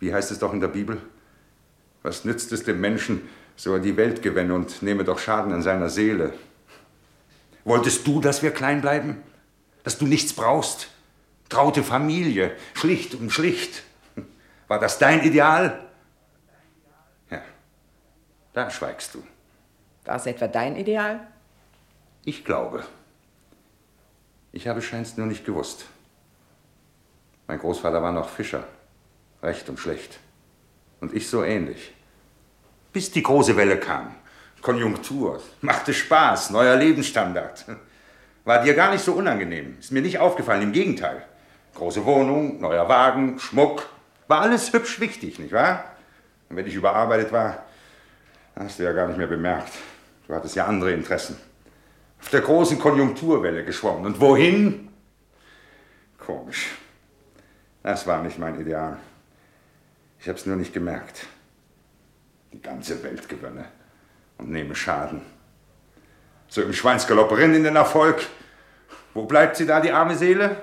Wie 0.00 0.12
heißt 0.12 0.32
es 0.32 0.40
doch 0.40 0.52
in 0.52 0.58
der 0.58 0.68
Bibel? 0.68 1.00
Was 2.04 2.26
nützt 2.26 2.52
es 2.52 2.64
dem 2.64 2.80
Menschen, 2.80 3.26
so 3.56 3.72
er 3.72 3.80
die 3.80 3.96
Welt 3.96 4.20
gewinne 4.20 4.54
und 4.54 4.82
nehme 4.82 5.04
doch 5.04 5.18
Schaden 5.18 5.52
an 5.52 5.62
seiner 5.62 5.88
Seele? 5.88 6.34
Wolltest 7.64 8.06
du, 8.06 8.20
dass 8.20 8.42
wir 8.42 8.50
klein 8.50 8.82
bleiben? 8.82 9.22
Dass 9.84 9.96
du 9.96 10.06
nichts 10.06 10.34
brauchst? 10.34 10.88
Traute 11.48 11.82
Familie, 11.82 12.54
schlicht 12.74 13.14
und 13.14 13.30
schlicht. 13.30 13.82
War 14.68 14.78
das 14.78 14.98
dein 14.98 15.24
Ideal? 15.24 15.82
Ja, 17.30 17.42
da 18.52 18.70
schweigst 18.70 19.14
du. 19.14 19.22
War 20.04 20.16
es 20.16 20.26
etwa 20.26 20.46
dein 20.46 20.76
Ideal? 20.76 21.26
Ich 22.26 22.44
glaube. 22.44 22.84
Ich 24.52 24.68
habe 24.68 24.82
scheinst 24.82 25.16
nur 25.16 25.26
nicht 25.26 25.46
gewusst. 25.46 25.86
Mein 27.46 27.58
Großvater 27.58 28.02
war 28.02 28.12
noch 28.12 28.28
Fischer. 28.28 28.66
Recht 29.42 29.70
und 29.70 29.78
schlecht. 29.78 30.18
Und 31.04 31.14
ich 31.14 31.28
so 31.28 31.44
ähnlich. 31.44 31.92
Bis 32.94 33.10
die 33.10 33.22
große 33.22 33.54
Welle 33.58 33.78
kam. 33.78 34.14
Konjunktur. 34.62 35.42
Machte 35.60 35.92
Spaß. 35.92 36.48
Neuer 36.48 36.76
Lebensstandard. 36.76 37.66
War 38.44 38.62
dir 38.62 38.72
gar 38.72 38.90
nicht 38.90 39.04
so 39.04 39.12
unangenehm. 39.12 39.76
Ist 39.78 39.92
mir 39.92 40.00
nicht 40.00 40.18
aufgefallen. 40.18 40.62
Im 40.62 40.72
Gegenteil. 40.72 41.22
Große 41.74 42.06
Wohnung, 42.06 42.58
neuer 42.58 42.88
Wagen, 42.88 43.38
Schmuck. 43.38 43.86
War 44.28 44.40
alles 44.40 44.72
hübsch 44.72 44.98
wichtig, 44.98 45.38
nicht 45.38 45.52
wahr? 45.52 45.84
Und 46.48 46.56
wenn 46.56 46.66
ich 46.66 46.74
überarbeitet 46.74 47.32
war, 47.32 47.64
hast 48.56 48.78
du 48.78 48.84
ja 48.84 48.92
gar 48.92 49.08
nicht 49.08 49.18
mehr 49.18 49.26
bemerkt. 49.26 49.72
Du 50.26 50.34
hattest 50.34 50.56
ja 50.56 50.64
andere 50.64 50.92
Interessen 50.92 51.36
auf 52.24 52.30
der 52.30 52.40
großen 52.40 52.78
Konjunkturwelle 52.78 53.66
geschwommen. 53.66 54.06
Und 54.06 54.18
wohin? 54.18 54.88
Komisch. 56.16 56.70
Das 57.82 58.06
war 58.06 58.22
nicht 58.22 58.38
mein 58.38 58.58
Ideal. 58.58 58.96
Ich 60.24 60.28
habe 60.28 60.38
es 60.38 60.46
nur 60.46 60.56
nicht 60.56 60.72
gemerkt. 60.72 61.26
die 62.50 62.62
ganze 62.62 63.02
Welt 63.02 63.28
gewönne 63.28 63.66
und 64.38 64.48
nehme 64.48 64.74
Schaden. 64.74 65.20
So 66.48 66.62
im 66.62 66.72
Schweinsgalopp 66.72 67.30
rinnen 67.32 67.56
in 67.56 67.64
den 67.64 67.76
Erfolg. 67.76 68.26
Wo 69.12 69.26
bleibt 69.26 69.56
sie 69.56 69.66
da, 69.66 69.80
die 69.80 69.92
arme 69.92 70.16
Seele? 70.16 70.62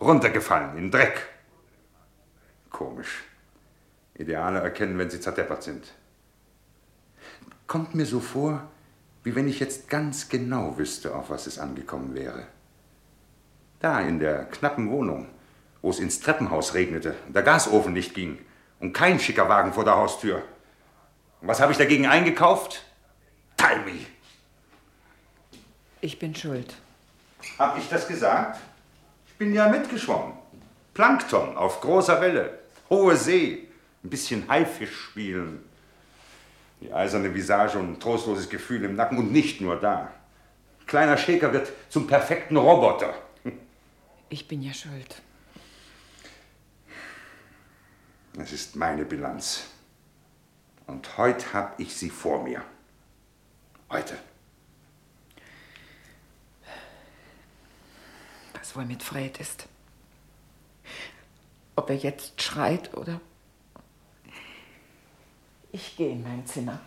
Runtergefallen, 0.00 0.78
in 0.78 0.92
Dreck. 0.92 1.26
Komisch. 2.70 3.24
Ideale 4.14 4.60
erkennen, 4.60 4.96
wenn 4.96 5.10
sie 5.10 5.18
zerdeppert 5.18 5.64
sind. 5.64 5.92
Kommt 7.66 7.96
mir 7.96 8.06
so 8.06 8.20
vor, 8.20 8.70
wie 9.24 9.34
wenn 9.34 9.48
ich 9.48 9.58
jetzt 9.58 9.88
ganz 9.88 10.28
genau 10.28 10.78
wüsste, 10.78 11.16
auf 11.16 11.30
was 11.30 11.48
es 11.48 11.58
angekommen 11.58 12.14
wäre. 12.14 12.46
Da 13.80 14.00
in 14.00 14.20
der 14.20 14.44
knappen 14.44 14.88
Wohnung, 14.88 15.26
wo 15.80 15.90
es 15.90 15.98
ins 15.98 16.20
Treppenhaus 16.20 16.74
regnete, 16.74 17.16
der 17.26 17.42
Gasofen 17.42 17.92
nicht 17.92 18.14
ging 18.14 18.38
und 18.82 18.92
kein 18.92 19.18
schicker 19.18 19.48
Wagen 19.48 19.72
vor 19.72 19.84
der 19.84 19.96
Haustür. 19.96 20.42
Und 21.40 21.48
was 21.48 21.60
habe 21.60 21.72
ich 21.72 21.78
dagegen 21.78 22.06
eingekauft? 22.06 22.82
Talmi. 23.56 24.06
Ich 26.00 26.18
bin 26.18 26.34
schuld. 26.34 26.74
Hab 27.58 27.78
ich 27.78 27.88
das 27.88 28.08
gesagt? 28.08 28.60
Ich 29.28 29.34
bin 29.38 29.54
ja 29.54 29.68
mitgeschwommen. 29.68 30.34
Plankton 30.94 31.56
auf 31.56 31.80
großer 31.80 32.20
Welle, 32.20 32.58
hohe 32.90 33.16
See, 33.16 33.68
ein 34.04 34.10
bisschen 34.10 34.48
Haifisch 34.48 34.94
spielen. 34.94 35.64
Die 36.80 36.92
eiserne 36.92 37.32
Visage 37.32 37.78
und 37.78 37.92
ein 37.92 38.00
trostloses 38.00 38.48
Gefühl 38.48 38.84
im 38.84 38.96
Nacken 38.96 39.16
und 39.16 39.32
nicht 39.32 39.60
nur 39.60 39.76
da. 39.76 40.12
Kleiner 40.86 41.16
Schäker 41.16 41.52
wird 41.52 41.72
zum 41.88 42.08
perfekten 42.08 42.56
Roboter. 42.56 43.14
Ich 44.28 44.48
bin 44.48 44.60
ja 44.60 44.74
schuld. 44.74 45.22
Es 48.38 48.52
ist 48.52 48.76
meine 48.76 49.04
Bilanz. 49.04 49.64
Und 50.86 51.18
heute 51.18 51.52
habe 51.52 51.82
ich 51.82 51.94
sie 51.94 52.10
vor 52.10 52.42
mir. 52.42 52.62
Heute. 53.90 54.18
Was 58.54 58.74
wohl 58.74 58.86
mit 58.86 59.02
Fred 59.02 59.38
ist. 59.38 59.66
Ob 61.76 61.90
er 61.90 61.96
jetzt 61.96 62.40
schreit 62.40 62.94
oder. 62.94 63.20
Ich 65.70 65.96
gehe 65.96 66.12
in 66.12 66.22
mein 66.22 66.46
Zimmer. 66.46 66.80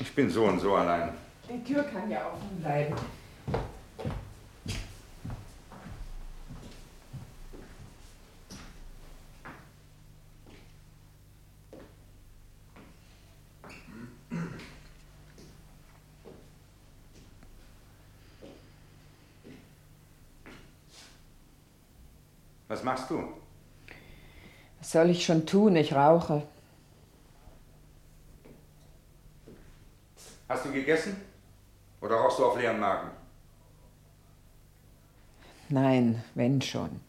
Ich 0.00 0.14
bin 0.14 0.30
so 0.30 0.46
und 0.46 0.60
so 0.60 0.74
allein. 0.74 1.14
Die 1.48 1.62
Tür 1.64 1.82
kann 1.84 2.10
ja 2.10 2.26
offen 2.26 2.60
bleiben. 2.60 2.94
Was 22.74 22.82
machst 22.82 23.08
du? 23.08 23.22
Was 24.80 24.83
soll 24.94 25.10
ich 25.10 25.24
schon 25.24 25.44
tun? 25.44 25.74
Ich 25.74 25.92
rauche. 25.92 26.46
Hast 30.48 30.64
du 30.64 30.72
gegessen? 30.72 31.16
Oder 32.00 32.14
rauchst 32.14 32.38
du 32.38 32.44
auf 32.44 32.56
leeren 32.56 32.78
Magen? 32.78 33.10
Nein, 35.68 36.22
wenn 36.36 36.62
schon. 36.62 37.00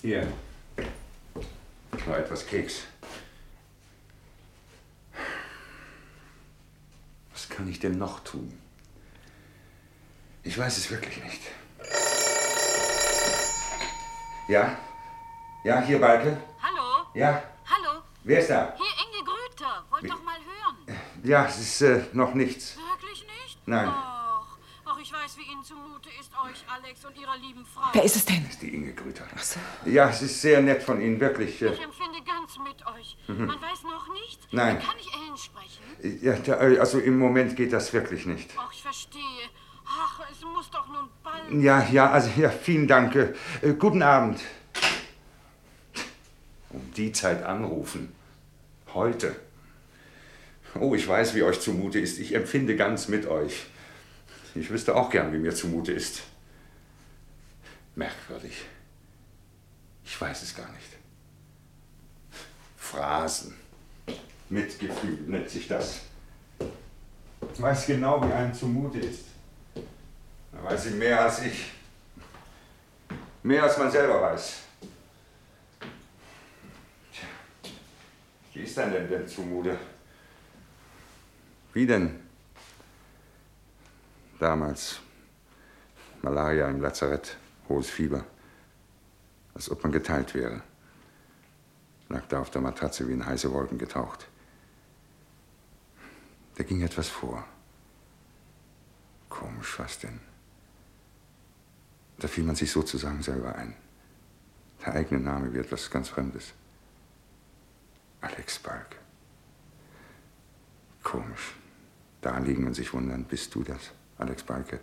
Hier. 0.00 0.26
Noch 2.04 2.16
etwas 2.16 2.44
Keks. 2.44 2.80
Was 7.32 7.48
kann 7.48 7.68
ich 7.68 7.78
denn 7.78 7.96
noch 7.96 8.18
tun? 8.20 8.52
Ich 10.42 10.58
weiß 10.58 10.78
es 10.78 10.90
wirklich 10.90 11.22
nicht. 11.22 11.61
Ja? 14.52 14.76
Ja, 15.64 15.80
hier, 15.80 15.98
Balke? 15.98 16.36
Hallo? 16.62 17.06
Ja? 17.14 17.42
Hallo? 17.64 18.02
Wer 18.22 18.40
ist 18.40 18.50
da? 18.50 18.74
Hier 18.76 18.84
Inge 19.06 19.24
Grüter. 19.24 19.82
Wollt 19.90 20.02
Wie- 20.02 20.08
doch 20.08 20.22
mal 20.22 20.36
hören. 20.36 20.98
Ja, 21.24 21.46
es 21.46 21.58
ist 21.58 21.80
äh, 21.80 22.04
noch 22.12 22.34
nichts. 22.34 22.76
Wirklich 22.76 23.22
nicht? 23.22 23.58
Nein. 23.66 23.88
Ach, 23.88 24.58
ach, 24.84 24.98
ich 25.00 25.10
weiß, 25.10 25.38
wie 25.38 25.50
Ihnen 25.50 25.64
zumute 25.64 26.10
ist, 26.20 26.30
euch, 26.34 26.64
Alex 26.70 27.02
und 27.06 27.16
Ihrer 27.18 27.34
lieben 27.38 27.64
Frau. 27.64 27.88
Wer 27.94 28.04
ist 28.04 28.16
es 28.16 28.26
denn? 28.26 28.42
Das 28.44 28.52
ist 28.52 28.60
die 28.62 28.74
Inge 28.74 28.92
Grüter. 28.92 29.24
Ach 29.34 29.42
so. 29.42 29.58
Ja, 29.86 30.10
es 30.10 30.20
ist 30.20 30.42
sehr 30.42 30.60
nett 30.60 30.82
von 30.82 31.00
Ihnen, 31.00 31.18
wirklich. 31.18 31.62
äh, 31.62 31.68
Ich 31.72 31.80
empfinde 31.82 32.18
ganz 32.22 32.58
mit 32.58 32.86
euch. 32.94 33.16
Mhm. 33.28 33.46
Man 33.46 33.62
weiß 33.62 33.84
noch 33.84 34.12
nicht. 34.12 34.52
Nein. 34.52 34.80
Kann 34.80 34.96
ich 35.00 35.08
Ellen 35.14 35.36
sprechen? 35.38 36.20
Ja, 36.22 36.34
da, 36.34 36.78
also 36.78 36.98
im 36.98 37.18
Moment 37.18 37.56
geht 37.56 37.72
das 37.72 37.90
wirklich 37.94 38.26
nicht. 38.26 38.50
Ach, 38.58 38.70
ich 38.70 38.82
verstehe. 38.82 39.48
Ach, 39.84 40.20
es 40.30 40.40
muss 40.42 40.70
doch 40.70 40.86
nun 40.88 41.08
bald. 41.24 41.41
Ja, 41.52 41.86
ja, 41.90 42.10
also 42.10 42.30
ja, 42.40 42.48
vielen 42.48 42.88
Dank. 42.88 43.14
Äh, 43.14 43.34
guten 43.78 44.02
Abend. 44.02 44.40
Um 46.70 46.80
die 46.96 47.12
Zeit 47.12 47.42
anrufen. 47.42 48.10
Heute. 48.94 49.36
Oh, 50.80 50.94
ich 50.94 51.06
weiß, 51.06 51.34
wie 51.34 51.42
euch 51.42 51.60
zumute 51.60 51.98
ist. 51.98 52.18
Ich 52.18 52.34
empfinde 52.34 52.74
ganz 52.74 53.08
mit 53.08 53.26
euch. 53.26 53.66
Ich 54.54 54.70
wüsste 54.70 54.94
auch 54.94 55.10
gern, 55.10 55.30
wie 55.34 55.38
mir 55.38 55.54
zumute 55.54 55.92
ist. 55.92 56.22
Merkwürdig. 57.96 58.64
Ich 60.04 60.18
weiß 60.18 60.42
es 60.42 60.54
gar 60.54 60.70
nicht. 60.72 60.88
Phrasen. 62.78 63.54
Mitgefühl 64.48 65.18
nennt 65.26 65.50
sich 65.50 65.68
das. 65.68 66.00
Ich 67.52 67.60
weiß 67.60 67.86
genau, 67.86 68.26
wie 68.26 68.32
einem 68.32 68.54
zumute 68.54 69.00
ist. 69.00 69.31
Da 70.52 70.62
weiß 70.64 70.84
sie 70.84 70.90
mehr 70.90 71.20
als 71.20 71.42
ich. 71.42 71.72
Mehr 73.42 73.62
als 73.64 73.76
man 73.78 73.90
selber 73.90 74.22
weiß. 74.22 74.60
Tja, 77.12 77.26
wie 78.52 78.60
ist 78.60 78.76
denn 78.76 78.92
denn, 78.92 79.08
denn 79.08 79.26
zumute? 79.26 79.76
Wie 81.72 81.86
denn? 81.86 82.20
Damals. 84.38 85.00
Malaria 86.20 86.68
im 86.68 86.80
Lazarett, 86.80 87.36
hohes 87.68 87.90
Fieber. 87.90 88.24
Als 89.54 89.70
ob 89.70 89.82
man 89.82 89.90
geteilt 89.90 90.34
wäre. 90.34 90.62
Lag 92.08 92.26
da 92.28 92.40
auf 92.40 92.50
der 92.50 92.60
Matratze 92.60 93.08
wie 93.08 93.12
in 93.12 93.26
heiße 93.26 93.52
Wolken 93.52 93.78
getaucht. 93.78 94.28
Da 96.56 96.62
ging 96.62 96.82
etwas 96.82 97.08
vor. 97.08 97.44
Komisch, 99.28 99.78
was 99.78 99.98
denn? 99.98 100.31
Da 102.22 102.28
fiel 102.28 102.44
man 102.44 102.54
sich 102.54 102.70
sozusagen 102.70 103.20
selber 103.20 103.56
ein. 103.56 103.74
Der 104.86 104.94
eigene 104.94 105.20
Name 105.20 105.52
wie 105.52 105.58
etwas 105.58 105.90
ganz 105.90 106.08
Fremdes. 106.08 106.54
Alex 108.20 108.60
Balk. 108.60 108.96
Komisch. 111.02 111.56
Da 112.20 112.38
liegen 112.38 112.64
und 112.64 112.74
sich 112.74 112.92
wundern, 112.92 113.24
bist 113.24 113.52
du 113.56 113.64
das, 113.64 113.90
Alex 114.18 114.44
Balke? 114.44 114.78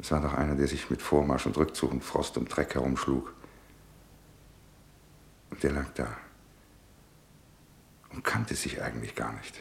Es 0.00 0.10
war 0.10 0.20
doch 0.20 0.34
einer, 0.34 0.56
der 0.56 0.66
sich 0.66 0.90
mit 0.90 1.00
Vormarsch 1.00 1.46
und 1.46 1.56
Rückzug 1.56 1.92
und 1.92 2.02
Frost 2.02 2.36
und 2.36 2.48
Dreck 2.48 2.74
herumschlug. 2.74 3.32
Und 5.50 5.62
der 5.62 5.70
lag 5.70 5.86
da. 5.94 6.16
Und 8.10 8.24
kannte 8.24 8.56
sich 8.56 8.82
eigentlich 8.82 9.14
gar 9.14 9.32
nicht. 9.34 9.60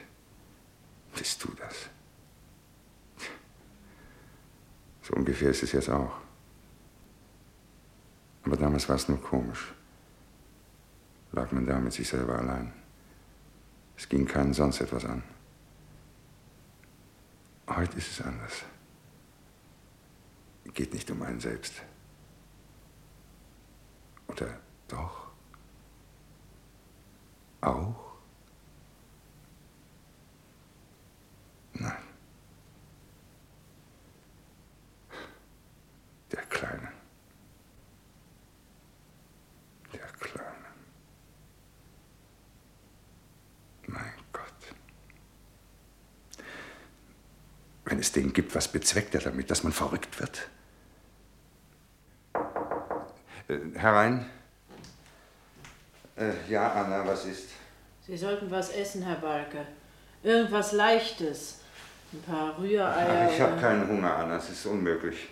Bist 1.16 1.44
du 1.44 1.54
das? 1.54 1.91
So 5.12 5.18
ungefähr 5.18 5.50
ist 5.50 5.62
es 5.62 5.74
jetzt 5.74 5.90
auch. 5.90 6.14
Aber 8.44 8.56
damals 8.56 8.88
war 8.88 8.96
es 8.96 9.10
nur 9.10 9.22
komisch. 9.22 9.74
Lag 11.34 11.52
man 11.52 11.66
da 11.66 11.80
mit 11.80 11.92
sich 11.92 12.08
selber 12.08 12.40
allein. 12.40 12.72
Es 13.98 14.08
ging 14.08 14.26
keinen 14.26 14.54
sonst 14.54 14.80
etwas 14.80 15.04
an. 15.06 15.22
Heute 17.68 17.98
ist 17.98 18.12
es 18.12 18.26
anders. 18.26 18.64
Geht 20.74 20.94
nicht 20.94 21.12
um 21.12 21.22
einen 21.22 21.42
selbst. 21.42 21.74
Oder 24.28 24.60
doch? 24.88 25.28
Auch? 27.60 28.14
Nein. 31.74 32.12
Der 36.32 36.42
Kleine. 36.44 36.92
Der 39.92 40.00
Kleine. 40.00 40.66
Mein 43.88 44.14
Gott. 44.32 44.44
Wenn 47.92 48.00
es 48.00 48.14
den 48.14 48.32
gibt, 48.32 48.56
was 48.56 48.70
bezweckt 48.70 49.16
er 49.16 49.20
damit, 49.20 49.52
dass 49.52 49.64
man 49.64 49.74
verrückt 49.74 50.18
wird? 50.22 50.48
Äh, 53.50 53.58
herein. 53.78 54.26
Äh, 56.16 56.32
ja, 56.48 56.72
Anna, 56.72 57.06
was 57.06 57.26
ist? 57.26 57.50
Sie 58.08 58.16
sollten 58.16 58.50
was 58.50 58.70
essen, 58.70 59.04
Herr 59.04 59.18
Balke. 59.18 59.68
Irgendwas 60.24 60.72
Leichtes. 60.72 61.60
Ein 62.14 62.22
paar 62.22 62.58
Rühreier. 62.58 63.28
Ach, 63.28 63.34
ich 63.34 63.42
habe 63.42 63.60
keinen 63.60 63.86
Hunger, 63.86 64.16
Anna, 64.16 64.38
es 64.38 64.50
ist 64.50 64.66
unmöglich. 64.68 65.28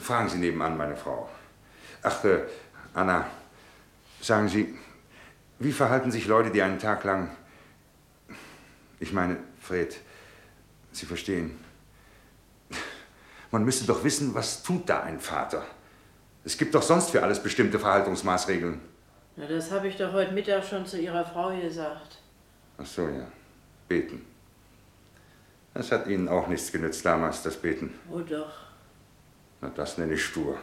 Fragen 0.00 0.28
Sie 0.28 0.38
nebenan 0.38 0.76
meine 0.76 0.96
Frau. 0.96 1.28
Ach, 2.04 2.24
äh, 2.24 2.42
Anna, 2.94 3.26
sagen 4.20 4.48
Sie, 4.48 4.78
wie 5.58 5.72
verhalten 5.72 6.12
sich 6.12 6.28
Leute, 6.28 6.52
die 6.52 6.62
einen 6.62 6.78
Tag 6.78 7.02
lang. 7.02 7.36
Ich 9.00 9.12
meine, 9.12 9.38
Fred, 9.60 9.98
Sie 10.92 11.06
verstehen. 11.06 11.58
Man 13.50 13.64
müsste 13.64 13.86
doch 13.86 14.04
wissen, 14.04 14.34
was 14.34 14.62
tut 14.62 14.88
da 14.88 15.02
ein 15.02 15.18
Vater? 15.20 15.64
Es 16.44 16.56
gibt 16.56 16.74
doch 16.74 16.82
sonst 16.82 17.10
für 17.10 17.22
alles 17.22 17.42
bestimmte 17.42 17.78
Verhaltungsmaßregeln. 17.78 18.80
Na, 19.36 19.46
das 19.46 19.70
habe 19.70 19.88
ich 19.88 19.96
doch 19.96 20.12
heute 20.12 20.32
Mittag 20.32 20.64
schon 20.64 20.86
zu 20.86 20.98
Ihrer 20.98 21.24
Frau 21.24 21.58
gesagt. 21.60 22.18
Ach 22.78 22.86
so, 22.86 23.08
ja. 23.08 23.26
Beten. 23.88 24.24
Das 25.74 25.92
hat 25.92 26.06
Ihnen 26.06 26.28
auch 26.28 26.46
nichts 26.48 26.72
genützt 26.72 27.04
damals, 27.04 27.42
das 27.42 27.56
Beten. 27.56 27.98
Oh 28.10 28.20
doch. 28.20 28.52
Na, 29.60 29.68
das 29.70 29.98
nenne 29.98 30.14
ich 30.14 30.24
stur. 30.24 30.58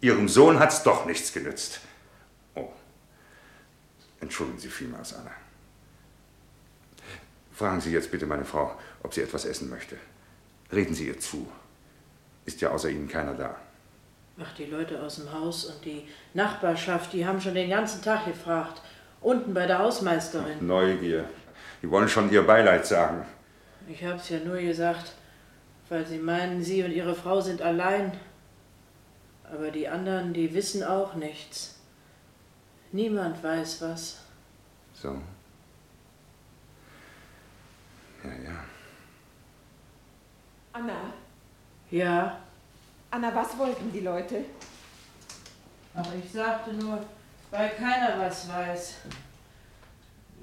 Ihrem 0.00 0.28
Sohn 0.28 0.58
hat's 0.58 0.82
doch 0.82 1.06
nichts 1.06 1.32
genützt. 1.32 1.80
Oh. 2.54 2.68
Entschuldigen 4.20 4.58
Sie 4.58 4.68
vielmals, 4.68 5.14
Anna. 5.14 5.32
Fragen 7.52 7.80
Sie 7.80 7.90
jetzt 7.90 8.10
bitte 8.10 8.26
meine 8.26 8.44
Frau, 8.44 8.78
ob 9.02 9.12
sie 9.12 9.22
etwas 9.22 9.44
essen 9.44 9.68
möchte. 9.68 9.96
Reden 10.70 10.94
Sie 10.94 11.08
ihr 11.08 11.18
zu. 11.18 11.50
Ist 12.48 12.62
ja 12.62 12.70
außer 12.70 12.88
Ihnen 12.88 13.06
keiner 13.06 13.34
da. 13.34 13.56
Ach, 14.40 14.54
die 14.54 14.64
Leute 14.64 15.02
aus 15.02 15.16
dem 15.16 15.30
Haus 15.30 15.66
und 15.66 15.84
die 15.84 16.08
Nachbarschaft, 16.32 17.12
die 17.12 17.26
haben 17.26 17.38
schon 17.42 17.52
den 17.52 17.68
ganzen 17.68 18.00
Tag 18.00 18.24
gefragt. 18.24 18.80
Unten 19.20 19.52
bei 19.52 19.66
der 19.66 19.80
Hausmeisterin. 19.80 20.66
Neugier. 20.66 21.26
Die 21.82 21.90
wollen 21.90 22.08
schon 22.08 22.32
ihr 22.32 22.46
Beileid 22.46 22.86
sagen. 22.86 23.26
Ich 23.86 24.02
hab's 24.02 24.30
ja 24.30 24.38
nur 24.38 24.56
gesagt, 24.56 25.12
weil 25.90 26.06
sie 26.06 26.16
meinen, 26.16 26.64
sie 26.64 26.82
und 26.82 26.92
ihre 26.92 27.14
Frau 27.14 27.38
sind 27.42 27.60
allein. 27.60 28.12
Aber 29.44 29.70
die 29.70 29.86
anderen, 29.86 30.32
die 30.32 30.54
wissen 30.54 30.82
auch 30.82 31.16
nichts. 31.16 31.78
Niemand 32.92 33.44
weiß 33.44 33.82
was. 33.82 34.24
So. 34.94 35.20
Ja, 38.24 38.30
ja. 38.42 38.64
Anna, 40.72 41.12
Ja, 41.90 42.38
Anna, 43.10 43.34
was 43.34 43.56
wollten 43.56 43.90
die 43.92 44.00
Leute? 44.00 44.44
ach, 45.98 46.06
ich 46.22 46.30
sagte 46.30 46.72
nur, 46.74 47.04
weil 47.50 47.70
keiner 47.70 48.18
was 48.18 48.48
weiß. 48.48 48.94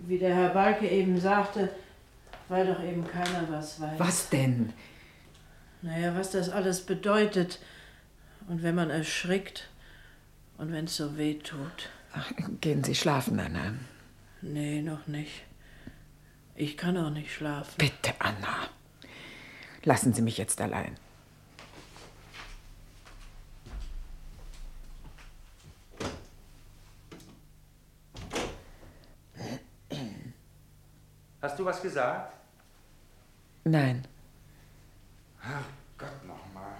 Wie 0.08 0.18
der 0.18 0.36
Herr 0.36 0.50
Balke 0.50 0.90
eben 0.90 1.20
sagte, 1.20 1.70
weil 2.50 2.68
doch 2.68 2.84
eben 2.84 3.08
keiner 3.08 3.48
was 3.50 3.80
weiß. 3.80 3.98
Was 4.00 4.30
denn? 4.30 4.74
Naja, 5.82 6.16
was 6.16 6.32
das 6.32 6.50
alles 6.50 6.86
bedeutet. 6.86 7.60
Und 8.48 8.62
wenn 8.62 8.76
man 8.76 8.90
erschrickt 8.90 9.70
und 10.58 10.72
wenn 10.72 10.86
es 10.86 10.98
so 10.98 11.18
weh 11.18 11.36
tut. 11.36 11.90
Ach, 12.14 12.32
gehen 12.62 12.84
Sie 12.84 12.96
schlafen, 12.96 13.40
Anna. 13.40 13.74
Nee, 14.42 14.82
noch 14.82 15.08
nicht. 15.08 15.44
Ich 16.56 16.78
kann 16.78 16.98
auch 16.98 17.10
nicht 17.10 17.34
schlafen. 17.34 17.74
Bitte, 17.78 18.14
Anna. 18.20 18.70
Lassen 19.84 20.14
Sie 20.14 20.22
mich 20.22 20.38
jetzt 20.38 20.62
allein. 20.62 20.96
Hast 31.46 31.60
du 31.60 31.66
was 31.66 31.80
gesagt? 31.80 32.34
Nein. 33.66 34.04
Ach 35.44 35.62
Gott 35.96 36.26
nochmal. 36.26 36.74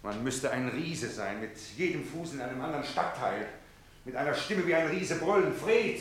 Man 0.00 0.22
müsste 0.22 0.52
ein 0.52 0.68
Riese 0.68 1.08
sein, 1.08 1.40
mit 1.40 1.58
jedem 1.76 2.04
Fuß 2.04 2.34
in 2.34 2.40
einem 2.40 2.60
anderen 2.60 2.84
Stadtteil. 2.84 3.46
Mit 4.04 4.14
einer 4.14 4.32
Stimme 4.32 4.64
wie 4.64 4.76
ein 4.76 4.86
Riese 4.86 5.16
brüllen. 5.16 5.52
Fred! 5.52 6.00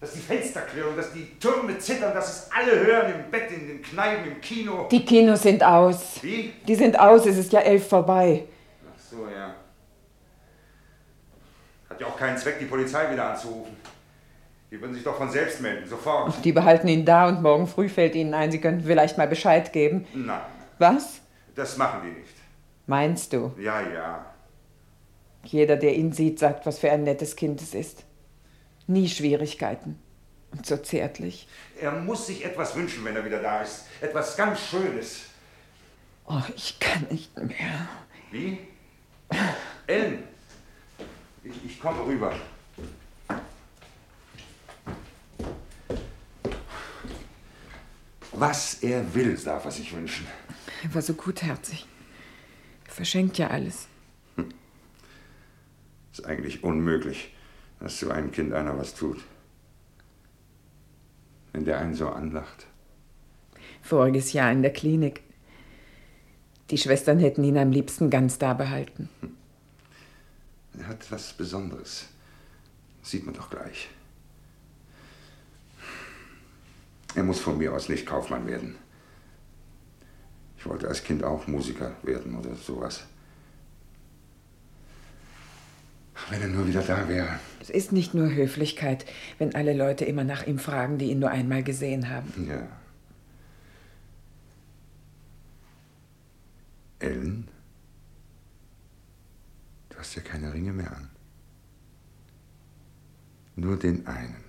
Dass 0.00 0.14
die 0.14 0.18
Fenster 0.18 0.62
klirren, 0.62 0.96
dass 0.96 1.12
die 1.12 1.38
Türme 1.38 1.78
zittern, 1.78 2.12
dass 2.12 2.28
es 2.28 2.50
alle 2.50 2.84
hören 2.84 3.20
im 3.20 3.30
Bett, 3.30 3.52
in 3.52 3.68
den 3.68 3.80
Kneipen, 3.80 4.32
im 4.32 4.40
Kino. 4.40 4.88
Die 4.90 5.04
Kinos 5.04 5.42
sind 5.44 5.62
aus. 5.62 6.20
Wie? 6.24 6.54
Die 6.66 6.74
sind 6.74 6.98
aus, 6.98 7.24
es 7.24 7.36
ist 7.36 7.52
ja 7.52 7.60
elf 7.60 7.88
vorbei. 7.88 8.48
Ach 8.84 9.00
so, 9.00 9.28
ja. 9.28 9.54
Hat 11.88 12.00
ja 12.00 12.06
auch 12.08 12.18
keinen 12.18 12.36
Zweck, 12.36 12.58
die 12.58 12.66
Polizei 12.66 13.12
wieder 13.12 13.30
anzurufen. 13.30 13.76
Die 14.74 14.80
würden 14.80 14.92
sich 14.92 15.04
doch 15.04 15.16
von 15.16 15.30
selbst 15.30 15.60
melden, 15.60 15.88
sofort. 15.88 16.44
Die 16.44 16.50
behalten 16.50 16.88
ihn 16.88 17.04
da 17.04 17.28
und 17.28 17.42
morgen 17.42 17.68
früh 17.68 17.88
fällt 17.88 18.16
ihnen 18.16 18.34
ein, 18.34 18.50
sie 18.50 18.60
könnten 18.60 18.82
vielleicht 18.84 19.16
mal 19.16 19.28
Bescheid 19.28 19.72
geben. 19.72 20.04
Nein, 20.12 20.40
Was? 20.80 21.20
das 21.54 21.76
machen 21.76 22.00
die 22.02 22.18
nicht. 22.18 22.34
Meinst 22.88 23.32
du? 23.32 23.52
Ja, 23.56 23.80
ja. 23.80 24.26
Jeder, 25.44 25.76
der 25.76 25.94
ihn 25.94 26.10
sieht, 26.12 26.40
sagt, 26.40 26.66
was 26.66 26.80
für 26.80 26.90
ein 26.90 27.04
nettes 27.04 27.36
Kind 27.36 27.62
es 27.62 27.72
ist. 27.72 28.02
Nie 28.88 29.08
Schwierigkeiten. 29.08 29.96
Und 30.50 30.66
so 30.66 30.76
zärtlich. 30.76 31.46
Er 31.80 31.92
muss 31.92 32.26
sich 32.26 32.44
etwas 32.44 32.74
wünschen, 32.74 33.04
wenn 33.04 33.14
er 33.14 33.24
wieder 33.24 33.40
da 33.40 33.62
ist. 33.62 33.84
Etwas 34.00 34.36
ganz 34.36 34.58
Schönes. 34.58 35.26
Oh, 36.26 36.42
ich 36.56 36.80
kann 36.80 37.06
nicht 37.12 37.36
mehr. 37.36 37.88
Wie? 38.32 38.58
Ellen, 39.86 40.24
ich, 41.44 41.64
ich 41.64 41.80
komme 41.80 42.04
rüber. 42.04 42.32
Was 48.36 48.82
er 48.82 49.14
will, 49.14 49.36
darf 49.36 49.64
er 49.64 49.70
sich 49.70 49.94
wünschen. 49.94 50.26
Er 50.82 50.94
war 50.94 51.02
so 51.02 51.14
gutherzig. 51.14 51.86
Er 52.86 52.92
verschenkt 52.92 53.38
ja 53.38 53.48
alles. 53.48 53.86
Ist 56.12 56.26
eigentlich 56.26 56.62
unmöglich, 56.62 57.32
dass 57.80 57.98
zu 57.98 58.10
einem 58.10 58.32
Kind 58.32 58.52
einer 58.52 58.76
was 58.78 58.94
tut. 58.94 59.22
Wenn 61.52 61.64
der 61.64 61.78
einen 61.78 61.94
so 61.94 62.08
anlacht. 62.08 62.66
Voriges 63.82 64.32
Jahr 64.32 64.50
in 64.50 64.62
der 64.62 64.72
Klinik. 64.72 65.22
Die 66.70 66.78
Schwestern 66.78 67.18
hätten 67.18 67.44
ihn 67.44 67.58
am 67.58 67.70
liebsten 67.70 68.10
ganz 68.10 68.38
da 68.38 68.54
behalten. 68.54 69.08
Er 70.78 70.88
hat 70.88 71.10
was 71.12 71.32
Besonderes. 71.34 72.06
Sieht 73.02 73.26
man 73.26 73.34
doch 73.34 73.50
gleich. 73.50 73.88
Er 77.14 77.22
muss 77.22 77.40
von 77.40 77.58
mir 77.58 77.72
aus 77.72 77.88
nicht 77.88 78.06
Kaufmann 78.06 78.46
werden. 78.46 78.76
Ich 80.58 80.66
wollte 80.66 80.88
als 80.88 81.04
Kind 81.04 81.22
auch 81.22 81.46
Musiker 81.46 81.92
werden 82.02 82.36
oder 82.36 82.54
sowas. 82.54 83.04
Wenn 86.30 86.40
er 86.40 86.48
nur 86.48 86.66
wieder 86.66 86.82
da 86.82 87.08
wäre. 87.08 87.38
Es 87.60 87.70
ist 87.70 87.92
nicht 87.92 88.14
nur 88.14 88.34
Höflichkeit, 88.34 89.04
wenn 89.38 89.54
alle 89.54 89.74
Leute 89.74 90.04
immer 90.04 90.24
nach 90.24 90.46
ihm 90.46 90.58
fragen, 90.58 90.96
die 90.96 91.10
ihn 91.10 91.18
nur 91.18 91.30
einmal 91.30 91.62
gesehen 91.62 92.08
haben. 92.08 92.48
Ja. 92.48 92.66
Ellen? 96.98 97.48
Du 99.90 99.98
hast 99.98 100.14
ja 100.14 100.22
keine 100.22 100.52
Ringe 100.52 100.72
mehr 100.72 100.96
an. 100.96 101.10
Nur 103.56 103.78
den 103.78 104.06
einen. 104.06 104.43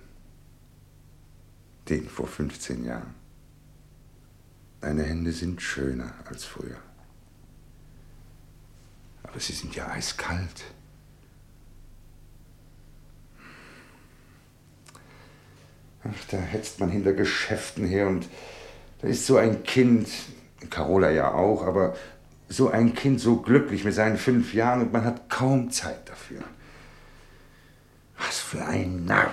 Den 1.88 2.08
vor 2.08 2.26
15 2.26 2.84
Jahren. 2.84 3.14
Deine 4.80 5.04
Hände 5.04 5.32
sind 5.32 5.62
schöner 5.62 6.14
als 6.24 6.44
früher. 6.44 6.78
Aber 9.22 9.40
sie 9.40 9.52
sind 9.52 9.74
ja 9.74 9.88
eiskalt. 9.88 10.64
Ach, 16.04 16.24
da 16.30 16.36
hetzt 16.38 16.78
man 16.78 16.90
hinter 16.90 17.12
Geschäften 17.12 17.84
her 17.84 18.06
und 18.06 18.28
da 19.00 19.08
ist 19.08 19.26
so 19.26 19.36
ein 19.36 19.64
Kind, 19.64 20.08
Carola 20.70 21.10
ja 21.10 21.32
auch, 21.32 21.66
aber 21.66 21.96
so 22.48 22.70
ein 22.70 22.94
Kind 22.94 23.20
so 23.20 23.36
glücklich 23.36 23.84
mit 23.84 23.94
seinen 23.94 24.16
fünf 24.16 24.54
Jahren 24.54 24.82
und 24.82 24.92
man 24.92 25.04
hat 25.04 25.28
kaum 25.28 25.70
Zeit 25.70 26.08
dafür. 26.08 26.42
Was 28.16 28.38
für 28.38 28.64
ein 28.64 29.04
Narr. 29.04 29.32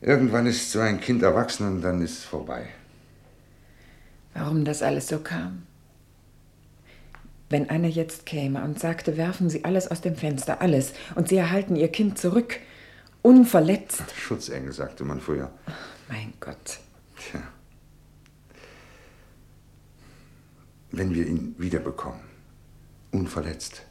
Irgendwann 0.00 0.46
ist 0.46 0.70
so 0.70 0.80
ein 0.80 1.00
Kind 1.00 1.22
erwachsen 1.22 1.66
und 1.66 1.82
dann 1.82 2.02
ist 2.02 2.18
es 2.18 2.24
vorbei. 2.24 2.68
Warum 4.34 4.64
das 4.64 4.82
alles 4.82 5.08
so 5.08 5.18
kam? 5.18 5.62
Wenn 7.48 7.70
einer 7.70 7.88
jetzt 7.88 8.26
käme 8.26 8.62
und 8.62 8.78
sagte, 8.78 9.16
werfen 9.16 9.48
Sie 9.48 9.64
alles 9.64 9.88
aus 9.88 10.00
dem 10.00 10.16
Fenster, 10.16 10.60
alles, 10.60 10.92
und 11.14 11.28
Sie 11.28 11.36
erhalten 11.36 11.76
Ihr 11.76 11.88
Kind 11.88 12.18
zurück, 12.18 12.58
unverletzt. 13.22 14.02
Schutzengel, 14.16 14.72
sagte 14.72 15.04
man 15.04 15.20
früher. 15.20 15.50
Mein 16.08 16.34
Gott. 16.40 16.80
Tja. 17.16 17.40
Wenn 20.90 21.14
wir 21.14 21.26
ihn 21.26 21.54
wiederbekommen, 21.58 22.20
unverletzt. 23.12 23.85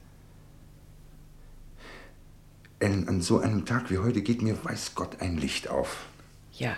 Ellen, 2.85 3.09
an 3.09 3.19
so 3.19 3.39
einem 3.39 3.65
Tag 3.65 3.89
wie 3.89 3.97
heute 3.97 4.21
geht 4.21 4.43
mir, 4.43 4.63
weiß 4.63 4.93
Gott, 4.93 5.19
ein 5.19 5.37
Licht 5.37 5.69
auf. 5.69 6.05
Ja, 6.53 6.77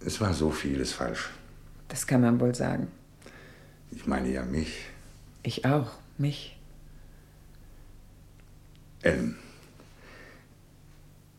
Es 0.00 0.20
war 0.22 0.32
so 0.32 0.50
vieles 0.50 0.92
falsch. 0.92 1.28
das 1.88 2.06
kann 2.06 2.22
man 2.22 2.40
wohl 2.40 2.54
sagen. 2.54 2.88
Ich 3.90 4.06
meine 4.06 4.28
ja 4.30 4.42
mich. 4.42 4.86
Ich 5.42 5.64
auch, 5.66 5.90
mich. 6.16 6.56
Ellen, 9.02 9.36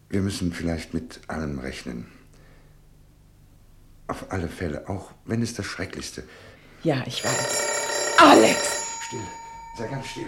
wir 0.09 0.21
müssen 0.21 0.53
vielleicht 0.53 0.93
mit 0.93 1.19
allem 1.27 1.57
rechnen. 1.59 2.05
Auf 4.07 4.31
alle 4.31 4.47
Fälle, 4.49 4.87
auch 4.87 5.11
wenn 5.25 5.41
es 5.41 5.55
das 5.55 5.65
Schrecklichste. 5.65 6.23
Ja, 6.83 7.03
ich 7.07 7.25
weiß. 7.25 7.63
Alex! 8.19 8.83
Still, 9.07 9.19
sei 9.79 9.87
ganz 9.87 10.05
still. 10.05 10.27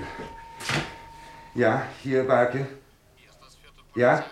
Ja, 1.56 1.88
hier, 2.04 2.28
Barke. 2.28 2.68
Ja? 3.96 4.24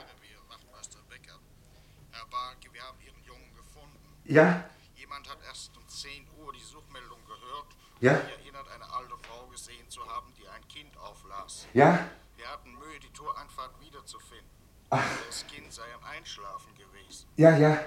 Herr 2.11 2.25
Barke, 2.29 2.71
wir 2.71 2.81
haben 2.83 2.97
Ihren 3.01 3.23
Jungen 3.23 3.53
gefunden. 3.55 3.99
Ja? 4.25 4.63
Jemand 4.95 5.27
hat 5.29 5.37
erst 5.47 5.75
um 5.75 5.87
10 5.87 6.27
Uhr 6.39 6.53
die 6.53 6.63
Suchmeldung 6.63 7.19
gehört. 7.25 7.67
Ja? 7.99 8.13
Die 8.13 8.43
erinnert, 8.43 8.67
eine 8.73 8.85
alte 8.93 9.17
Frau 9.23 9.47
gesehen 9.47 9.89
zu 9.89 10.01
haben, 10.07 10.31
die 10.37 10.47
ein 10.47 10.67
Kind 10.67 10.95
auflas. 10.97 11.67
Ja? 11.73 12.07
Wir 12.35 12.47
hatten 12.47 12.71
Mühe, 12.73 12.99
die 13.01 13.11
Toreinfahrt 13.11 13.81
wiederzufinden. 13.81 14.47
Ach. 14.91 15.03
Das 15.25 15.45
Kind 15.47 15.73
sei 15.73 15.83
am 15.95 16.03
Einschlafen 16.15 16.73
gewesen. 16.75 17.27
Ja, 17.35 17.57
ja. 17.57 17.79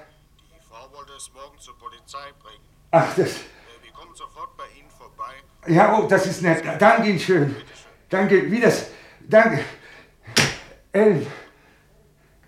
Die 0.54 0.60
Frau 0.68 0.92
wollte 0.92 1.12
es 1.12 1.32
morgen 1.32 1.58
zur 1.58 1.78
Polizei 1.78 2.32
bringen. 2.42 2.64
Ach, 2.90 3.14
das. 3.14 3.40
Wir 3.82 3.92
kommen 3.92 4.14
sofort 4.14 4.56
bei 4.56 4.68
Ihnen 4.78 4.90
vorbei. 4.90 5.34
Ja, 5.68 5.98
oh, 5.98 6.06
das 6.06 6.26
ist 6.26 6.42
nett. 6.42 6.64
Danke 6.80 7.08
Ihnen 7.08 7.20
schön. 7.20 7.56
Danke, 8.08 8.50
wie 8.50 8.60
das. 8.60 8.90
Danke. 9.30 9.64
Ellen. 10.90 11.24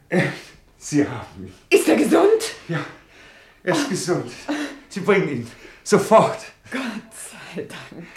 Ellen, 0.09 0.33
Sie 0.77 1.07
haben 1.07 1.45
ihn. 1.47 1.55
Ist 1.71 1.89
er 1.89 1.95
gesund? 1.97 2.43
Ja, 2.67 2.81
er 3.63 3.73
ist 3.75 3.89
gesund. 3.89 4.33
Sie 4.89 5.01
bringen 5.01 5.29
ihn. 5.29 5.51
Sofort. 5.85 6.41
Gott 6.73 6.83
sei 7.55 7.63
Dank. 7.63 8.09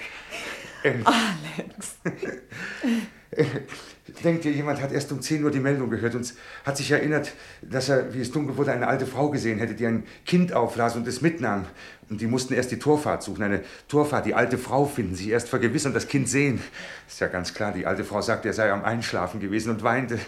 Ellen. 0.82 1.06
Alex. 1.06 1.98
Denkt 4.24 4.46
ihr, 4.46 4.52
jemand 4.52 4.82
hat 4.82 4.92
erst 4.92 5.12
um 5.12 5.22
10 5.22 5.44
Uhr 5.44 5.52
die 5.52 5.60
Meldung 5.60 5.90
gehört 5.90 6.16
und 6.16 6.34
hat 6.64 6.78
sich 6.78 6.92
erinnert, 6.92 7.34
dass 7.62 7.90
er, 7.90 8.14
wie 8.14 8.22
es 8.22 8.32
dunkel 8.32 8.56
wurde, 8.56 8.72
eine 8.72 8.88
alte 8.88 9.06
Frau 9.06 9.30
gesehen 9.30 9.58
hätte, 9.58 9.74
die 9.74 9.86
ein 9.86 10.04
Kind 10.26 10.54
auflas 10.54 10.96
und 10.96 11.08
es 11.08 11.22
mitnahm. 11.22 11.66
Und 12.10 12.22
die 12.22 12.28
mussten 12.28 12.54
erst 12.54 12.72
die 12.72 12.78
Torfahrt 12.78 13.24
suchen. 13.24 13.44
Eine 13.44 13.62
Torfahrt, 13.88 14.28
die 14.28 14.36
alte 14.36 14.58
Frau 14.58 14.86
finden, 14.86 15.16
sich 15.16 15.30
erst 15.30 15.50
vergewissern, 15.50 15.94
das 15.94 16.08
Kind 16.08 16.30
sehen. 16.30 16.62
Ist 17.08 17.20
ja 17.20 17.28
ganz 17.28 17.54
klar, 17.54 17.72
die 17.72 17.88
alte 17.88 18.04
Frau 18.04 18.22
sagte, 18.22 18.48
er 18.48 18.54
sei 18.54 18.72
am 18.72 18.84
Einschlafen 18.84 19.40
gewesen 19.40 19.72
und 19.72 19.82
weinte. 19.82 20.20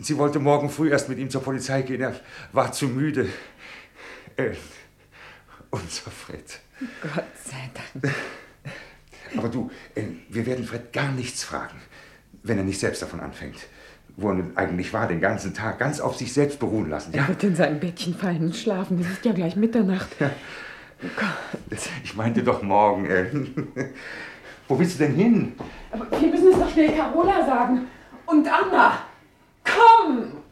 Sie 0.00 0.18
wollte 0.18 0.40
morgen 0.40 0.68
früh 0.68 0.90
erst 0.90 1.08
mit 1.08 1.18
ihm 1.18 1.30
zur 1.30 1.42
Polizei 1.42 1.82
gehen. 1.82 2.00
Er 2.00 2.18
war 2.52 2.72
zu 2.72 2.88
müde. 2.88 3.28
Ellen, 4.36 4.56
unser 5.70 6.10
Fred. 6.10 6.60
Gott 7.00 7.24
sei 7.44 7.70
Dank. 7.72 8.14
Aber 9.36 9.48
du, 9.48 9.70
Ellen, 9.94 10.22
wir 10.28 10.46
werden 10.46 10.64
Fred 10.64 10.92
gar 10.92 11.12
nichts 11.12 11.44
fragen, 11.44 11.80
wenn 12.44 12.58
er 12.58 12.64
nicht 12.64 12.78
selbst 12.78 13.02
davon 13.02 13.20
anfängt. 13.20 13.56
Wo 14.16 14.30
er 14.30 14.44
eigentlich 14.54 14.92
war, 14.92 15.08
den 15.08 15.20
ganzen 15.20 15.54
Tag 15.54 15.80
ganz 15.80 15.98
auf 15.98 16.16
sich 16.16 16.32
selbst 16.32 16.60
beruhen 16.60 16.88
lassen. 16.88 17.12
Ja? 17.12 17.22
Er 17.22 17.28
wird 17.28 17.42
in 17.42 17.56
sein 17.56 17.80
Bettchen 17.80 18.14
fallen 18.14 18.42
und 18.42 18.54
schlafen. 18.54 19.00
Es 19.00 19.10
ist 19.10 19.24
ja 19.24 19.32
gleich 19.32 19.56
Mitternacht. 19.56 20.08
Ja. 20.20 20.30
Oh 21.02 21.08
Gott. 21.16 21.78
Ich 22.04 22.14
meinte 22.14 22.44
doch 22.44 22.62
morgen, 22.62 23.06
ey. 23.06 23.24
Äh, 23.24 23.46
wo 24.68 24.78
willst 24.78 25.00
du 25.00 25.04
denn 25.04 25.16
hin? 25.16 25.54
Aber 25.90 26.08
wir 26.20 26.28
müssen 26.28 26.52
es 26.52 26.58
doch 26.58 26.70
schnell 26.70 26.92
Carola 26.92 27.44
sagen. 27.44 27.88
Und 28.26 28.46
Anna. 28.46 28.98
Komm! 29.64 30.44